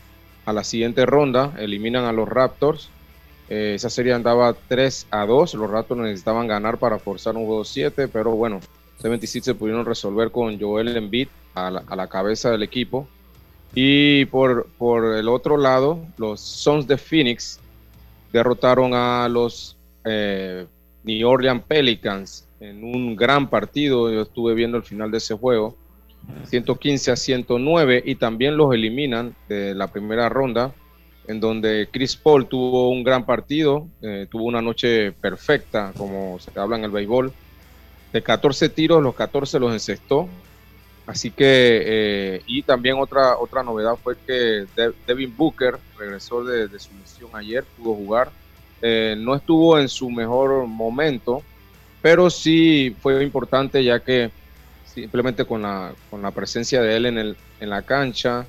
a 0.44 0.52
la 0.52 0.64
siguiente 0.64 1.06
ronda, 1.06 1.54
eliminan 1.58 2.04
a 2.04 2.12
los 2.12 2.28
Raptors. 2.28 2.90
Eh, 3.48 3.74
esa 3.76 3.90
serie 3.90 4.12
andaba 4.12 4.54
3 4.68 5.06
a 5.10 5.24
2, 5.24 5.54
los 5.54 5.70
Raptors 5.70 6.00
necesitaban 6.00 6.48
ganar 6.48 6.78
para 6.78 6.98
forzar 6.98 7.36
un 7.36 7.46
juego 7.46 7.64
7, 7.64 8.08
pero 8.08 8.32
bueno, 8.32 8.60
76 8.98 9.44
se 9.44 9.54
pudieron 9.54 9.84
resolver 9.84 10.30
con 10.30 10.60
Joel 10.60 10.96
Embiid 10.96 11.28
a 11.54 11.70
la, 11.70 11.84
a 11.86 11.96
la 11.96 12.08
cabeza 12.08 12.50
del 12.50 12.62
equipo. 12.62 13.06
Y 13.74 14.26
por, 14.26 14.66
por 14.78 15.16
el 15.16 15.28
otro 15.28 15.56
lado, 15.56 15.98
los 16.18 16.40
Suns 16.40 16.86
de 16.86 16.98
Phoenix 16.98 17.58
derrotaron 18.32 18.94
a 18.94 19.28
los 19.28 19.76
eh, 20.04 20.66
New 21.04 21.28
Orleans 21.28 21.62
Pelicans 21.66 22.46
en 22.62 22.84
un 22.84 23.16
gran 23.16 23.50
partido. 23.50 24.10
Yo 24.10 24.22
estuve 24.22 24.54
viendo 24.54 24.76
el 24.76 24.84
final 24.84 25.10
de 25.10 25.18
ese 25.18 25.34
juego. 25.34 25.76
115 26.44 27.10
a 27.10 27.16
109 27.16 28.02
y 28.06 28.14
también 28.14 28.56
los 28.56 28.72
eliminan 28.72 29.34
de 29.48 29.74
la 29.74 29.88
primera 29.88 30.28
ronda, 30.28 30.72
en 31.26 31.40
donde 31.40 31.88
Chris 31.90 32.14
Paul 32.14 32.46
tuvo 32.46 32.90
un 32.90 33.02
gran 33.02 33.26
partido, 33.26 33.88
eh, 34.02 34.28
tuvo 34.30 34.44
una 34.44 34.62
noche 34.62 35.10
perfecta, 35.10 35.92
como 35.96 36.38
se 36.38 36.58
habla 36.58 36.76
en 36.76 36.84
el 36.84 36.92
béisbol. 36.92 37.32
De 38.12 38.22
14 38.22 38.68
tiros, 38.68 39.02
los 39.02 39.14
14 39.16 39.58
los 39.58 39.72
encestó. 39.72 40.28
Así 41.06 41.32
que, 41.32 41.82
eh, 41.84 42.42
y 42.46 42.62
también 42.62 42.96
otra, 42.98 43.36
otra 43.36 43.64
novedad 43.64 43.96
fue 44.00 44.16
que 44.24 44.66
Devin 45.06 45.36
Booker 45.36 45.76
regresó 45.98 46.44
de, 46.44 46.68
su 46.78 46.92
misión 46.92 47.30
ayer, 47.34 47.64
pudo 47.76 47.94
jugar. 47.94 48.30
Eh, 48.80 49.16
no 49.18 49.34
estuvo 49.34 49.78
en 49.78 49.88
su 49.88 50.10
mejor 50.10 50.66
momento, 50.66 51.42
pero 52.02 52.28
sí 52.28 52.94
fue 53.00 53.22
importante 53.22 53.82
ya 53.82 54.00
que 54.00 54.30
simplemente 54.84 55.44
con 55.44 55.62
la, 55.62 55.94
con 56.10 56.20
la 56.20 56.32
presencia 56.32 56.82
de 56.82 56.96
él 56.96 57.06
en, 57.06 57.18
el, 57.18 57.36
en 57.60 57.70
la 57.70 57.82
cancha, 57.82 58.46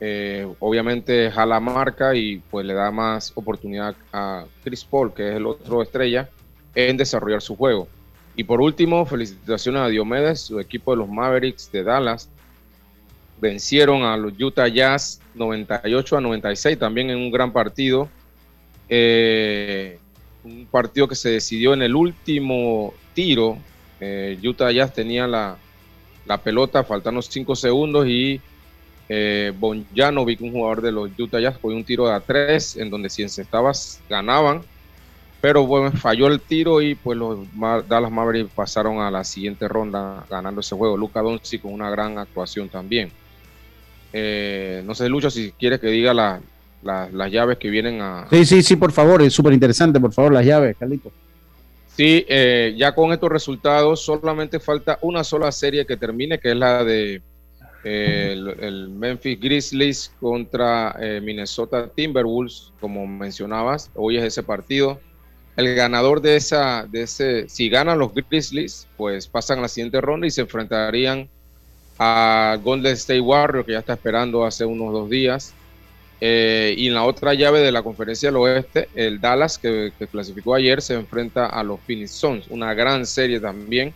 eh, 0.00 0.46
obviamente 0.58 1.30
jala 1.30 1.60
marca 1.60 2.14
y 2.14 2.38
pues 2.50 2.66
le 2.66 2.74
da 2.74 2.90
más 2.90 3.32
oportunidad 3.34 3.94
a 4.12 4.44
Chris 4.64 4.84
Paul, 4.84 5.14
que 5.14 5.28
es 5.28 5.36
el 5.36 5.46
otro 5.46 5.82
estrella, 5.82 6.28
en 6.74 6.96
desarrollar 6.96 7.40
su 7.40 7.56
juego. 7.56 7.88
Y 8.36 8.44
por 8.44 8.60
último, 8.60 9.04
felicitaciones 9.06 9.82
a 9.82 9.88
Diomedes, 9.88 10.40
su 10.40 10.60
equipo 10.60 10.92
de 10.92 10.98
los 10.98 11.08
Mavericks 11.08 11.70
de 11.72 11.82
Dallas. 11.82 12.28
Vencieron 13.40 14.02
a 14.02 14.16
los 14.16 14.32
Utah 14.38 14.68
Jazz 14.68 15.20
98 15.34 16.16
a 16.16 16.20
96, 16.20 16.78
también 16.78 17.10
en 17.10 17.18
un 17.18 17.30
gran 17.30 17.52
partido. 17.52 18.08
Eh, 18.88 19.98
un 20.44 20.66
partido 20.66 21.08
que 21.08 21.14
se 21.14 21.30
decidió 21.30 21.74
en 21.74 21.82
el 21.82 21.94
último 21.94 22.94
tiro 23.14 23.58
eh, 24.00 24.38
Utah 24.42 24.72
Jazz 24.72 24.94
tenía 24.94 25.26
la, 25.26 25.58
la 26.24 26.38
pelota, 26.38 26.82
faltando 26.82 27.20
5 27.20 27.54
segundos 27.54 28.06
y 28.06 28.40
eh, 29.08 29.52
Bonjanovic, 29.58 30.40
un 30.40 30.52
jugador 30.52 30.80
de 30.80 30.92
los 30.92 31.10
Utah 31.18 31.40
Jazz, 31.40 31.58
fue 31.60 31.74
un 31.74 31.84
tiro 31.84 32.08
de 32.08 32.14
a 32.14 32.20
3 32.20 32.76
en 32.76 32.90
donde 32.90 33.10
si 33.10 33.22
encestabas 33.22 34.00
ganaban, 34.08 34.62
pero 35.40 35.66
bueno, 35.66 35.92
falló 35.92 36.26
el 36.26 36.40
tiro 36.40 36.80
y 36.80 36.94
pues 36.94 37.18
los 37.18 37.38
Dallas 37.88 38.10
Mavericks 38.10 38.52
pasaron 38.54 39.00
a 39.00 39.10
la 39.10 39.24
siguiente 39.24 39.68
ronda 39.68 40.24
ganando 40.28 40.60
ese 40.60 40.76
juego. 40.76 40.96
Luca 40.96 41.20
Doncic 41.20 41.62
con 41.62 41.72
una 41.72 41.90
gran 41.90 42.18
actuación 42.18 42.68
también. 42.68 43.10
Eh, 44.12 44.82
no 44.84 44.94
sé, 44.94 45.08
Lucho, 45.08 45.30
si 45.30 45.52
quieres 45.52 45.80
que 45.80 45.86
diga 45.86 46.12
las 46.82 47.30
llaves 47.30 47.58
que 47.58 47.70
vienen 47.70 48.00
a... 48.00 48.26
Sí, 48.30 48.44
sí, 48.44 48.62
sí, 48.62 48.76
por 48.76 48.92
favor, 48.92 49.22
es 49.22 49.32
súper 49.32 49.52
interesante, 49.52 50.00
por 50.00 50.12
favor, 50.12 50.32
las 50.32 50.44
llaves, 50.44 50.76
Carlito. 50.78 51.12
Sí, 51.96 52.24
eh, 52.28 52.74
ya 52.78 52.94
con 52.94 53.12
estos 53.12 53.30
resultados 53.30 54.00
solamente 54.00 54.58
falta 54.58 54.98
una 55.02 55.22
sola 55.22 55.52
serie 55.52 55.84
que 55.84 55.96
termine, 55.96 56.38
que 56.38 56.52
es 56.52 56.56
la 56.56 56.82
de 56.84 57.20
eh, 57.84 58.36
el, 58.60 58.88
Memphis 58.88 59.40
Grizzlies 59.40 60.12
contra 60.20 60.96
eh, 61.00 61.20
Minnesota 61.22 61.88
Timberwolves, 61.88 62.72
como 62.80 63.06
mencionabas. 63.06 63.90
Hoy 63.94 64.16
es 64.16 64.24
ese 64.24 64.42
partido. 64.42 65.00
El 65.56 65.74
ganador 65.74 66.20
de 66.20 66.36
esa, 66.36 66.86
de 66.86 67.02
ese, 67.02 67.48
si 67.48 67.68
ganan 67.68 67.98
los 67.98 68.12
Grizzlies, 68.14 68.86
pues 68.96 69.26
pasan 69.26 69.58
a 69.58 69.62
la 69.62 69.68
siguiente 69.68 70.00
ronda 70.00 70.26
y 70.26 70.30
se 70.30 70.42
enfrentarían 70.42 71.28
a 71.98 72.56
Golden 72.62 72.94
State 72.94 73.20
Warriors, 73.20 73.66
que 73.66 73.72
ya 73.72 73.80
está 73.80 73.92
esperando 73.94 74.44
hace 74.44 74.64
unos 74.64 74.92
dos 74.92 75.10
días. 75.10 75.52
Eh, 76.20 76.74
y 76.76 76.88
en 76.88 76.94
la 76.94 77.04
otra 77.04 77.32
llave 77.34 77.60
de 77.60 77.72
la 77.72 77.82
conferencia 77.82 78.28
del 78.28 78.36
oeste, 78.36 78.88
el 78.94 79.20
Dallas, 79.20 79.58
que, 79.58 79.92
clasificó 80.10 80.54
ayer, 80.54 80.82
se 80.82 80.94
enfrenta 80.94 81.46
a 81.46 81.62
los 81.62 81.80
Phoenix 81.80 82.10
Suns. 82.12 82.46
Una 82.48 82.74
gran 82.74 83.06
serie 83.06 83.40
también, 83.40 83.94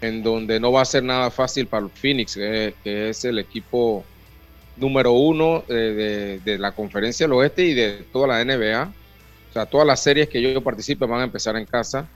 en 0.00 0.22
donde 0.22 0.60
no 0.60 0.72
va 0.72 0.82
a 0.82 0.84
ser 0.84 1.02
nada 1.02 1.30
fácil 1.30 1.66
para 1.66 1.82
los 1.82 1.92
Phoenix, 1.92 2.34
que, 2.34 2.74
es 2.84 3.24
el 3.24 3.38
equipo 3.38 4.04
número 4.76 5.12
uno 5.12 5.64
de, 5.66 6.40
de, 6.44 6.58
la 6.58 6.72
conferencia 6.72 7.24
del 7.24 7.32
oeste 7.32 7.64
y 7.64 7.72
de 7.72 8.04
toda 8.12 8.28
la 8.28 8.44
NBA. 8.44 8.92
O 9.50 9.52
sea, 9.54 9.64
todas 9.64 9.86
las 9.86 10.02
series 10.02 10.28
que 10.28 10.42
yo 10.42 10.60
participe 10.62 11.06
van 11.06 11.20
a 11.20 11.24
empezar 11.24 11.56
en 11.56 11.64
casa 11.64 12.06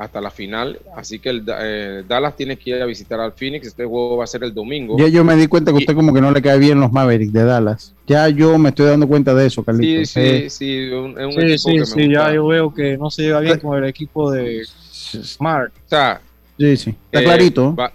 hasta 0.00 0.18
la 0.18 0.30
final. 0.30 0.80
Así 0.96 1.18
que 1.18 1.28
el 1.28 1.44
eh, 1.46 2.02
Dallas 2.08 2.34
tiene 2.34 2.56
que 2.56 2.70
ir 2.70 2.82
a 2.82 2.86
visitar 2.86 3.20
al 3.20 3.32
Phoenix. 3.32 3.66
Este 3.66 3.84
juego 3.84 4.16
va 4.16 4.24
a 4.24 4.26
ser 4.26 4.42
el 4.42 4.54
domingo. 4.54 4.96
Ya 4.98 5.08
yo 5.08 5.22
me 5.24 5.36
di 5.36 5.46
cuenta 5.46 5.72
que 5.72 5.76
usted 5.76 5.94
como 5.94 6.14
que 6.14 6.22
no 6.22 6.32
le 6.32 6.40
cae 6.40 6.58
bien 6.58 6.80
los 6.80 6.90
Mavericks 6.90 7.34
de 7.34 7.44
Dallas. 7.44 7.94
Ya 8.06 8.26
yo 8.30 8.56
me 8.56 8.70
estoy 8.70 8.86
dando 8.86 9.06
cuenta 9.06 9.34
de 9.34 9.46
eso, 9.46 9.62
Carlitos. 9.62 10.08
Sí, 10.08 10.48
sí, 10.48 10.50
sí. 10.50 10.86
es 10.86 10.92
un 10.92 11.58
sí, 11.58 11.58
sí, 11.58 11.84
sí 11.84 12.08
ya 12.10 12.32
yo 12.32 12.46
veo 12.46 12.72
que 12.72 12.96
no 12.96 13.10
se 13.10 13.24
lleva 13.24 13.40
bien 13.40 13.60
con 13.60 13.76
el 13.76 13.90
equipo 13.90 14.30
de 14.30 14.64
Smart. 14.64 15.70
O 15.70 15.88
sea, 15.90 16.22
sí, 16.58 16.76
sí. 16.78 16.94
Está 17.12 17.20
eh, 17.20 17.24
clarito. 17.24 17.76
Va, 17.76 17.92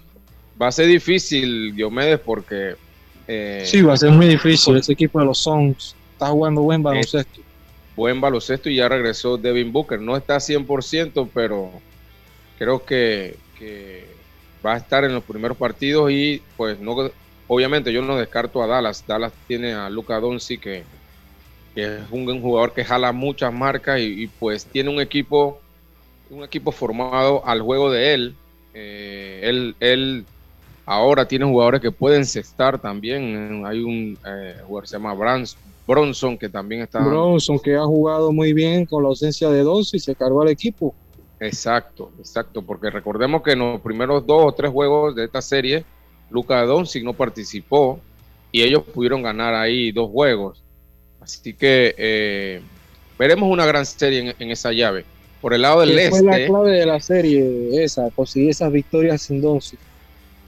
a 0.60 0.72
ser 0.72 0.88
difícil, 0.88 1.76
Diomedes, 1.76 2.20
porque... 2.20 2.76
Eh, 3.28 3.64
sí, 3.66 3.82
va 3.82 3.94
a 3.94 3.98
ser 3.98 4.12
muy 4.12 4.28
difícil. 4.28 4.78
Ese 4.78 4.94
equipo 4.94 5.20
de 5.20 5.26
los 5.26 5.40
Suns 5.40 5.96
está 6.14 6.28
jugando 6.28 6.62
buen 6.62 6.84
baloncesto. 6.84 7.42
buen 7.96 8.22
baloncesto 8.22 8.70
y 8.70 8.76
ya 8.76 8.88
regresó 8.88 9.38
Devin 9.38 9.74
Booker. 9.74 10.00
No 10.00 10.16
está 10.16 10.38
100%, 10.38 11.28
pero 11.34 11.72
creo 12.58 12.84
que, 12.84 13.38
va 14.66 14.74
a 14.74 14.78
estar 14.78 15.04
en 15.04 15.14
los 15.14 15.24
primeros 15.24 15.58
partidos 15.58 16.12
y 16.12 16.42
pues 16.58 16.80
no 16.80 16.96
obviamente 17.48 17.94
yo 17.94 18.02
no 18.02 18.18
descarto 18.18 18.64
a 18.64 18.68
Dallas. 18.68 19.04
Dallas 19.06 19.32
tiene 19.48 19.74
a 19.74 19.90
Luca 19.90 20.20
Doncic 20.20 20.62
que, 20.62 20.84
es 21.76 22.02
un, 22.10 22.42
jugador 22.42 22.74
que 22.74 22.84
jala 22.84 23.12
muchas 23.12 23.54
marcas 23.54 24.00
y, 24.00 24.28
pues 24.40 24.66
tiene 24.66 24.90
un 24.90 25.02
equipo 25.02 25.60
un 26.30 26.44
equipo 26.44 26.72
formado 26.72 27.46
al 27.46 27.62
juego 27.62 27.92
de 27.92 28.14
él. 28.14 28.36
Eh, 28.74 29.42
él, 29.44 29.76
él 29.80 30.26
ahora 30.86 31.28
tiene 31.28 31.46
jugadores 31.46 31.82
que 31.82 31.92
pueden 31.92 32.26
cestar 32.26 32.80
también. 32.80 33.64
Hay 33.66 33.82
un 33.82 34.18
eh, 34.26 34.56
jugador 34.66 34.84
que 34.84 34.88
se 34.88 34.96
llama 34.98 35.16
Bronson 35.88 36.38
que 36.38 36.50
también 36.50 36.82
está. 36.82 37.00
Bronson 37.00 37.60
que 37.60 37.76
ha 37.76 37.86
jugado 37.86 38.32
muy 38.32 38.54
bien 38.54 38.86
con 38.86 39.04
la 39.04 39.10
ausencia 39.10 39.50
de 39.50 39.62
Doncic 39.62 39.96
y 39.96 40.00
se 40.00 40.16
cargó 40.16 40.42
al 40.42 40.50
equipo. 40.50 40.96
Exacto, 41.46 42.12
exacto, 42.20 42.62
porque 42.62 42.90
recordemos 42.90 43.42
que 43.42 43.52
en 43.52 43.60
los 43.60 43.82
primeros 43.82 44.26
dos 44.26 44.44
o 44.46 44.52
tres 44.52 44.72
juegos 44.72 45.16
de 45.16 45.26
esta 45.26 45.42
serie, 45.42 45.86
Luca 46.30 46.64
Doncic 46.64 47.04
no 47.04 47.14
participó 47.14 48.00
y 48.52 48.62
ellos 48.62 48.84
pudieron 48.84 49.22
ganar 49.22 49.54
ahí 49.54 49.92
dos 49.92 50.10
juegos. 50.10 50.64
Así 51.22 51.54
que 51.54 51.96
eh, 51.98 52.62
veremos 53.18 53.50
una 53.50 53.66
gran 53.66 53.86
serie 53.86 54.36
en, 54.38 54.52
esa 54.52 54.72
llave. 54.72 55.06
Por 55.42 55.54
el 55.54 55.62
lado 55.62 55.82
del 55.82 55.98
este. 55.98 56.10
Fue 56.10 56.24
la 56.24 56.46
clave 56.46 56.72
de 56.72 56.86
la 56.86 57.00
serie 57.00 57.84
esa, 57.84 58.10
conseguir 58.12 58.52
esas 58.52 58.72
victorias 58.72 59.22
sin 59.22 59.42
Doncic. 59.42 59.80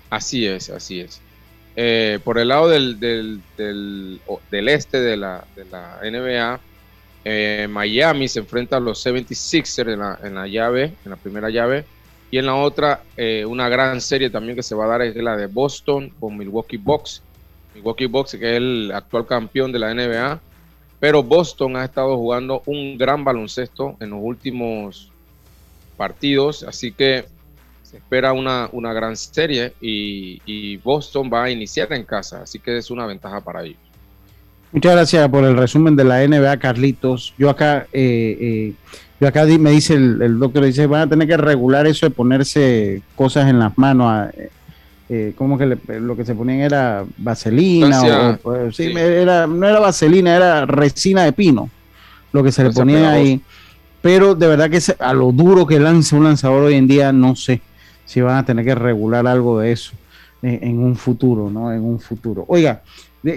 Así 0.10 0.46
es, 0.46 0.70
así 0.70 1.02
es. 1.02 1.22
Eh, 1.76 2.20
por 2.24 2.40
el 2.40 2.48
lado 2.48 2.70
del, 2.70 3.00
del, 3.00 3.42
del, 3.58 4.20
este 4.70 5.00
de 5.00 5.18
la, 5.18 5.46
de 5.56 5.66
la 5.66 6.00
NBA, 6.02 6.60
eh, 7.30 7.68
Miami 7.68 8.30
se 8.30 8.40
enfrenta 8.40 8.78
a 8.78 8.80
los 8.80 9.06
76ers 9.06 9.92
en 9.92 10.00
la, 10.00 10.18
en 10.24 10.36
la, 10.36 10.48
llave, 10.48 10.94
en 11.04 11.12
la 11.12 11.18
primera 11.18 11.50
llave. 11.50 11.84
Y 12.32 12.38
en 12.38 12.46
la 12.46 12.56
otra, 12.56 13.02
eh, 13.18 13.44
una 13.46 13.68
gran 13.68 14.00
serie 14.00 14.30
también 14.30 14.56
que 14.56 14.64
se 14.64 14.74
va 14.74 14.86
a 14.86 14.88
dar 14.88 15.02
es 15.02 15.14
la 15.18 15.36
de 15.36 15.48
Boston 15.48 16.10
con 16.22 16.38
Milwaukee 16.38 16.78
Bucks. 16.78 17.22
Milwaukee 17.76 18.06
Bucks, 18.06 18.32
que 18.32 18.52
es 18.52 18.58
el 18.58 18.94
actual 18.94 19.28
campeón 19.28 19.74
de 19.74 19.80
la 19.80 19.94
NBA. 19.94 20.40
Pero 21.02 21.22
Boston 21.22 21.76
ha 21.76 21.84
estado 21.84 22.16
jugando 22.16 22.64
un 22.66 22.98
gran 22.98 23.26
baloncesto 23.26 23.98
en 24.00 24.12
los 24.12 24.20
últimos 24.22 25.12
partidos. 25.98 26.64
Así 26.64 26.94
que 26.94 27.26
se 27.84 27.98
espera 27.98 28.32
una, 28.32 28.70
una 28.72 28.94
gran 28.94 29.18
serie 29.18 29.74
y, 29.82 30.42
y 30.46 30.78
Boston 30.78 31.30
va 31.34 31.44
a 31.44 31.52
iniciar 31.52 31.92
en 31.92 32.06
casa. 32.06 32.44
Así 32.44 32.60
que 32.60 32.78
es 32.78 32.90
una 32.90 33.06
ventaja 33.06 33.42
para 33.42 33.66
ellos. 33.66 33.87
Muchas 34.72 34.92
gracias 34.94 35.30
por 35.30 35.46
el 35.46 35.56
resumen 35.56 35.96
de 35.96 36.04
la 36.04 36.28
NBA, 36.28 36.58
Carlitos. 36.58 37.34
Yo 37.38 37.50
acá, 37.50 37.88
eh, 37.94 38.38
eh, 38.40 38.74
yo 39.20 39.28
acá 39.28 39.46
me 39.46 39.72
dice 39.72 39.94
el, 39.94 40.40
doctor, 40.40 40.66
dice, 40.66 40.88
van 40.88 41.02
a 41.04 41.08
tener 41.08 41.28
que 41.28 41.38
regular 41.38 41.88
eso 41.88 42.06
de 42.06 42.10
ponerse 42.10 43.02
cosas 43.16 43.50
en 43.50 43.60
las 43.60 43.78
manos. 43.78 44.30
Eh, 45.10 45.34
como 45.38 45.58
que 45.58 45.78
lo 46.00 46.18
que 46.18 46.26
se 46.26 46.36
ponían 46.36 46.60
era 46.60 47.06
vaselina, 47.18 48.02
o, 48.02 48.38
pues, 48.38 48.76
sí, 48.76 48.92
Era, 48.94 49.48
no 49.48 49.66
era 49.66 49.80
vaselina, 49.80 50.36
era 50.36 50.66
resina 50.66 51.24
de 51.24 51.32
pino, 51.32 51.70
lo 52.34 52.44
que 52.44 52.52
se 52.52 52.66
le 52.66 52.72
ponía 52.72 53.12
ahí. 53.12 53.42
Pero 54.02 54.36
de 54.36 54.48
verdad 54.48 54.70
que 54.70 54.82
a 55.00 55.14
lo 55.14 55.32
duro 55.32 55.66
que 55.66 55.80
lanza 55.80 56.18
un 56.18 56.26
lanzador 56.26 56.64
hoy 56.64 56.76
en 56.76 56.88
día, 56.88 57.14
no 57.14 57.38
sé 57.38 57.62
si 58.04 58.20
van 58.20 58.38
a 58.38 58.46
tener 58.46 58.66
que 58.66 58.76
regular 58.76 59.28
algo 59.28 59.60
de 59.60 59.72
eso 59.72 59.94
en 60.42 60.80
un 60.80 60.96
futuro, 60.96 61.50
¿no? 61.50 61.74
En 61.74 61.84
un 61.84 62.00
futuro. 62.00 62.46
Oiga, 62.48 62.84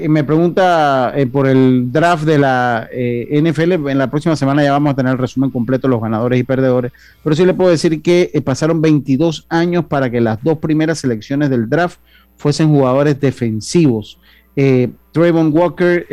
me 0.08 0.24
pregunta 0.24 1.12
eh, 1.16 1.26
por 1.26 1.48
el 1.48 1.90
draft 1.90 2.24
de 2.24 2.38
la 2.38 2.88
eh, 2.92 3.40
NFL. 3.42 3.88
En 3.88 3.98
la 3.98 4.10
próxima 4.10 4.36
semana 4.36 4.62
ya 4.62 4.72
vamos 4.72 4.92
a 4.92 4.96
tener 4.96 5.12
el 5.12 5.18
resumen 5.18 5.50
completo 5.50 5.88
de 5.88 5.92
los 5.92 6.02
ganadores 6.02 6.38
y 6.38 6.44
perdedores. 6.44 6.92
Pero 7.24 7.34
sí 7.34 7.44
le 7.44 7.54
puedo 7.54 7.70
decir 7.70 8.00
que 8.02 8.30
eh, 8.32 8.40
pasaron 8.40 8.80
22 8.80 9.46
años 9.48 9.86
para 9.86 10.10
que 10.10 10.20
las 10.20 10.42
dos 10.42 10.58
primeras 10.58 10.98
selecciones 10.98 11.50
del 11.50 11.68
draft 11.68 11.98
fuesen 12.36 12.68
jugadores 12.68 13.20
defensivos. 13.20 14.18
Trayvon 15.12 15.52
Walker 15.52 16.06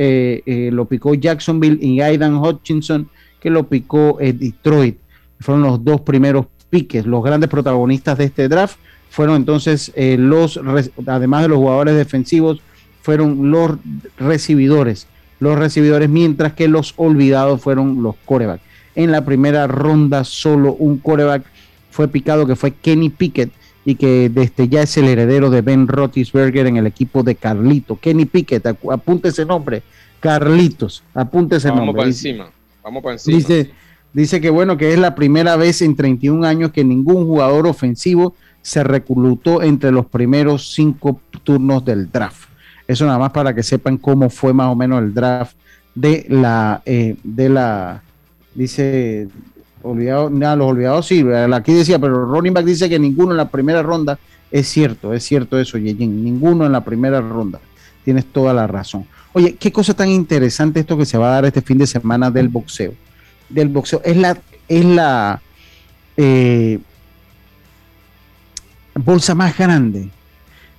lo 0.71 0.85
picó 0.85 1.13
Jacksonville 1.13 1.79
y 1.81 1.99
Aidan 1.99 2.35
Hutchinson 2.35 3.09
que 3.41 3.49
lo 3.49 3.67
picó 3.67 4.17
Detroit. 4.19 4.99
Fueron 5.39 5.63
los 5.63 5.83
dos 5.83 6.01
primeros 6.01 6.45
piques. 6.69 7.05
Los 7.05 7.23
grandes 7.23 7.49
protagonistas 7.49 8.17
de 8.17 8.25
este 8.25 8.47
draft 8.47 8.77
fueron 9.09 9.35
entonces 9.35 9.91
los, 9.97 10.59
además 11.05 11.41
de 11.41 11.47
los 11.49 11.57
jugadores 11.57 11.95
defensivos, 11.95 12.61
fueron 13.07 13.51
los 13.51 13.77
recibidores, 14.17 15.07
los 15.39 15.57
recibidores, 15.57 16.09
mientras 16.09 16.51
que 16.51 16.67
los 16.67 16.93
olvidados 16.97 17.61
fueron 17.61 18.03
los 18.03 18.15
corebacks. 18.25 18.61
En 18.95 19.13
la 19.13 19.23
primera 19.23 19.65
ronda 19.65 20.25
solo 20.25 20.73
un 20.73 20.97
coreback 20.97 21.45
fue 21.89 22.09
picado 22.09 22.45
que 22.45 22.57
fue 22.57 22.71
Kenny 22.71 23.07
Pickett 23.07 23.49
y 23.85 23.95
que 23.95 24.27
desde 24.27 24.67
ya 24.67 24.81
es 24.81 24.97
el 24.97 25.05
heredero 25.05 25.49
de 25.49 25.61
Ben 25.61 25.87
Roethlisberger 25.87 26.67
en 26.67 26.75
el 26.75 26.85
equipo 26.85 27.23
de 27.23 27.35
Carlito. 27.35 27.97
Kenny 27.97 28.25
Pickett, 28.25 28.65
apunte 28.65 29.29
ese 29.29 29.45
nombre, 29.45 29.83
Carlitos, 30.19 31.01
apunte 31.13 31.55
ese 31.55 31.69
nombre. 31.69 31.85
Vamos 31.85 31.95
para 31.95 32.07
encima, 32.09 32.51
vamos 32.83 33.03
para 33.03 33.13
encima. 33.13 33.37
Dice, 33.37 33.71
dice 34.11 34.41
que 34.41 34.49
bueno, 34.49 34.75
que 34.75 34.91
es 34.91 34.99
la 34.99 35.15
primera 35.15 35.55
vez 35.55 35.81
en 35.81 35.95
31 35.95 36.45
años 36.45 36.73
que 36.73 36.83
ningún 36.83 37.25
jugador 37.25 37.67
ofensivo 37.67 38.35
se 38.61 38.83
reclutó 38.83 39.63
entre 39.63 39.93
los 39.93 40.07
primeros 40.07 40.73
cinco 40.73 41.21
turnos 41.45 41.85
del 41.85 42.11
draft. 42.11 42.46
Eso 42.87 43.05
nada 43.05 43.19
más 43.19 43.31
para 43.31 43.53
que 43.53 43.63
sepan 43.63 43.97
cómo 43.97 44.29
fue 44.29 44.53
más 44.53 44.67
o 44.67 44.75
menos 44.75 45.01
el 45.01 45.13
draft 45.13 45.55
de 45.93 46.25
la, 46.29 46.81
eh, 46.85 47.15
de 47.23 47.49
la, 47.49 48.01
dice, 48.53 49.27
olvidado, 49.81 50.29
nada, 50.29 50.55
los 50.55 50.67
olvidados 50.67 51.07
sí, 51.07 51.25
aquí 51.53 51.73
decía, 51.73 51.99
pero 51.99 52.25
running 52.25 52.53
back 52.53 52.65
dice 52.65 52.87
que 52.87 52.99
ninguno 52.99 53.31
en 53.31 53.37
la 53.37 53.49
primera 53.49 53.83
ronda, 53.83 54.17
es 54.51 54.67
cierto, 54.67 55.13
es 55.13 55.23
cierto 55.23 55.59
eso, 55.59 55.77
Yeyin, 55.77 56.23
ninguno 56.23 56.65
en 56.65 56.71
la 56.71 56.85
primera 56.85 57.19
ronda, 57.19 57.59
tienes 58.05 58.25
toda 58.25 58.53
la 58.53 58.67
razón. 58.67 59.05
Oye, 59.33 59.55
qué 59.55 59.71
cosa 59.71 59.93
tan 59.93 60.09
interesante 60.09 60.79
esto 60.79 60.97
que 60.97 61.05
se 61.05 61.17
va 61.17 61.29
a 61.29 61.33
dar 61.33 61.45
este 61.45 61.61
fin 61.61 61.77
de 61.77 61.87
semana 61.87 62.31
del 62.31 62.47
boxeo, 62.47 62.93
del 63.49 63.67
boxeo, 63.69 64.01
es 64.05 64.17
la, 64.17 64.37
es 64.67 64.85
la, 64.85 65.41
eh, 66.15 66.79
bolsa 68.95 69.35
más 69.35 69.57
grande 69.57 70.09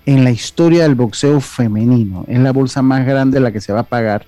en 0.09 0.25
la 0.25 0.31
historia 0.31 0.85
del 0.85 0.95
boxeo 0.95 1.39
femenino. 1.39 2.25
Es 2.29 2.39
la 2.39 2.51
bolsa 2.51 2.81
más 2.81 3.05
grande 3.05 3.41
la 3.41 3.53
que 3.53 3.61
se 3.61 3.75
va 3.75 3.81
a 3.81 3.83
pagar 3.83 4.25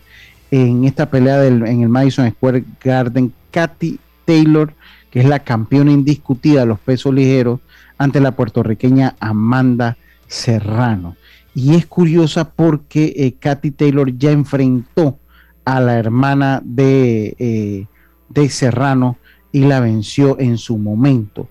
en 0.50 0.84
esta 0.84 1.08
pelea 1.08 1.46
en 1.46 1.80
el 1.80 1.88
Madison 1.88 2.30
Square 2.30 2.64
Garden. 2.84 3.32
Katy 3.50 3.98
Taylor, 4.26 4.74
que 5.10 5.20
es 5.20 5.24
la 5.24 5.38
campeona 5.38 5.90
indiscutida 5.90 6.60
de 6.60 6.66
los 6.66 6.78
pesos 6.80 7.14
ligeros, 7.14 7.60
ante 7.96 8.20
la 8.20 8.32
puertorriqueña 8.32 9.16
Amanda 9.20 9.96
Serrano. 10.26 11.16
Y 11.54 11.74
es 11.74 11.86
curiosa 11.86 12.50
porque 12.50 13.14
eh, 13.16 13.32
Katy 13.40 13.70
Taylor 13.70 14.14
ya 14.18 14.32
enfrentó 14.32 15.18
a 15.64 15.80
la 15.80 15.98
hermana 15.98 16.60
de, 16.62 17.34
eh, 17.38 17.86
de 18.28 18.48
Serrano 18.50 19.16
y 19.50 19.60
la 19.60 19.80
venció 19.80 20.38
en 20.40 20.58
su 20.58 20.76
momento. 20.76 21.48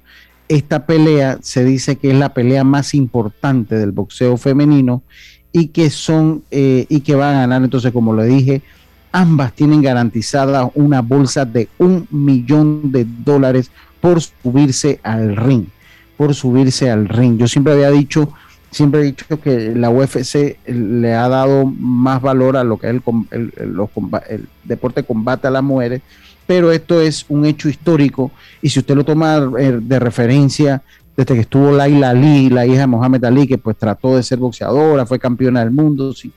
Esta 0.50 0.88
pelea 0.88 1.38
se 1.42 1.64
dice 1.64 1.98
que 1.98 2.10
es 2.10 2.18
la 2.18 2.34
pelea 2.34 2.64
más 2.64 2.96
importante 2.96 3.76
del 3.76 3.92
boxeo 3.92 4.36
femenino 4.36 5.04
y 5.52 5.68
que 5.68 5.92
son 5.92 6.44
eh, 6.50 6.88
y 6.90 7.02
que 7.02 7.14
van 7.14 7.36
a 7.36 7.40
ganar. 7.42 7.64
Entonces, 7.64 7.92
como 7.92 8.16
le 8.16 8.26
dije, 8.26 8.64
ambas 9.12 9.54
tienen 9.54 9.84
garantizada 9.84 10.72
una 10.74 11.04
bolsa 11.04 11.46
de 11.46 11.70
un 11.78 12.08
millón 12.10 12.92
de 12.92 13.06
dólares 13.06 13.70
por 14.02 14.22
subirse 14.22 15.00
al 15.04 15.36
ring. 15.36 15.66
Por 16.18 16.34
subirse 16.34 16.90
al 16.90 17.08
ring. 17.08 17.38
Yo 17.38 17.48
siempre 17.48 17.74
había 17.74 17.92
dicho, 17.92 18.34
siempre 18.72 19.02
he 19.02 19.04
dicho 19.04 19.40
que 19.40 19.76
la 19.76 19.92
UFC 19.92 20.58
le 20.68 21.14
ha 21.14 21.30
dado 21.30 21.66
más 21.66 22.24
valor 22.24 22.58
a 22.58 22.64
lo 22.64 22.80
que 22.80 22.90
es 22.90 23.02
el, 23.32 23.54
el 24.28 24.48
deporte 24.64 25.04
combate 25.04 25.48
a 25.48 25.52
las 25.52 25.64
mujeres 25.64 26.02
pero 26.50 26.72
esto 26.72 27.00
es 27.00 27.28
un 27.30 27.46
hecho 27.46 27.70
histórico 27.70 28.32
y 28.60 28.70
si 28.70 28.80
usted 28.80 28.96
lo 28.96 29.06
toma 29.06 29.52
eh, 29.60 29.78
de 29.80 30.00
referencia 30.00 30.82
desde 31.16 31.36
que 31.36 31.42
estuvo 31.42 31.72
Laila 31.72 32.10
Ali, 32.10 32.50
la 32.50 32.66
hija 32.66 32.80
de 32.80 32.88
Mohamed 32.88 33.24
Ali, 33.24 33.46
que 33.46 33.60
pues 33.60 33.78
trató 33.78 34.16
de 34.16 34.24
ser 34.24 34.40
boxeadora, 34.40 35.06
fue 35.06 35.20
campeona 35.20 35.60
del 35.60 35.70
mundo, 35.70 36.12
sin, 36.12 36.34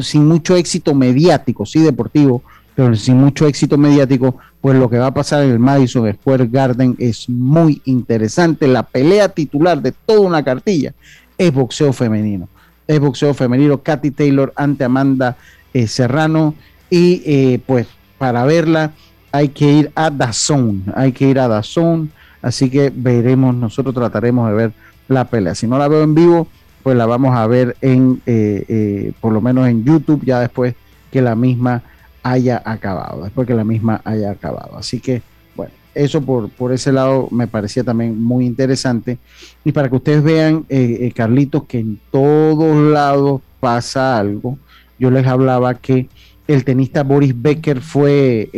sin, 0.00 0.26
mucho 0.26 0.56
éxito 0.56 0.94
mediático, 0.94 1.66
sí 1.66 1.80
deportivo, 1.80 2.42
pero 2.74 2.96
sin 2.96 3.18
mucho 3.18 3.46
éxito 3.46 3.76
mediático, 3.76 4.38
pues 4.62 4.78
lo 4.78 4.88
que 4.88 4.96
va 4.96 5.08
a 5.08 5.14
pasar 5.14 5.42
en 5.42 5.50
el 5.50 5.58
Madison 5.58 6.10
Square 6.14 6.46
Garden 6.46 6.96
es 6.98 7.28
muy 7.28 7.82
interesante. 7.84 8.66
La 8.66 8.84
pelea 8.84 9.28
titular 9.28 9.82
de 9.82 9.92
toda 9.92 10.20
una 10.20 10.42
cartilla 10.42 10.94
es 11.36 11.52
boxeo 11.52 11.92
femenino. 11.92 12.48
Es 12.86 12.98
boxeo 13.00 13.34
femenino, 13.34 13.82
Katy 13.82 14.12
Taylor 14.12 14.54
ante 14.56 14.84
Amanda 14.84 15.36
eh, 15.74 15.86
Serrano. 15.86 16.54
Y 16.88 17.22
eh, 17.26 17.60
pues 17.66 17.86
para 18.18 18.44
verla, 18.44 18.92
hay 19.36 19.50
que 19.50 19.70
ir 19.70 19.92
a 19.94 20.08
Dazón, 20.08 20.82
hay 20.94 21.12
que 21.12 21.28
ir 21.28 21.38
a 21.38 21.46
Dazón, 21.46 22.10
así 22.40 22.70
que 22.70 22.90
veremos, 22.94 23.54
nosotros 23.54 23.94
trataremos 23.94 24.48
de 24.48 24.54
ver 24.54 24.72
la 25.08 25.26
pelea. 25.26 25.54
Si 25.54 25.66
no 25.66 25.76
la 25.76 25.88
veo 25.88 26.02
en 26.02 26.14
vivo, 26.14 26.48
pues 26.82 26.96
la 26.96 27.04
vamos 27.04 27.36
a 27.36 27.46
ver 27.46 27.76
en, 27.82 28.22
eh, 28.24 28.64
eh, 28.66 29.12
por 29.20 29.34
lo 29.34 29.42
menos 29.42 29.68
en 29.68 29.84
YouTube, 29.84 30.24
ya 30.24 30.40
después 30.40 30.74
que 31.12 31.20
la 31.20 31.34
misma 31.34 31.82
haya 32.22 32.62
acabado, 32.64 33.24
después 33.24 33.46
que 33.46 33.52
la 33.52 33.64
misma 33.64 34.00
haya 34.04 34.30
acabado. 34.30 34.78
Así 34.78 35.00
que, 35.00 35.20
bueno, 35.54 35.72
eso 35.94 36.22
por, 36.22 36.48
por 36.48 36.72
ese 36.72 36.90
lado 36.90 37.28
me 37.30 37.46
parecía 37.46 37.84
también 37.84 38.18
muy 38.18 38.46
interesante. 38.46 39.18
Y 39.66 39.72
para 39.72 39.90
que 39.90 39.96
ustedes 39.96 40.22
vean, 40.22 40.64
eh, 40.70 41.12
Carlitos, 41.14 41.64
que 41.64 41.80
en 41.80 42.00
todos 42.10 42.74
lados 42.90 43.42
pasa 43.60 44.18
algo. 44.18 44.58
Yo 44.98 45.10
les 45.10 45.26
hablaba 45.26 45.74
que 45.74 46.08
el 46.48 46.64
tenista 46.64 47.02
Boris 47.02 47.34
Becker 47.36 47.82
fue 47.82 48.48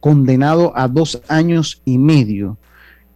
condenado 0.00 0.72
a 0.76 0.88
dos 0.88 1.22
años 1.28 1.82
y 1.84 1.98
medio 1.98 2.56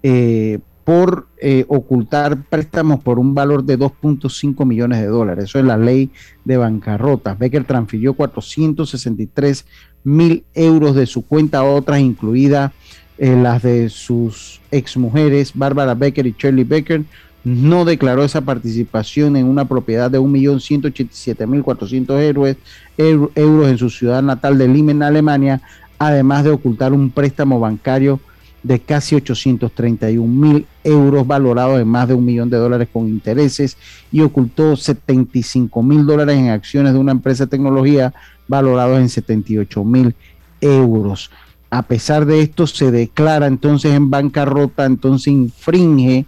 eh, 0.03 0.61
por 0.85 1.26
eh, 1.41 1.64
ocultar 1.68 2.45
préstamos 2.45 3.03
por 3.03 3.18
un 3.18 3.35
valor 3.35 3.64
de 3.64 3.78
2.5 3.78 4.66
millones 4.66 5.01
de 5.01 5.07
dólares. 5.07 5.45
Eso 5.45 5.59
es 5.59 5.64
la 5.64 5.78
ley 5.78 6.11
de 6.45 6.59
bancarrota. 6.59 7.35
Becker 7.35 7.64
transfirió 7.64 8.12
463 8.14 9.64
mil 10.05 10.45
euros 10.53 10.95
de 10.95 11.07
su 11.07 11.26
cuenta 11.26 11.61
a 11.61 11.64
otras, 11.64 12.01
incluidas 12.01 12.72
eh, 13.16 13.35
las 13.35 13.62
de 13.62 13.89
sus 13.89 14.61
exmujeres, 14.70 15.53
Bárbara 15.55 15.95
Becker 15.95 16.26
y 16.26 16.37
Shirley 16.39 16.64
Becker. 16.64 17.05
No 17.45 17.87
declaró 17.87 18.24
esa 18.24 18.43
participación 18.43 19.37
en 19.37 19.47
una 19.47 19.66
propiedad 19.66 20.11
de 20.11 20.18
1.187.400 20.18 22.57
euros 22.97 23.68
en 23.68 23.78
su 23.78 23.91
ciudad 23.91 24.22
natal 24.22 24.57
de 24.57 24.68
Limen, 24.68 25.03
Alemania, 25.03 25.61
además 26.09 26.45
de 26.45 26.51
ocultar 26.51 26.93
un 26.93 27.11
préstamo 27.11 27.61
bancario 27.61 28.21
de 28.65 28.81
casi 28.81 29.15
831 29.15 30.27
mil 30.27 30.67
euros 30.83 31.27
valorados 31.27 31.81
en 31.81 31.87
más 31.87 32.09
de 32.09 32.15
un 32.15 32.25
millón 32.25 32.49
de 32.49 32.57
dólares 32.57 32.89
con 32.91 33.07
intereses 33.07 33.77
y 34.11 34.23
ocultó 34.23 34.75
75 34.75 35.83
mil 35.83 36.07
dólares 36.07 36.39
en 36.39 36.49
acciones 36.49 36.95
de 36.95 36.99
una 36.99 37.13
empresa 37.13 37.45
de 37.45 37.51
tecnología 37.51 38.15
valorados 38.49 38.99
en 38.99 39.09
78 39.11 39.85
mil 39.85 40.15
euros. 40.63 41.31
A 41.69 41.83
pesar 41.83 42.25
de 42.25 42.41
esto, 42.41 42.67
se 42.67 42.91
declara 42.91 43.47
entonces 43.47 43.93
en 43.93 44.09
bancarrota, 44.09 44.87
entonces 44.87 45.29
infringe, 45.29 46.25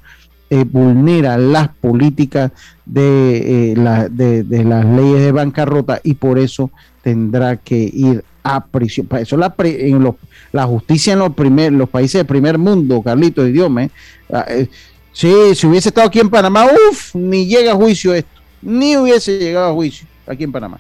eh, 0.50 0.64
vulnera 0.64 1.38
las 1.38 1.68
políticas 1.68 2.52
de, 2.84 3.72
eh, 3.72 3.74
de 3.74 4.64
las 4.64 4.84
leyes 4.84 5.20
de 5.20 5.32
bancarrota 5.32 6.00
y 6.04 6.14
por 6.14 6.38
eso 6.38 6.70
tendrá 7.02 7.56
que 7.56 7.78
ir 7.78 8.24
a 8.46 8.64
prisión. 8.64 9.08
Eso 9.18 9.36
la, 9.36 9.52
en 9.58 10.14
la 10.52 10.66
justicia 10.66 11.12
en 11.14 11.18
los, 11.18 11.34
primer, 11.34 11.72
los 11.72 11.88
países 11.88 12.20
del 12.20 12.26
primer 12.26 12.58
mundo, 12.58 13.02
Carlitos, 13.02 13.48
idioma. 13.48 13.88
Ah, 14.32 14.44
eh, 14.48 14.68
sí, 15.12 15.32
si 15.54 15.66
hubiese 15.66 15.88
estado 15.88 16.06
aquí 16.06 16.20
en 16.20 16.30
Panamá, 16.30 16.66
uff, 16.90 17.14
ni 17.14 17.46
llega 17.46 17.72
a 17.72 17.74
juicio 17.74 18.14
esto. 18.14 18.40
Ni 18.62 18.96
hubiese 18.96 19.36
llegado 19.38 19.70
a 19.70 19.74
juicio 19.74 20.06
aquí 20.26 20.44
en 20.44 20.52
Panamá. 20.52 20.78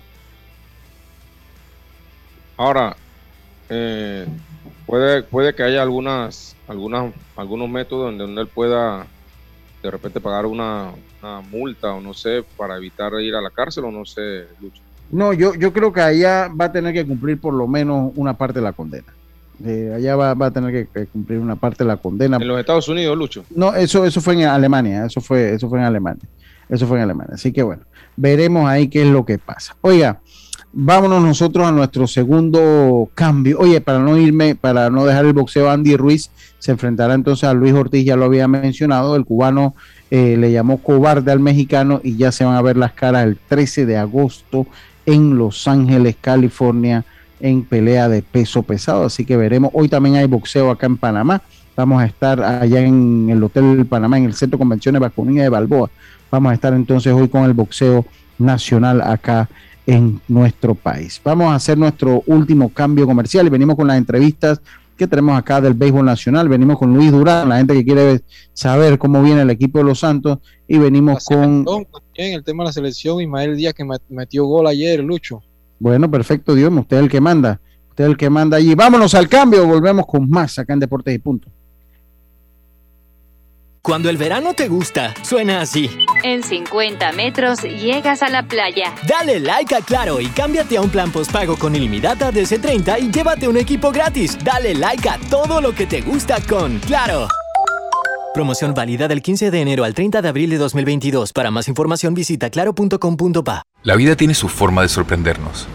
Ahora, 2.56 2.96
eh, 3.68 4.26
puede, 4.86 5.24
puede 5.24 5.52
que 5.52 5.64
haya 5.64 5.82
algunas, 5.82 6.54
algunas, 6.68 7.12
algunos 7.34 7.68
métodos 7.68 8.16
donde 8.16 8.42
él 8.42 8.48
pueda 8.48 9.06
de 9.82 9.90
repente 9.90 10.20
pagar 10.20 10.46
una, 10.46 10.92
una 11.20 11.40
multa 11.40 11.92
o 11.92 12.00
no 12.00 12.14
sé, 12.14 12.44
para 12.56 12.76
evitar 12.76 13.12
ir 13.20 13.34
a 13.34 13.40
la 13.40 13.50
cárcel 13.50 13.84
o 13.84 13.90
no 13.90 14.04
sé, 14.04 14.46
Lucho. 14.60 14.85
No, 15.10 15.32
yo, 15.32 15.54
yo 15.54 15.72
creo 15.72 15.92
que 15.92 16.00
allá 16.00 16.48
va 16.48 16.66
a 16.66 16.72
tener 16.72 16.92
que 16.92 17.06
cumplir 17.06 17.38
por 17.38 17.54
lo 17.54 17.66
menos 17.66 18.12
una 18.16 18.34
parte 18.34 18.58
de 18.58 18.64
la 18.64 18.72
condena. 18.72 19.12
allá 19.94 20.16
va, 20.16 20.46
a 20.46 20.50
tener 20.50 20.88
que, 20.92 21.06
cumplir 21.06 21.38
una 21.38 21.56
parte 21.56 21.84
de 21.84 21.88
la 21.88 21.96
condena. 21.96 22.38
¿En 22.38 22.48
los 22.48 22.58
Estados 22.58 22.88
Unidos, 22.88 23.16
Lucho? 23.16 23.44
No, 23.54 23.74
eso, 23.74 24.04
eso 24.04 24.20
fue 24.20 24.34
en 24.34 24.42
Alemania, 24.42 25.06
eso 25.06 25.20
fue, 25.20 25.54
eso 25.54 25.68
fue 25.68 25.78
en 25.78 25.84
Alemania. 25.84 26.26
Eso 26.68 26.86
fue 26.86 26.98
en 26.98 27.04
Alemania. 27.04 27.34
Así 27.34 27.52
que 27.52 27.62
bueno, 27.62 27.82
veremos 28.16 28.68
ahí 28.68 28.88
qué 28.88 29.02
es 29.02 29.08
lo 29.08 29.24
que 29.24 29.38
pasa. 29.38 29.76
Oiga, 29.82 30.20
vámonos 30.72 31.22
nosotros 31.22 31.66
a 31.66 31.72
nuestro 31.72 32.06
segundo 32.06 33.08
cambio. 33.14 33.58
Oye, 33.60 33.80
para 33.80 33.98
no 34.00 34.16
irme, 34.16 34.54
para 34.54 34.90
no 34.90 35.06
dejar 35.06 35.24
el 35.26 35.32
boxeo, 35.32 35.70
Andy 35.70 35.96
Ruiz 35.96 36.30
se 36.58 36.72
enfrentará 36.72 37.14
entonces 37.14 37.44
a 37.44 37.54
Luis 37.54 37.72
Ortiz, 37.72 38.04
ya 38.04 38.16
lo 38.16 38.24
había 38.24 38.48
mencionado, 38.48 39.16
el 39.16 39.24
cubano 39.24 39.74
eh, 40.10 40.36
le 40.36 40.52
llamó 40.52 40.78
cobarde 40.78 41.32
al 41.32 41.40
mexicano 41.40 42.00
y 42.02 42.16
ya 42.16 42.32
se 42.32 42.44
van 42.44 42.56
a 42.56 42.62
ver 42.62 42.76
las 42.76 42.92
caras 42.92 43.24
el 43.24 43.38
13 43.48 43.86
de 43.86 43.96
agosto 43.96 44.66
en 45.06 45.38
Los 45.38 45.66
Ángeles, 45.66 46.16
California, 46.20 47.04
en 47.40 47.62
pelea 47.62 48.08
de 48.08 48.22
peso 48.22 48.62
pesado. 48.62 49.06
Así 49.06 49.24
que 49.24 49.36
veremos. 49.36 49.70
Hoy 49.72 49.88
también 49.88 50.16
hay 50.16 50.26
boxeo 50.26 50.70
acá 50.70 50.86
en 50.86 50.96
Panamá. 50.96 51.42
Vamos 51.76 52.02
a 52.02 52.06
estar 52.06 52.42
allá 52.42 52.80
en 52.80 53.28
el 53.30 53.42
Hotel 53.42 53.86
Panamá, 53.86 54.18
en 54.18 54.24
el 54.24 54.34
Centro 54.34 54.56
de 54.56 54.60
Convenciones 54.60 55.00
Vacunilla 55.00 55.42
de 55.42 55.48
Balboa. 55.48 55.90
Vamos 56.30 56.50
a 56.50 56.54
estar 56.54 56.72
entonces 56.74 57.12
hoy 57.12 57.28
con 57.28 57.44
el 57.44 57.52
boxeo 57.52 58.04
nacional 58.38 59.00
acá 59.02 59.48
en 59.86 60.20
nuestro 60.26 60.74
país. 60.74 61.20
Vamos 61.22 61.48
a 61.48 61.54
hacer 61.54 61.78
nuestro 61.78 62.22
último 62.26 62.70
cambio 62.70 63.06
comercial 63.06 63.46
y 63.46 63.50
venimos 63.50 63.76
con 63.76 63.86
las 63.86 63.98
entrevistas 63.98 64.60
que 64.96 65.06
tenemos 65.06 65.38
acá 65.38 65.60
del 65.60 65.74
béisbol 65.74 66.04
nacional. 66.04 66.48
Venimos 66.48 66.78
con 66.78 66.94
Luis 66.94 67.12
Durán, 67.12 67.48
la 67.48 67.58
gente 67.58 67.74
que 67.74 67.84
quiere 67.84 68.22
saber 68.52 68.98
cómo 68.98 69.22
viene 69.22 69.42
el 69.42 69.50
equipo 69.50 69.78
de 69.78 69.84
los 69.84 70.00
Santos, 70.00 70.38
y 70.66 70.78
venimos 70.78 71.24
con. 71.24 71.64
En 72.16 72.34
el 72.34 72.42
tema 72.42 72.64
de 72.64 72.68
la 72.68 72.72
selección, 72.72 73.20
Ismael 73.20 73.56
Díaz 73.56 73.74
que 73.74 73.84
metió 74.08 74.44
gol 74.46 74.66
ayer, 74.66 75.02
Lucho. 75.02 75.42
Bueno, 75.78 76.10
perfecto, 76.10 76.54
Dios, 76.54 76.72
usted 76.72 76.96
es 76.96 77.02
el 77.02 77.08
que 77.10 77.20
manda. 77.20 77.60
Usted 77.90 78.04
es 78.04 78.10
el 78.10 78.16
que 78.16 78.30
manda 78.30 78.56
allí. 78.56 78.74
Vámonos 78.74 79.14
al 79.14 79.28
cambio, 79.28 79.66
volvemos 79.66 80.06
con 80.06 80.28
más 80.28 80.58
acá 80.58 80.72
en 80.72 80.80
Deportes 80.80 81.14
y 81.14 81.18
Punto. 81.18 81.50
Cuando 83.82 84.10
el 84.10 84.16
verano 84.16 84.52
te 84.52 84.66
gusta, 84.66 85.14
suena 85.22 85.60
así. 85.60 85.88
En 86.24 86.42
50 86.42 87.12
metros 87.12 87.62
llegas 87.62 88.20
a 88.22 88.28
la 88.28 88.42
playa. 88.48 88.92
Dale 89.06 89.38
like 89.38 89.72
a 89.76 89.80
Claro 89.80 90.20
y 90.20 90.26
cámbiate 90.26 90.76
a 90.76 90.80
un 90.80 90.90
plan 90.90 91.12
postpago 91.12 91.56
con 91.56 91.76
ilimitada 91.76 92.32
de 92.32 92.42
C30 92.42 93.00
y 93.00 93.12
llévate 93.12 93.46
un 93.46 93.56
equipo 93.56 93.92
gratis. 93.92 94.36
Dale 94.42 94.74
like 94.74 95.08
a 95.08 95.18
todo 95.30 95.60
lo 95.60 95.72
que 95.72 95.86
te 95.86 96.00
gusta 96.00 96.38
con 96.48 96.80
Claro. 96.80 97.28
Promoción 98.36 98.74
válida 98.74 99.08
del 99.08 99.22
15 99.22 99.50
de 99.50 99.62
enero 99.62 99.84
al 99.84 99.94
30 99.94 100.20
de 100.20 100.28
abril 100.28 100.50
de 100.50 100.58
2022. 100.58 101.32
Para 101.32 101.50
más 101.50 101.68
información 101.68 102.12
visita 102.12 102.50
claro.com.pa. 102.50 103.62
La 103.82 103.96
vida 103.96 104.14
tiene 104.14 104.34
su 104.34 104.50
forma 104.50 104.82
de 104.82 104.90
sorprendernos. 104.90 105.66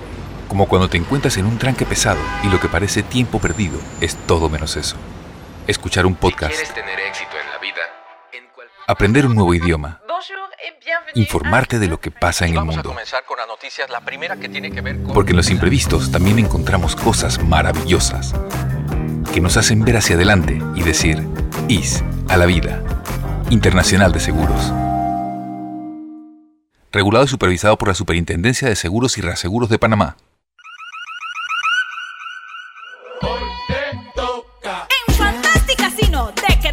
Como 0.48 0.68
cuando 0.68 0.88
te 0.88 0.98
encuentras 0.98 1.38
en 1.38 1.48
un 1.48 1.58
tranque 1.58 1.88
pesado 1.88 2.20
y 2.44 2.50
lo 2.50 2.60
que 2.60 2.68
parece 2.68 3.02
tiempo 3.02 3.40
perdido 3.40 3.80
es 4.00 4.16
todo 4.28 4.48
menos 4.48 4.78
eso. 4.78 4.96
Escuchar 5.66 6.06
un 6.06 6.14
podcast. 6.14 6.54
quieres 6.54 6.72
tener 6.72 7.00
éxito 7.00 7.32
en 7.32 7.52
la 7.52 7.58
vida, 7.58 7.82
aprender 8.86 9.26
un 9.26 9.34
nuevo 9.34 9.56
idioma, 9.56 10.00
informarte 11.16 11.80
de 11.80 11.88
lo 11.88 12.00
que 12.00 12.12
pasa 12.12 12.46
en 12.46 12.54
el 12.58 12.64
mundo. 12.64 12.96
Porque 15.16 15.32
en 15.32 15.38
los 15.38 15.50
imprevistos 15.50 16.12
también 16.12 16.38
encontramos 16.38 16.96
cosas 16.96 17.44
maravillosas 17.44 18.36
que 19.34 19.42
nos 19.42 19.58
hacen 19.58 19.84
ver 19.84 19.98
hacia 19.98 20.16
adelante 20.16 20.62
y 20.76 20.84
decir, 20.84 21.26
IS 21.72 22.04
a 22.28 22.36
la 22.36 22.46
vida. 22.46 22.84
Internacional 23.50 24.12
de 24.12 24.20
Seguros. 24.20 24.74
Regulado 26.92 27.24
y 27.24 27.30
supervisado 27.30 27.78
por 27.78 27.88
la 27.88 27.94
Superintendencia 27.94 28.68
de 28.68 28.76
Seguros 28.76 29.18
y 29.18 29.22
Reaseguros 29.22 29.70
de 29.70 29.80
Panamá. 29.80 30.18
En 35.08 35.16
Fantastic 35.16 35.78
Casino, 35.78 36.34
de 36.46 36.60
que 36.60 36.72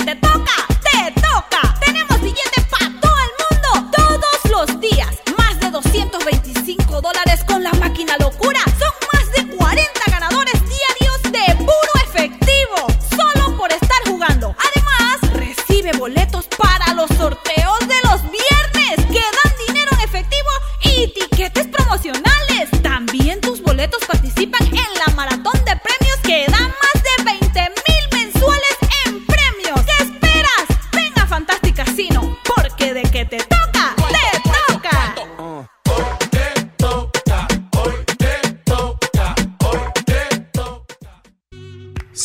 boletos 15.96 16.46
para 16.58 16.94
los 16.94 17.08
sorteos 17.16 17.78
de 17.80 17.94
los 18.04 18.07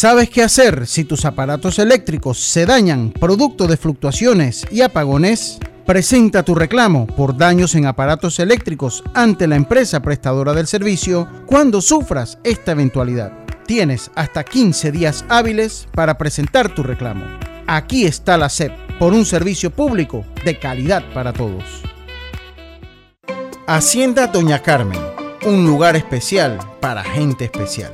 ¿Sabes 0.03 0.29
qué 0.29 0.43
hacer 0.43 0.85
si 0.85 1.05
tus 1.05 1.23
aparatos 1.23 1.79
eléctricos 1.79 2.37
se 2.37 2.65
dañan 2.65 3.13
producto 3.13 3.67
de 3.67 3.77
fluctuaciones 3.77 4.65
y 4.69 4.81
apagones? 4.81 5.59
Presenta 5.85 6.43
tu 6.43 6.55
reclamo 6.55 7.07
por 7.07 7.37
daños 7.37 7.73
en 7.75 7.85
aparatos 7.85 8.37
eléctricos 8.39 9.01
ante 9.13 9.47
la 9.47 9.55
empresa 9.55 10.01
prestadora 10.01 10.51
del 10.51 10.67
servicio 10.67 11.25
cuando 11.45 11.79
sufras 11.79 12.37
esta 12.43 12.73
eventualidad. 12.73 13.31
Tienes 13.65 14.11
hasta 14.15 14.43
15 14.43 14.91
días 14.91 15.23
hábiles 15.29 15.87
para 15.93 16.17
presentar 16.17 16.75
tu 16.75 16.83
reclamo. 16.83 17.23
Aquí 17.65 18.03
está 18.05 18.37
la 18.37 18.49
SEP 18.49 18.73
por 18.99 19.13
un 19.13 19.25
servicio 19.25 19.71
público 19.71 20.25
de 20.43 20.59
calidad 20.59 21.01
para 21.13 21.31
todos. 21.31 21.63
Hacienda 23.67 24.27
Doña 24.27 24.61
Carmen, 24.61 24.99
un 25.45 25.65
lugar 25.65 25.95
especial 25.95 26.59
para 26.81 27.05
gente 27.05 27.45
especial. 27.45 27.93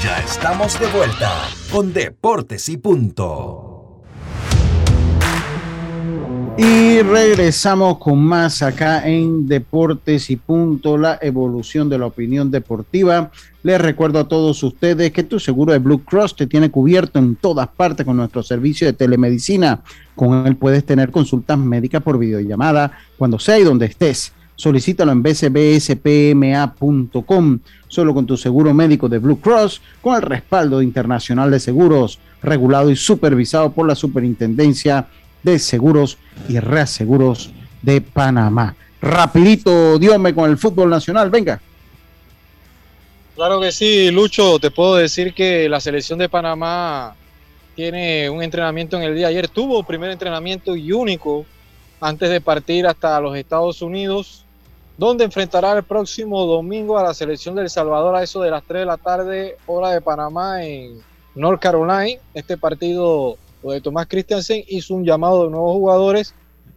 Ya 0.00 0.18
estamos 0.18 0.78
de 0.78 0.86
vuelta 0.88 1.48
con 1.70 1.92
Deportes 1.92 2.68
y 2.68 2.76
Punto. 2.76 4.00
Y 6.56 7.00
regresamos 7.02 7.98
con 7.98 8.18
más 8.18 8.62
acá 8.62 9.08
en 9.08 9.48
Deportes 9.48 10.30
y 10.30 10.36
Punto, 10.36 10.96
la 10.96 11.18
evolución 11.20 11.88
de 11.88 11.98
la 11.98 12.06
opinión 12.06 12.50
deportiva. 12.50 13.30
Les 13.62 13.80
recuerdo 13.80 14.20
a 14.20 14.28
todos 14.28 14.62
ustedes 14.62 15.12
que 15.12 15.22
tu 15.22 15.40
seguro 15.40 15.72
de 15.72 15.78
Blue 15.78 16.04
Cross 16.04 16.36
te 16.36 16.46
tiene 16.46 16.70
cubierto 16.70 17.18
en 17.18 17.36
todas 17.36 17.68
partes 17.68 18.06
con 18.06 18.16
nuestro 18.16 18.42
servicio 18.42 18.86
de 18.86 18.92
telemedicina. 18.92 19.82
Con 20.14 20.46
él 20.46 20.56
puedes 20.56 20.84
tener 20.84 21.10
consultas 21.10 21.58
médicas 21.58 22.02
por 22.02 22.18
videollamada 22.18 22.92
cuando 23.16 23.38
sea 23.38 23.58
y 23.58 23.64
donde 23.64 23.86
estés. 23.86 24.32
Solicítalo 24.62 25.10
en 25.10 25.24
bcbspma.com, 25.24 26.38
solo 27.88 28.14
con 28.14 28.26
tu 28.26 28.36
seguro 28.36 28.72
médico 28.72 29.08
de 29.08 29.18
Blue 29.18 29.40
Cross, 29.40 29.82
con 30.00 30.14
el 30.14 30.22
respaldo 30.22 30.80
internacional 30.80 31.50
de 31.50 31.58
seguros, 31.58 32.20
regulado 32.44 32.88
y 32.88 32.94
supervisado 32.94 33.72
por 33.72 33.88
la 33.88 33.96
Superintendencia 33.96 35.08
de 35.42 35.58
Seguros 35.58 36.16
y 36.48 36.60
Reaseguros 36.60 37.50
de 37.82 38.02
Panamá. 38.02 38.76
Rapidito, 39.00 39.98
Diome, 39.98 40.32
con 40.32 40.48
el 40.48 40.56
fútbol 40.56 40.90
nacional, 40.90 41.28
venga. 41.28 41.60
Claro 43.34 43.60
que 43.60 43.72
sí, 43.72 44.12
Lucho, 44.12 44.60
te 44.60 44.70
puedo 44.70 44.94
decir 44.94 45.34
que 45.34 45.68
la 45.68 45.80
selección 45.80 46.20
de 46.20 46.28
Panamá 46.28 47.16
tiene 47.74 48.30
un 48.30 48.40
entrenamiento 48.44 48.96
en 48.96 49.02
el 49.02 49.16
día 49.16 49.26
de 49.26 49.32
ayer, 49.32 49.48
tuvo 49.48 49.82
primer 49.82 50.12
entrenamiento 50.12 50.76
y 50.76 50.92
único 50.92 51.46
antes 52.00 52.30
de 52.30 52.40
partir 52.40 52.86
hasta 52.86 53.20
los 53.20 53.36
Estados 53.36 53.82
Unidos, 53.82 54.42
donde 54.96 55.24
enfrentará 55.24 55.72
el 55.72 55.82
próximo 55.82 56.44
domingo 56.44 56.98
a 56.98 57.02
la 57.02 57.14
selección 57.14 57.54
de 57.54 57.62
El 57.62 57.70
Salvador 57.70 58.14
a 58.14 58.22
eso 58.22 58.42
de 58.42 58.50
las 58.50 58.62
3 58.64 58.80
de 58.80 58.86
la 58.86 58.98
tarde, 58.98 59.56
hora 59.66 59.90
de 59.90 60.00
Panamá 60.00 60.64
en 60.64 61.00
North 61.34 61.60
Carolina. 61.60 62.20
Este 62.34 62.56
partido 62.56 63.38
de 63.62 63.80
Tomás 63.80 64.06
Christiansen 64.06 64.64
hizo 64.68 64.94
un 64.94 65.04
llamado 65.04 65.44
de 65.44 65.50
nuevos 65.50 65.72
jugadores 65.74 66.34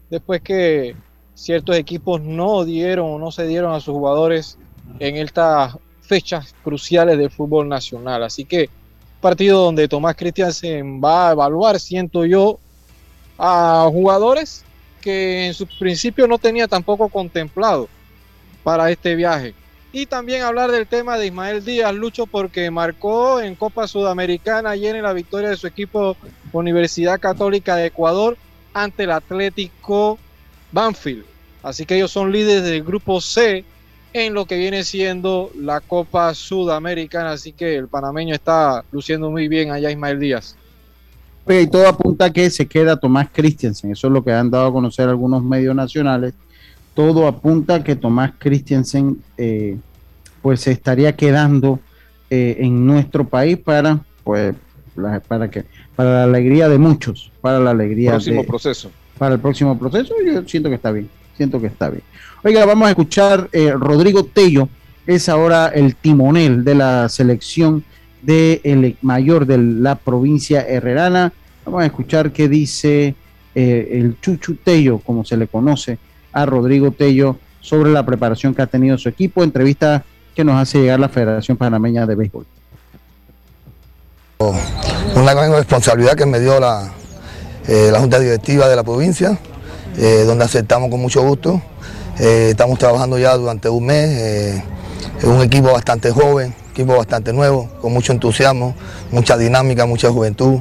después 0.10 0.42
que 0.42 0.96
ciertos 1.34 1.76
equipos 1.76 2.22
no 2.22 2.64
dieron 2.64 3.12
o 3.12 3.20
no 3.20 3.32
se 3.32 3.46
dieron 3.46 3.74
a 3.74 3.80
sus 3.80 3.94
jugadores 3.94 4.58
en 5.00 5.18
estas 5.18 5.78
fechas 6.02 6.56
cruciales 6.64 7.18
del 7.18 7.32
fútbol 7.32 7.68
nacional. 7.68 8.24
Así 8.24 8.46
que 8.46 8.70
partido 9.20 9.64
donde 9.64 9.88
Tomás 9.88 10.16
Christiansen 10.16 11.02
va 11.04 11.30
a 11.30 11.32
evaluar, 11.34 11.80
siento 11.80 12.26
yo, 12.26 12.60
a 13.38 13.90
jugadores 13.92 14.64
que 15.02 15.48
en 15.48 15.54
su 15.54 15.68
principio 15.68 16.28
no 16.28 16.38
tenía 16.38 16.68
tampoco 16.68 17.10
contemplado 17.10 17.90
para 18.66 18.90
este 18.90 19.16
viaje. 19.16 19.54
Y 19.94 20.08
también 20.08 20.42
hablar 20.42 20.72
del 20.72 20.88
tema 20.88 21.20
de 21.20 21.28
Ismael 21.28 21.64
Díaz, 21.64 21.94
Lucho, 21.94 22.26
porque 22.26 22.72
marcó 22.72 23.40
en 23.40 23.54
Copa 23.54 23.88
Sudamericana 23.88 24.72
ayer 24.72 24.96
en 24.96 25.04
la 25.04 25.14
victoria 25.14 25.50
de 25.50 25.56
su 25.56 25.68
equipo 25.68 26.18
Universidad 26.52 27.20
Católica 27.20 27.76
de 27.76 27.86
Ecuador 27.86 28.36
ante 28.74 29.04
el 29.04 29.12
Atlético 29.12 30.18
Banfield. 30.72 31.24
Así 31.62 31.86
que 31.86 31.96
ellos 31.96 32.12
son 32.12 32.32
líderes 32.32 32.64
del 32.64 32.84
grupo 32.84 33.22
C 33.22 33.64
en 34.14 34.34
lo 34.34 34.46
que 34.46 34.58
viene 34.58 34.84
siendo 34.84 35.52
la 35.56 35.80
Copa 35.80 36.34
Sudamericana. 36.34 37.34
Así 37.34 37.52
que 37.54 37.76
el 37.76 37.88
panameño 37.88 38.34
está 38.34 38.84
luciendo 38.92 39.30
muy 39.30 39.48
bien 39.48 39.72
allá 39.72 39.92
Ismael 39.92 40.20
Díaz. 40.20 40.58
Y 41.48 41.68
todo 41.68 41.88
apunta 41.88 42.26
a 42.26 42.34
que 42.34 42.50
se 42.50 42.68
queda 42.68 42.98
Tomás 42.98 43.30
Christiansen. 43.32 43.92
Eso 43.92 44.08
es 44.08 44.14
lo 44.14 44.24
que 44.24 44.32
han 44.32 44.50
dado 44.50 44.66
a 44.66 44.74
conocer 44.74 45.08
algunos 45.08 45.44
medios 45.44 45.76
nacionales. 45.76 46.34
Todo 46.96 47.28
apunta 47.28 47.76
a 47.76 47.84
que 47.84 47.96
Tomás 47.96 48.32
Christiansen 48.40 49.18
eh, 49.38 49.78
pues 50.42 50.62
se 50.62 50.72
estaría 50.72 51.16
quedando 51.16 51.80
eh, 52.30 52.58
en 52.60 52.86
nuestro 52.88 53.28
país 53.28 53.58
para 53.58 54.00
pues 54.24 54.56
la- 54.96 55.20
para 55.20 55.50
que 55.52 55.66
para 55.96 56.12
la 56.12 56.24
alegría 56.24 56.68
de 56.70 56.78
muchos, 56.78 57.32
para 57.42 57.60
la 57.60 57.72
alegría 57.72 58.12
Próximo 58.12 58.42
de- 58.42 58.48
proceso. 58.48 58.92
para 59.18 59.36
el 59.36 59.42
próximo 59.42 59.78
proceso. 59.78 60.14
Yo 60.26 60.42
siento 60.48 60.70
que 60.70 60.76
está 60.76 60.92
bien, 60.92 61.10
siento 61.38 61.60
que 61.62 61.68
está 61.68 61.90
bien. 61.90 62.02
Oiga, 62.44 62.66
vamos 62.66 62.88
a 62.88 62.92
escuchar 62.92 63.50
eh, 63.52 63.72
Rodrigo 63.72 64.24
Tello, 64.26 64.70
es 65.06 65.28
ahora 65.30 65.68
el 65.68 65.96
timonel 65.96 66.64
de 66.64 66.76
la 66.76 67.10
selección 67.10 67.84
de 68.22 68.62
el 68.64 68.98
mayor 69.02 69.46
de 69.46 69.58
la 69.58 69.96
provincia 69.96 70.62
herrerana. 70.68 71.32
Vamos 71.66 71.84
a 71.84 71.86
escuchar 71.86 72.32
qué 72.32 72.48
dice 72.50 73.16
el 73.54 74.18
Chuchu 74.22 74.56
Tello, 74.56 74.98
como 75.00 75.24
se 75.24 75.38
le 75.38 75.48
conoce 75.48 75.98
a 76.36 76.46
Rodrigo 76.46 76.92
Tello, 76.92 77.38
sobre 77.62 77.92
la 77.92 78.06
preparación 78.06 78.54
que 78.54 78.62
ha 78.62 78.68
tenido 78.68 78.98
su 78.98 79.10
equipo. 79.10 79.44
Entrevista 79.44 80.04
que 80.36 80.44
nos 80.44 80.62
hace 80.62 80.80
llegar 80.80 81.00
la 81.00 81.10
Federación 81.10 81.58
Panameña 81.58 82.06
de 82.06 82.16
Béisbol. 82.16 82.46
una 85.16 85.34
gran 85.34 85.52
responsabilidad 85.54 86.14
que 86.14 86.26
me 86.26 86.42
dio 86.42 86.60
la, 86.60 86.92
eh, 87.68 87.90
la 87.92 88.00
Junta 88.00 88.20
Directiva 88.20 88.68
de 88.68 88.76
la 88.76 88.84
provincia, 88.84 89.40
eh, 89.98 90.24
donde 90.28 90.44
aceptamos 90.44 90.90
con 90.92 91.00
mucho 91.00 91.24
gusto. 91.24 91.62
Eh, 92.20 92.50
estamos 92.52 92.78
trabajando 92.78 93.18
ya 93.18 93.36
durante 93.36 93.70
un 93.70 93.86
mes, 93.86 94.64
es 95.18 95.24
un 95.24 95.42
equipo 95.42 95.72
bastante 95.72 96.12
joven, 96.12 96.54
equipo 96.72 96.98
bastante 96.98 97.32
nuevo, 97.32 97.70
con 97.82 97.94
mucho 97.94 98.12
entusiasmo, 98.12 98.76
mucha 99.12 99.38
dinámica, 99.38 99.86
mucha 99.86 100.12
juventud, 100.12 100.60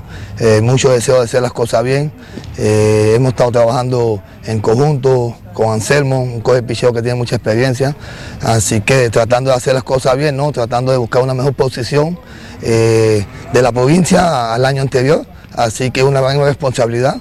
mucho 0.62 0.90
deseo 0.90 1.16
de 1.16 1.24
hacer 1.24 1.42
las 1.42 1.52
cosas 1.52 1.82
bien. 1.82 2.12
Hemos 2.56 3.30
estado 3.30 3.52
trabajando 3.52 4.22
en 4.44 4.60
conjunto 4.60 5.36
con 5.54 5.72
Anselmo, 5.72 6.20
un 6.20 6.40
coche 6.40 6.62
picheo 6.62 6.92
que 6.92 7.00
tiene 7.00 7.16
mucha 7.16 7.36
experiencia, 7.36 7.96
así 8.42 8.82
que 8.82 9.08
tratando 9.08 9.50
de 9.50 9.56
hacer 9.56 9.72
las 9.72 9.84
cosas 9.84 10.16
bien, 10.16 10.36
¿no? 10.36 10.52
tratando 10.52 10.92
de 10.92 10.98
buscar 10.98 11.22
una 11.22 11.32
mejor 11.32 11.54
posición 11.54 12.18
eh, 12.60 13.24
de 13.52 13.62
la 13.62 13.72
provincia 13.72 14.52
al 14.52 14.64
año 14.66 14.82
anterior, 14.82 15.24
así 15.54 15.90
que 15.90 16.02
una 16.02 16.20
gran 16.20 16.38
responsabilidad. 16.40 17.16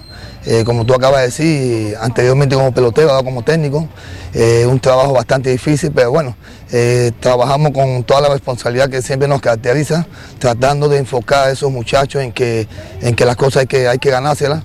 Eh, 0.46 0.66
como 0.66 0.86
tú 0.86 0.94
acabas 0.94 1.22
de 1.22 1.26
decir, 1.28 1.96
anteriormente 2.02 2.56
como 2.56 2.74
pelotero, 2.74 3.12
ahora 3.12 3.24
como 3.24 3.44
técnico, 3.44 3.88
eh, 4.34 4.66
un 4.66 4.80
trabajo 4.80 5.14
bastante 5.14 5.50
difícil, 5.50 5.92
pero 5.94 6.12
bueno, 6.12 6.36
eh, 6.72 7.12
trabajamos 7.20 7.72
con 7.72 8.04
toda 8.04 8.22
la 8.22 8.30
responsabilidad 8.30 8.90
que 8.90 9.02
siempre 9.02 9.28
nos 9.28 9.42
caracteriza, 9.42 10.08
tratando 10.40 10.90
de 10.90 10.98
enfocar 10.98 11.48
a 11.48 11.52
esos 11.52 11.72
muchachos 11.72 12.22
en 12.22 12.32
que, 12.32 12.68
en 13.02 13.16
que 13.16 13.26
las 13.26 13.36
cosas 13.36 13.62
hay 13.62 13.68
que, 13.68 13.88
hay 13.88 14.00
que 14.00 14.10
ganárselas, 14.10 14.64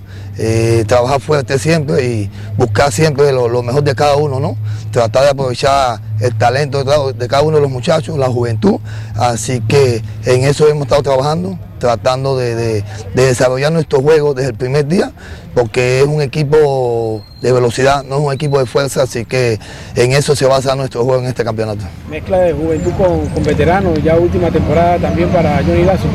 trabajar 0.87 1.19
fuerte 1.19 1.59
siempre 1.59 2.05
y 2.05 2.31
buscar 2.55 2.93
siempre 2.93 3.33
lo, 3.33 3.61
mejor 3.61 3.83
de 3.83 3.93
cada 3.93 4.15
uno, 4.15 4.39
¿no? 4.39 4.55
Tratar 4.89 5.23
de 5.23 5.29
aprovechar 5.31 5.99
el 6.21 6.37
talento 6.37 6.83
de 7.13 7.27
cada 7.27 7.43
uno 7.43 7.57
de 7.57 7.61
los 7.61 7.71
muchachos, 7.71 8.17
la 8.17 8.29
juventud, 8.29 8.79
así 9.15 9.59
que 9.61 10.01
en 10.25 10.45
eso 10.45 10.67
hemos 10.69 10.83
estado 10.83 11.03
trabajando 11.03 11.59
tratando 11.79 12.37
de, 12.37 12.83
desarrollar 13.15 13.71
nuestro 13.71 14.01
juego 14.01 14.35
desde 14.35 14.51
el 14.51 14.55
primer 14.55 14.85
día, 14.87 15.11
porque 15.55 16.01
es 16.01 16.05
un 16.05 16.21
equipo 16.21 17.23
de 17.41 17.51
velocidad, 17.51 18.03
no 18.03 18.17
es 18.17 18.21
un 18.21 18.33
equipo 18.33 18.59
de 18.59 18.65
fuerza, 18.65 19.03
así 19.03 19.25
que 19.25 19.59
en 19.95 20.11
eso 20.11 20.35
se 20.35 20.45
basa 20.45 20.75
nuestro 20.75 21.03
juego 21.05 21.21
en 21.21 21.27
este 21.27 21.43
campeonato. 21.43 21.85
Mezcla 22.09 22.39
de 22.39 22.53
juventud 22.53 22.91
con, 22.97 23.43
veteranos, 23.43 24.01
ya 24.03 24.17
última 24.17 24.51
temporada 24.51 24.97
también 24.97 25.29
para 25.29 25.63
Johnny 25.63 25.83
Lazo. 25.83 26.05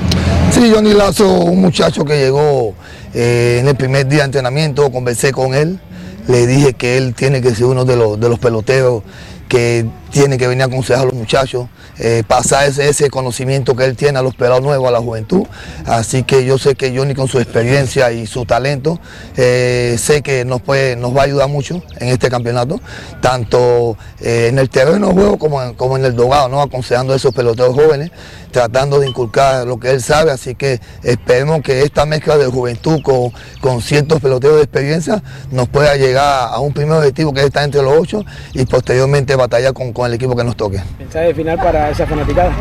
Sí, 0.51 0.71
Johnny 0.73 0.93
Lazo, 0.93 1.29
un 1.29 1.61
muchacho 1.61 2.05
que 2.05 2.17
llegó 2.17 2.75
eh, 3.15 3.59
en 3.61 3.69
el 3.69 3.75
primer 3.75 4.07
día 4.07 4.21
de 4.21 4.27
entrenamiento, 4.27 4.91
conversé 4.93 5.33
con 5.33 5.55
él, 5.55 5.81
le 6.29 6.47
dije 6.47 6.75
que 6.75 6.97
él 6.97 7.15
tiene 7.15 7.41
que 7.41 7.55
ser 7.55 7.67
uno 7.67 7.85
de 7.85 7.97
los, 7.97 8.21
de 8.21 8.29
los 8.29 8.39
peloteros 8.39 9.03
que 9.49 9.87
tiene 10.11 10.39
que 10.39 10.47
venir 10.47 10.63
a 10.63 10.67
aconsejar 10.67 11.03
a 11.03 11.07
los 11.07 11.15
muchachos, 11.15 11.69
eh, 11.99 12.25
pasar 12.27 12.69
ese, 12.69 13.11
conocimiento 13.11 13.77
que 13.77 13.85
él 13.85 13.97
tiene 13.97 14.19
a 14.19 14.23
los 14.23 14.35
pelados 14.35 14.63
nuevos, 14.63 14.89
a 14.89 14.91
la 14.91 15.01
juventud. 15.01 15.45
Así 15.87 16.25
que 16.25 16.45
yo 16.45 16.59
sé 16.59 16.75
que 16.75 16.97
Johnny 16.97 17.15
con 17.15 17.29
su 17.29 17.39
experiencia 17.39 18.11
y 18.13 18.27
su 18.27 18.45
talento, 18.45 18.99
eh, 19.37 19.97
sé 19.99 20.23
que 20.23 20.45
nos, 20.45 20.61
puede, 20.61 20.97
nos 20.97 21.17
va 21.17 21.23
a 21.23 21.25
ayudar 21.25 21.49
mucho 21.49 21.83
en 21.99 22.09
este 22.09 22.31
campeonato, 22.31 22.81
tanto 23.21 23.97
eh, 24.21 24.49
en 24.49 24.59
el 24.59 24.71
terreno 24.71 25.09
de 25.09 25.15
juego 25.15 25.39
como 25.39 25.63
en, 25.63 25.75
como 25.75 25.97
en 25.97 26.05
el 26.05 26.17
dogado, 26.17 26.49
¿no? 26.49 26.61
aconsejando 26.61 27.13
a 27.13 27.17
esos 27.17 27.33
peloteros 27.35 27.75
jóvenes, 27.75 28.11
tratando 28.55 29.01
de 29.01 29.09
inculcar 29.09 29.67
lo 29.67 29.79
que 29.79 29.91
él 29.91 30.01
sabe. 30.01 30.31
Así 30.31 30.55
que 30.55 30.81
esperemos 31.03 31.61
que 31.61 31.83
esta 31.83 32.07
mezcla 32.07 32.39
de 32.39 32.47
juventud 32.47 33.03
con, 33.03 33.33
con 33.61 33.83
ciertos 33.83 34.21
peloteros 34.21 34.59
de 34.59 34.63
experiencia 34.63 35.23
nos 35.51 35.69
pueda 35.69 35.97
llegar 35.97 36.49
a 36.53 36.61
un 36.61 36.73
primer 36.73 36.99
objetivo 36.99 37.35
que 37.35 37.41
es 37.41 37.47
estar 37.47 37.65
entre 37.65 37.83
los 37.83 37.93
ocho 37.99 38.25
y 38.53 38.65
posteriormente 38.65 39.35
batallar 39.35 39.75
con 39.75 40.07
el 40.07 40.15
equipo 40.15 40.37
que 40.37 40.45
nos 40.45 40.57
toque. 40.57 40.81
¿Mensaje 41.01 41.35
final 41.35 41.59
para 41.59 41.91
esa 41.91 42.07
fanaticada? 42.07 42.53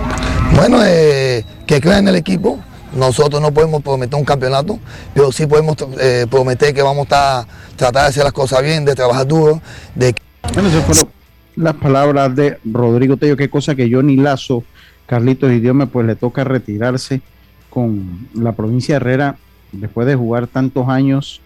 Bueno, 0.55 0.79
eh, 0.83 1.45
que 1.67 1.79
crean 1.79 1.99
en 1.99 2.07
el 2.09 2.15
equipo. 2.15 2.59
Nosotros 2.95 3.39
no 3.41 3.51
podemos 3.51 3.81
prometer 3.83 4.15
un 4.15 4.25
campeonato, 4.25 4.79
pero 5.13 5.31
sí 5.31 5.45
podemos 5.45 5.77
eh, 5.99 6.25
prometer 6.29 6.73
que 6.73 6.81
vamos 6.81 7.07
a 7.11 7.45
tratar 7.75 8.03
de 8.03 8.09
hacer 8.09 8.23
las 8.23 8.33
cosas 8.33 8.63
bien, 8.63 8.83
de 8.83 8.95
trabajar 8.95 9.27
duro. 9.27 9.61
De... 9.93 10.15
Bueno, 10.53 10.69
esas 10.69 10.83
fueron 10.85 11.11
las 11.55 11.75
palabras 11.75 12.35
de 12.35 12.57
Rodrigo 12.63 13.17
Tello. 13.17 13.37
Qué 13.37 13.49
cosa 13.49 13.75
que 13.75 13.91
Johnny 13.91 14.15
Lazo, 14.15 14.63
Carlitos 15.05 15.51
Idiome, 15.51 15.87
pues 15.87 16.05
le 16.07 16.15
toca 16.15 16.43
retirarse 16.43 17.21
con 17.69 18.27
la 18.33 18.53
provincia 18.53 18.95
de 18.95 18.97
Herrera 18.97 19.37
después 19.71 20.07
de 20.07 20.15
jugar 20.15 20.47
tantos 20.47 20.87
años 20.87 21.41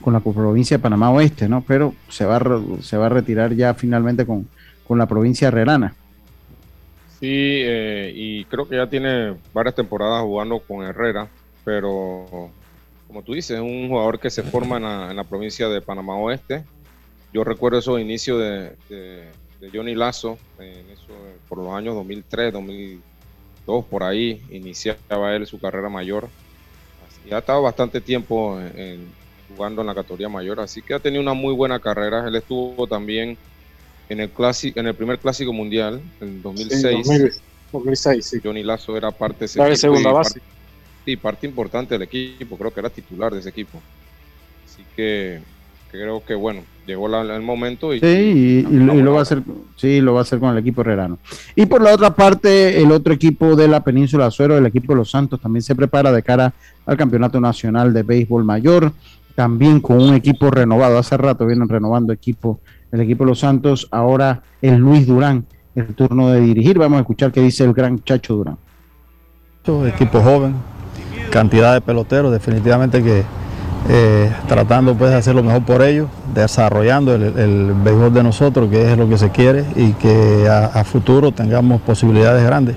con 0.00 0.12
la 0.12 0.20
provincia 0.20 0.76
de 0.76 0.82
Panamá 0.82 1.10
Oeste, 1.10 1.48
¿no? 1.48 1.62
Pero 1.66 1.94
se 2.08 2.24
va, 2.24 2.40
se 2.80 2.96
va 2.96 3.06
a 3.06 3.10
retirar 3.10 3.54
ya 3.54 3.74
finalmente 3.74 4.24
con, 4.24 4.48
con 4.86 4.98
la 4.98 5.06
provincia 5.06 5.48
herrerana. 5.48 5.94
Sí, 7.20 7.28
eh, 7.28 8.12
y 8.14 8.44
creo 8.46 8.66
que 8.66 8.76
ya 8.76 8.88
tiene 8.88 9.34
varias 9.52 9.74
temporadas 9.74 10.22
jugando 10.22 10.58
con 10.60 10.82
Herrera, 10.82 11.28
pero 11.64 12.50
como 13.06 13.22
tú 13.22 13.34
dices, 13.34 13.56
es 13.56 13.60
un 13.60 13.88
jugador 13.88 14.18
que 14.18 14.30
se 14.30 14.42
forma 14.42 14.76
en 14.78 15.16
la, 15.16 15.24
provincia 15.24 15.68
de 15.68 15.82
Panamá 15.82 16.16
Oeste. 16.16 16.64
Yo 17.32 17.44
recuerdo 17.44 17.78
esos 17.78 18.00
inicios 18.00 18.38
de, 18.38 18.76
de, 18.88 19.28
Johnny 19.72 19.94
Lazo, 19.94 20.38
en 20.58 20.90
eso, 20.90 21.12
por 21.48 21.58
los 21.58 21.72
años 21.72 21.94
2003, 21.94 22.52
2002, 22.52 23.84
por 23.84 24.02
ahí, 24.02 24.42
iniciaba 24.50 25.34
él 25.34 25.46
su 25.46 25.60
carrera 25.60 25.88
mayor. 25.88 26.28
Ya 27.28 27.36
ha 27.36 27.38
estado 27.40 27.62
bastante 27.62 28.00
tiempo 28.00 28.58
jugando 29.48 29.82
en 29.82 29.86
la 29.86 29.94
categoría 29.94 30.28
mayor, 30.28 30.60
así 30.60 30.80
que 30.80 30.94
ha 30.94 30.98
tenido 30.98 31.22
una 31.22 31.34
muy 31.34 31.54
buena 31.54 31.78
carrera. 31.78 32.26
Él 32.26 32.36
estuvo 32.36 32.86
también 32.86 33.36
en 34.08 34.20
el, 34.20 34.30
clásico, 34.30 34.80
en 34.80 34.86
el 34.86 34.94
primer 34.94 35.18
clásico 35.18 35.52
mundial, 35.52 36.00
en 36.20 36.42
2006. 36.42 37.40
2006 37.72 38.40
Johnny 38.42 38.62
Lazo 38.62 38.96
era 38.96 39.10
parte 39.12 39.46
de 39.46 39.76
segunda 39.76 40.12
base. 40.12 40.40
sí, 41.04 41.16
parte 41.16 41.46
importante 41.46 41.94
del 41.94 42.02
equipo, 42.02 42.56
creo 42.56 42.72
que 42.72 42.80
era 42.80 42.90
titular 42.90 43.32
de 43.32 43.40
ese 43.40 43.50
equipo. 43.50 43.80
Así 44.64 44.84
que 44.96 45.40
creo 45.90 46.24
que 46.24 46.34
bueno, 46.34 46.62
llegó 46.86 47.08
el 47.20 47.42
momento 47.42 47.94
y, 47.94 48.00
sí, 48.00 48.06
y, 48.06 48.62
lo 48.62 49.12
va 49.12 49.20
a 49.20 49.22
hacer, 49.22 49.42
sí, 49.76 50.00
lo 50.00 50.14
va 50.14 50.20
a 50.20 50.22
hacer 50.22 50.38
con 50.38 50.50
el 50.50 50.58
equipo 50.58 50.80
herrerano. 50.80 51.18
Y 51.54 51.66
por 51.66 51.82
la 51.82 51.94
otra 51.94 52.14
parte, 52.14 52.80
el 52.80 52.92
otro 52.92 53.12
equipo 53.12 53.56
de 53.56 53.68
la 53.68 53.82
península 53.82 54.26
Azuero, 54.26 54.56
el 54.56 54.66
equipo 54.66 54.92
de 54.92 54.98
los 54.98 55.10
Santos, 55.10 55.40
también 55.40 55.62
se 55.62 55.74
prepara 55.74 56.12
de 56.12 56.22
cara 56.22 56.52
al 56.86 56.96
Campeonato 56.96 57.40
Nacional 57.40 57.92
de 57.92 58.02
Béisbol 58.02 58.44
Mayor, 58.44 58.92
también 59.34 59.80
con 59.80 60.00
un 60.00 60.14
equipo 60.14 60.50
renovado. 60.50 60.98
Hace 60.98 61.16
rato 61.16 61.46
vienen 61.46 61.68
renovando 61.68 62.12
equipo 62.12 62.60
el 62.92 63.00
equipo 63.00 63.24
de 63.24 63.30
los 63.30 63.38
Santos. 63.38 63.88
Ahora 63.90 64.42
es 64.60 64.78
Luis 64.78 65.06
Durán 65.06 65.46
el 65.74 65.94
turno 65.94 66.30
de 66.30 66.40
dirigir. 66.40 66.78
Vamos 66.78 66.98
a 66.98 67.00
escuchar 67.00 67.32
qué 67.32 67.40
dice 67.40 67.64
el 67.64 67.72
gran 67.72 68.02
Chacho 68.02 68.34
Durán. 68.34 68.58
Equipo 69.86 70.20
joven, 70.20 70.54
cantidad 71.30 71.74
de 71.74 71.80
peloteros, 71.80 72.32
definitivamente 72.32 73.02
que 73.02 73.22
eh, 73.88 74.30
tratando 74.48 74.94
pues, 74.94 75.10
de 75.10 75.16
hacer 75.16 75.34
lo 75.34 75.42
mejor 75.42 75.64
por 75.64 75.82
ellos, 75.82 76.08
desarrollando 76.34 77.14
el, 77.14 77.22
el 77.38 77.72
béisbol 77.74 78.12
de 78.12 78.22
nosotros, 78.22 78.68
que 78.70 78.92
es 78.92 78.98
lo 78.98 79.08
que 79.08 79.18
se 79.18 79.30
quiere, 79.30 79.64
y 79.76 79.92
que 79.92 80.48
a, 80.48 80.84
futuro 80.84 81.32
tengamos 81.32 81.80
posibilidades 81.80 82.44
grandes. 82.44 82.76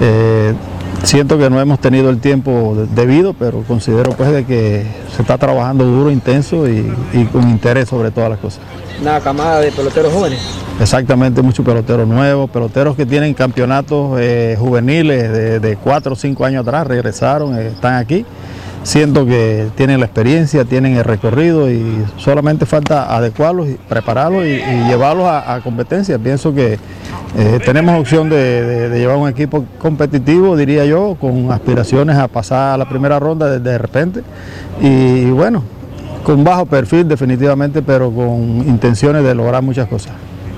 Eh, 0.00 0.54
siento 1.02 1.38
que 1.38 1.48
no 1.48 1.60
hemos 1.60 1.78
tenido 1.78 2.10
el 2.10 2.18
tiempo 2.18 2.76
debido, 2.94 3.34
pero 3.34 3.62
considero 3.62 4.10
pues 4.12 4.30
de 4.32 4.44
que 4.44 4.86
se 5.14 5.22
está 5.22 5.38
trabajando 5.38 5.84
duro, 5.84 6.10
intenso 6.10 6.68
y, 6.68 6.92
y 7.12 7.24
con 7.26 7.48
interés 7.48 7.88
sobre 7.88 8.10
todas 8.10 8.30
las 8.30 8.38
cosas 8.38 8.60
una 9.00 9.20
camada 9.20 9.60
de 9.60 9.72
peloteros 9.72 10.12
jóvenes. 10.12 10.40
Exactamente, 10.80 11.42
muchos 11.42 11.64
peloteros 11.64 12.06
nuevos, 12.06 12.50
peloteros 12.50 12.96
que 12.96 13.06
tienen 13.06 13.34
campeonatos 13.34 14.18
eh, 14.20 14.56
juveniles 14.58 15.60
de, 15.60 15.76
cuatro 15.82 16.12
o 16.12 16.16
cinco 16.16 16.44
años 16.44 16.66
atrás, 16.66 16.86
regresaron, 16.86 17.58
están 17.58 17.94
aquí. 17.94 18.24
Siento 18.86 19.26
que 19.26 19.66
tienen 19.74 19.98
la 19.98 20.06
experiencia, 20.06 20.64
tienen 20.64 20.96
el 20.96 21.02
recorrido 21.02 21.68
y 21.68 22.04
solamente 22.18 22.66
falta 22.66 23.16
adecuarlos, 23.16 23.66
prepararlos 23.88 24.44
y, 24.44 24.60
llevarlos 24.86 25.26
a, 25.26 25.60
competencia. 25.64 26.20
Pienso 26.20 26.54
que 26.54 26.78
eh, 27.36 27.60
tenemos 27.64 27.98
opción 27.98 28.28
de, 28.30 28.88
llevar 28.94 29.16
un 29.16 29.28
equipo 29.28 29.64
competitivo, 29.80 30.56
diría 30.56 30.84
yo, 30.84 31.16
con 31.20 31.50
aspiraciones 31.50 32.16
a 32.16 32.28
pasar 32.28 32.74
a 32.74 32.76
la 32.78 32.88
primera 32.88 33.18
ronda 33.18 33.50
de, 33.50 33.58
de 33.58 33.76
repente. 33.76 34.22
Y 34.80 35.30
bueno, 35.30 35.64
con 36.22 36.44
bajo 36.44 36.64
perfil 36.66 37.08
definitivamente, 37.08 37.82
pero 37.82 38.12
con 38.12 38.38
intenciones 38.68 39.24
de 39.24 39.34
lograr 39.34 39.64
muchas 39.64 39.88
cosas. 39.88 40.12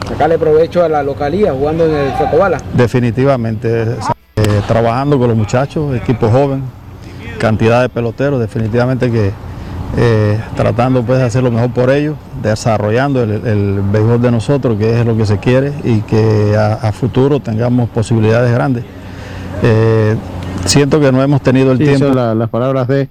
Sacarle 0.07 0.37
provecho 0.37 0.85
a 0.85 0.91
la 0.91 1.03
localía 1.03 1.55
jugando 1.55 1.87
en 1.87 1.95
el 1.95 2.13
Flacobala. 2.13 2.59
Definitivamente, 2.75 3.97
eh, 4.37 4.61
trabajando 4.67 5.19
con 5.19 5.29
los 5.29 5.37
muchachos, 5.37 5.97
equipo 5.97 6.29
joven, 6.29 6.63
cantidad 7.39 7.83
de 7.83 7.89
peloteros, 7.89 8.41
definitivamente 8.41 9.11
que 9.11 9.33
eh, 9.97 10.39
tratando 10.55 11.03
pues, 11.03 11.19
de 11.19 11.25
hacer 11.25 11.43
lo 11.43 11.51
mejor 11.51 11.73
por 11.73 11.91
ellos, 11.91 12.17
desarrollando 12.43 13.23
el, 13.23 13.47
el 13.47 13.81
béisbol 13.91 14.21
de 14.21 14.31
nosotros, 14.31 14.79
que 14.79 15.01
es 15.01 15.07
lo 15.07 15.17
que 15.17 15.27
se 15.27 15.39
quiere, 15.39 15.73
y 15.83 16.01
que 16.03 16.57
a, 16.57 16.93
futuro 16.93 17.41
tengamos 17.41 17.89
posibilidades 17.91 18.53
grandes. 18.53 18.85
Eh, 19.63 20.15
siento 20.67 21.01
que 21.01 21.11
no 21.11 21.23
hemos 21.23 21.43
tenido 21.43 21.73
el 21.73 21.79
tiempo. 21.79 22.11
las 22.11 22.51
palabras 22.51 22.87
de 22.87 23.09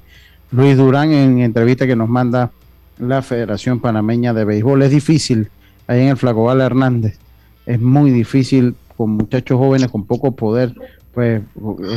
Luis 0.51 0.77
Durán 0.77 1.11
en 1.11 1.39
entrevista 1.39 1.87
que 1.87 1.95
nos 1.95 2.07
manda 2.07 2.51
la 2.99 3.21
Federación 3.21 3.79
Panameña 3.79 4.33
de 4.33 4.45
Béisbol. 4.45 4.83
Es 4.83 4.91
difícil 4.91 5.49
ahí 5.87 6.01
en 6.01 6.09
el 6.09 6.17
Flacobal 6.17 6.61
Hernández. 6.61 7.17
Es 7.65 7.81
muy 7.81 8.11
difícil 8.11 8.75
con 8.95 9.11
muchachos 9.11 9.57
jóvenes 9.57 9.89
con 9.91 10.05
poco 10.05 10.31
poder, 10.31 10.73
pues 11.13 11.41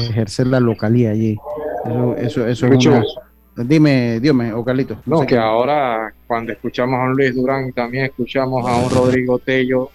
ejercer 0.08 0.48
la 0.48 0.60
localía 0.60 1.10
allí. 1.10 1.38
Eso, 1.84 2.46
eso, 2.46 2.66
es 2.66 2.86
una... 2.86 3.04
Dime, 3.56 4.20
dime, 4.20 4.52
o 4.52 4.64
Carlitos. 4.64 4.98
No, 5.06 5.26
que 5.26 5.36
ahora 5.36 6.14
cuando 6.26 6.52
escuchamos 6.52 6.98
a 6.98 7.02
un 7.04 7.12
Luis 7.12 7.34
Durán 7.34 7.72
también 7.72 8.04
escuchamos 8.06 8.66
a 8.66 8.76
un 8.76 8.88
Rodrigo 8.90 9.38
Tello, 9.38 9.90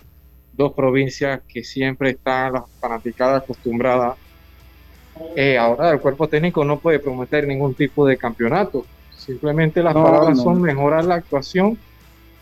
dos 0.53 0.73
provincias 0.73 1.41
que 1.47 1.63
siempre 1.63 2.11
están 2.11 2.53
las 2.53 2.63
fanaticadas 2.79 3.43
acostumbradas 3.43 4.17
Eh, 5.35 5.57
ahora 5.57 5.91
el 5.91 6.01
cuerpo 6.01 6.27
técnico 6.27 6.65
no 6.65 6.77
puede 6.77 6.99
prometer 6.99 7.47
ningún 7.47 7.73
tipo 7.73 8.05
de 8.05 8.17
campeonato. 8.17 8.85
Simplemente 9.15 9.81
las 9.81 9.93
palabras 9.93 10.41
son 10.41 10.61
mejorar 10.61 11.05
la 11.05 11.15
actuación 11.15 11.77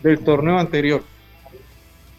del 0.02 0.18
torneo 0.18 0.58
anterior. 0.58 1.02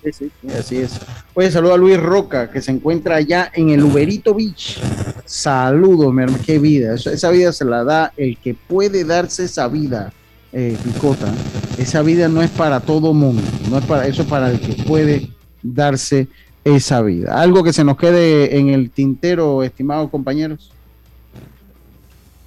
Sí, 0.06 0.12
sí, 0.12 0.32
así 0.50 0.78
es. 0.78 1.00
Oye, 1.34 1.50
saludo 1.50 1.74
a 1.74 1.78
Luis 1.78 2.00
Roca, 2.00 2.52
que 2.52 2.62
se 2.62 2.70
encuentra 2.70 3.16
allá 3.16 3.52
en 3.56 3.70
el 3.70 3.84
Uberito 3.84 4.36
Beach. 4.36 4.80
Saludos, 5.26 6.14
mi 6.14 6.22
hermano. 6.22 6.44
Qué 6.46 6.60
vida. 6.60 6.94
esa 6.94 7.32
vida 7.32 7.52
se 7.52 7.66
la 7.66 7.84
da 7.84 8.14
el 8.16 8.38
que 8.38 8.54
puede 8.54 9.04
darse 9.04 9.46
esa 9.46 9.68
vida, 9.68 10.14
eh, 10.54 10.78
Picota. 10.84 11.34
Esa 11.80 12.04
vida 12.04 12.28
no 12.28 12.44
es 12.44 12.52
para 12.52 12.82
todo 12.82 13.16
mundo. 13.16 13.42
No 13.72 13.80
es 13.80 13.86
para 13.86 14.06
eso, 14.06 14.22
es 14.22 14.28
para 14.28 14.52
el 14.52 14.60
que 14.60 14.84
puede 14.84 15.32
darse 15.64 16.28
esa 16.64 17.02
vida. 17.02 17.42
Algo 17.42 17.64
que 17.64 17.74
se 17.74 17.84
nos 17.84 17.98
quede 17.98 18.60
en 18.60 18.70
el 18.70 18.92
tintero, 18.92 19.64
estimados 19.64 20.12
compañeros. 20.12 20.72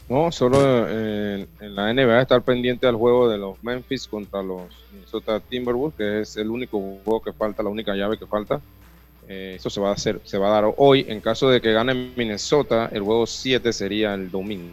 No, 0.09 0.33
solo 0.33 0.89
en, 0.89 1.47
la 1.61 1.93
NBA 1.93 2.23
estar 2.23 2.43
pendiente 2.43 2.87
al 2.87 2.97
juego 2.97 3.29
de 3.29 3.37
los 3.37 3.63
Memphis 3.63 4.09
contra 4.09 4.43
los 4.43 4.63
Minnesota 4.93 5.39
Timberwolves, 5.39 5.97
que 5.97 6.21
es 6.21 6.37
el 6.37 6.49
único 6.49 6.81
juego 7.05 7.21
que 7.23 7.33
falta, 7.33 7.63
la 7.63 7.69
única 7.69 7.95
llave 7.95 8.19
que 8.19 8.27
falta. 8.27 8.61
Eh, 9.29 9.57
eso 9.57 9.69
se 9.69 9.81
va 9.81 9.91
a 9.91 9.93
hacer, 9.93 10.21
se 10.25 10.39
va 10.39 10.49
a 10.49 10.63
dar 10.63 10.73
hoy. 10.79 11.05
En 11.09 11.21
caso 11.21 11.51
de 11.51 11.61
que 11.61 11.73
gane 11.73 12.13
Minnesota, 12.17 12.89
el 12.91 13.03
juego 13.03 13.27
7 13.27 13.73
sería 13.75 14.15
el 14.15 14.31
domingo. 14.31 14.73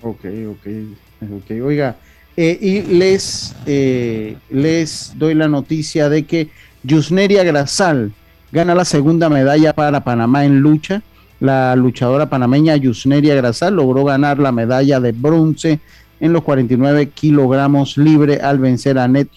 Ok, 0.00 0.24
ok. 0.50 1.50
Oiga, 1.62 1.96
eh, 2.36 2.58
y 2.60 2.82
les, 2.82 3.54
eh, 3.66 4.36
les 4.48 5.12
doy 5.18 5.34
la 5.34 5.48
noticia 5.48 6.08
de 6.08 6.24
que 6.24 6.48
Yusneria 6.82 7.44
Grasal 7.44 8.12
gana 8.52 8.74
la 8.74 8.84
segunda 8.86 9.28
medalla 9.28 9.74
para 9.74 10.04
Panamá 10.04 10.44
en 10.46 10.60
lucha 10.60 11.02
la 11.40 11.76
luchadora 11.76 12.30
panameña 12.30 12.76
Yusneria 12.76 13.34
Grasal 13.34 13.76
logró 13.76 14.04
ganar 14.04 14.38
la 14.38 14.52
medalla 14.52 15.00
de 15.00 15.12
bronce 15.12 15.80
en 16.20 16.32
los 16.32 16.42
49 16.42 17.10
kilogramos 17.10 17.98
libre 17.98 18.40
al 18.40 18.58
vencer 18.58 18.98
a 18.98 19.06
Ned 19.06 19.28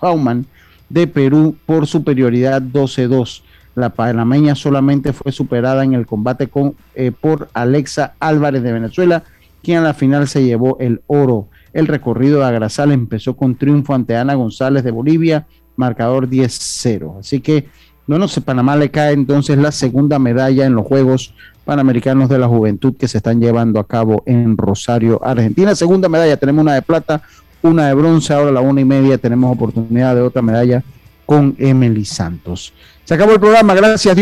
Hauman 0.00 0.46
de 0.88 1.06
Perú 1.06 1.56
por 1.66 1.86
superioridad 1.86 2.62
12-2. 2.62 3.42
La 3.74 3.90
panameña 3.90 4.54
solamente 4.54 5.12
fue 5.12 5.32
superada 5.32 5.84
en 5.84 5.92
el 5.92 6.06
combate 6.06 6.46
con, 6.46 6.74
eh, 6.94 7.12
por 7.12 7.50
Alexa 7.52 8.14
Álvarez 8.20 8.62
de 8.62 8.72
Venezuela, 8.72 9.24
quien 9.62 9.78
a 9.78 9.82
la 9.82 9.94
final 9.94 10.28
se 10.28 10.44
llevó 10.44 10.78
el 10.80 11.02
oro. 11.08 11.48
El 11.74 11.86
recorrido 11.86 12.40
de 12.40 12.52
Grasal 12.52 12.92
empezó 12.92 13.36
con 13.36 13.56
triunfo 13.56 13.92
ante 13.94 14.16
Ana 14.16 14.34
González 14.34 14.82
de 14.82 14.92
Bolivia, 14.92 15.46
marcador 15.76 16.30
10-0. 16.30 17.18
Así 17.20 17.40
que 17.40 17.68
bueno, 18.06 18.26
Panamá 18.44 18.76
le 18.76 18.90
cae 18.90 19.12
entonces 19.12 19.58
la 19.58 19.72
segunda 19.72 20.18
medalla 20.18 20.66
en 20.66 20.74
los 20.74 20.86
Juegos 20.86 21.34
Panamericanos 21.64 22.28
de 22.28 22.38
la 22.38 22.46
Juventud 22.46 22.94
que 22.96 23.08
se 23.08 23.18
están 23.18 23.40
llevando 23.40 23.80
a 23.80 23.86
cabo 23.86 24.22
en 24.26 24.56
Rosario, 24.56 25.20
Argentina. 25.24 25.74
Segunda 25.74 26.08
medalla, 26.08 26.36
tenemos 26.36 26.62
una 26.62 26.74
de 26.74 26.82
plata, 26.82 27.22
una 27.62 27.88
de 27.88 27.94
bronce, 27.94 28.32
ahora 28.32 28.52
la 28.52 28.60
una 28.60 28.80
y 28.80 28.84
media 28.84 29.18
tenemos 29.18 29.52
oportunidad 29.52 30.14
de 30.14 30.22
otra 30.22 30.42
medalla 30.42 30.84
con 31.26 31.56
Emily 31.58 32.04
Santos. 32.04 32.72
Se 33.04 33.14
acabó 33.14 33.32
el 33.32 33.40
programa, 33.40 33.74
gracias. 33.74 34.16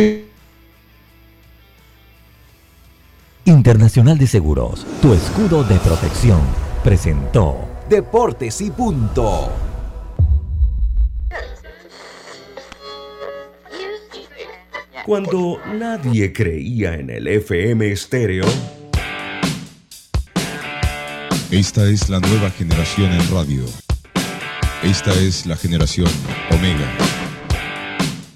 Internacional 3.45 4.17
de 4.17 4.27
Seguros, 4.27 4.87
tu 5.03 5.13
escudo 5.13 5.63
de 5.65 5.77
protección, 5.77 6.41
presentó 6.83 7.75
Deportes 7.89 8.63
y 8.63 8.71
punto. 8.71 9.64
Cuando 15.05 15.59
nadie 15.67 16.33
creía 16.33 16.95
en 16.95 17.11
el 17.11 17.29
FM 17.29 17.93
estéreo. 17.93 18.47
Esta 21.51 21.85
es 21.91 22.09
la 22.09 22.21
nueva 22.21 22.49
generación 22.49 23.13
en 23.13 23.31
radio. 23.31 23.67
Esta 24.83 25.13
es 25.13 25.45
la 25.45 25.57
generación 25.57 26.09
Omega. 26.51 26.91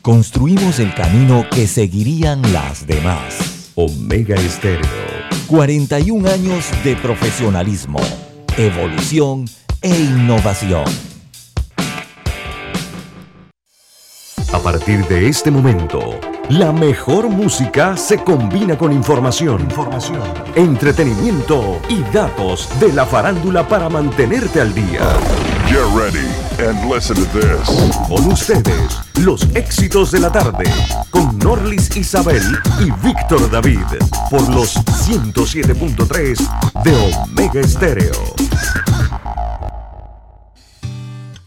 Construimos 0.03 0.79
el 0.79 0.95
camino 0.95 1.47
que 1.51 1.67
seguirían 1.67 2.43
las 2.53 2.87
demás. 2.87 3.73
Omega 3.75 4.35
Estéreo. 4.37 4.85
41 5.47 6.29
años 6.29 6.67
de 6.85 6.97
profesionalismo, 6.97 8.01
evolución 8.59 9.47
e 9.81 9.89
innovación. 9.89 10.85
A 14.53 14.59
partir 14.59 15.07
de 15.07 15.29
este 15.29 15.51
momento, 15.51 16.19
la 16.49 16.73
mejor 16.73 17.29
música 17.29 17.95
se 17.97 18.19
combina 18.25 18.77
con 18.79 18.91
información, 18.91 19.61
información, 19.61 20.23
entretenimiento 20.55 21.79
y 21.91 22.01
datos 22.11 22.71
de 22.81 22.91
la 22.93 23.05
farándula 23.05 23.69
para 23.69 23.91
mantenerte 23.91 24.63
al 24.63 24.75
día. 24.75 25.01
Get 25.67 25.85
ready 25.95 26.27
and 26.67 26.91
listen 26.91 27.17
to 27.17 27.27
this. 27.39 27.69
Con 28.09 28.27
ustedes, 28.33 28.99
los 29.23 29.43
éxitos 29.55 30.11
de 30.11 30.21
la 30.21 30.33
tarde 30.33 30.65
con 31.11 31.39
Norlis 31.39 31.95
Isabel 31.95 32.43
y 32.81 32.91
Víctor 33.07 33.51
David 33.51 33.85
por 34.31 34.49
los 34.49 34.75
107.3 34.77 36.83
de 36.83 37.13
Omega 37.13 37.63
Stereo. 37.63 38.35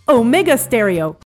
Omega 0.06 0.56
Stereo 0.58 1.18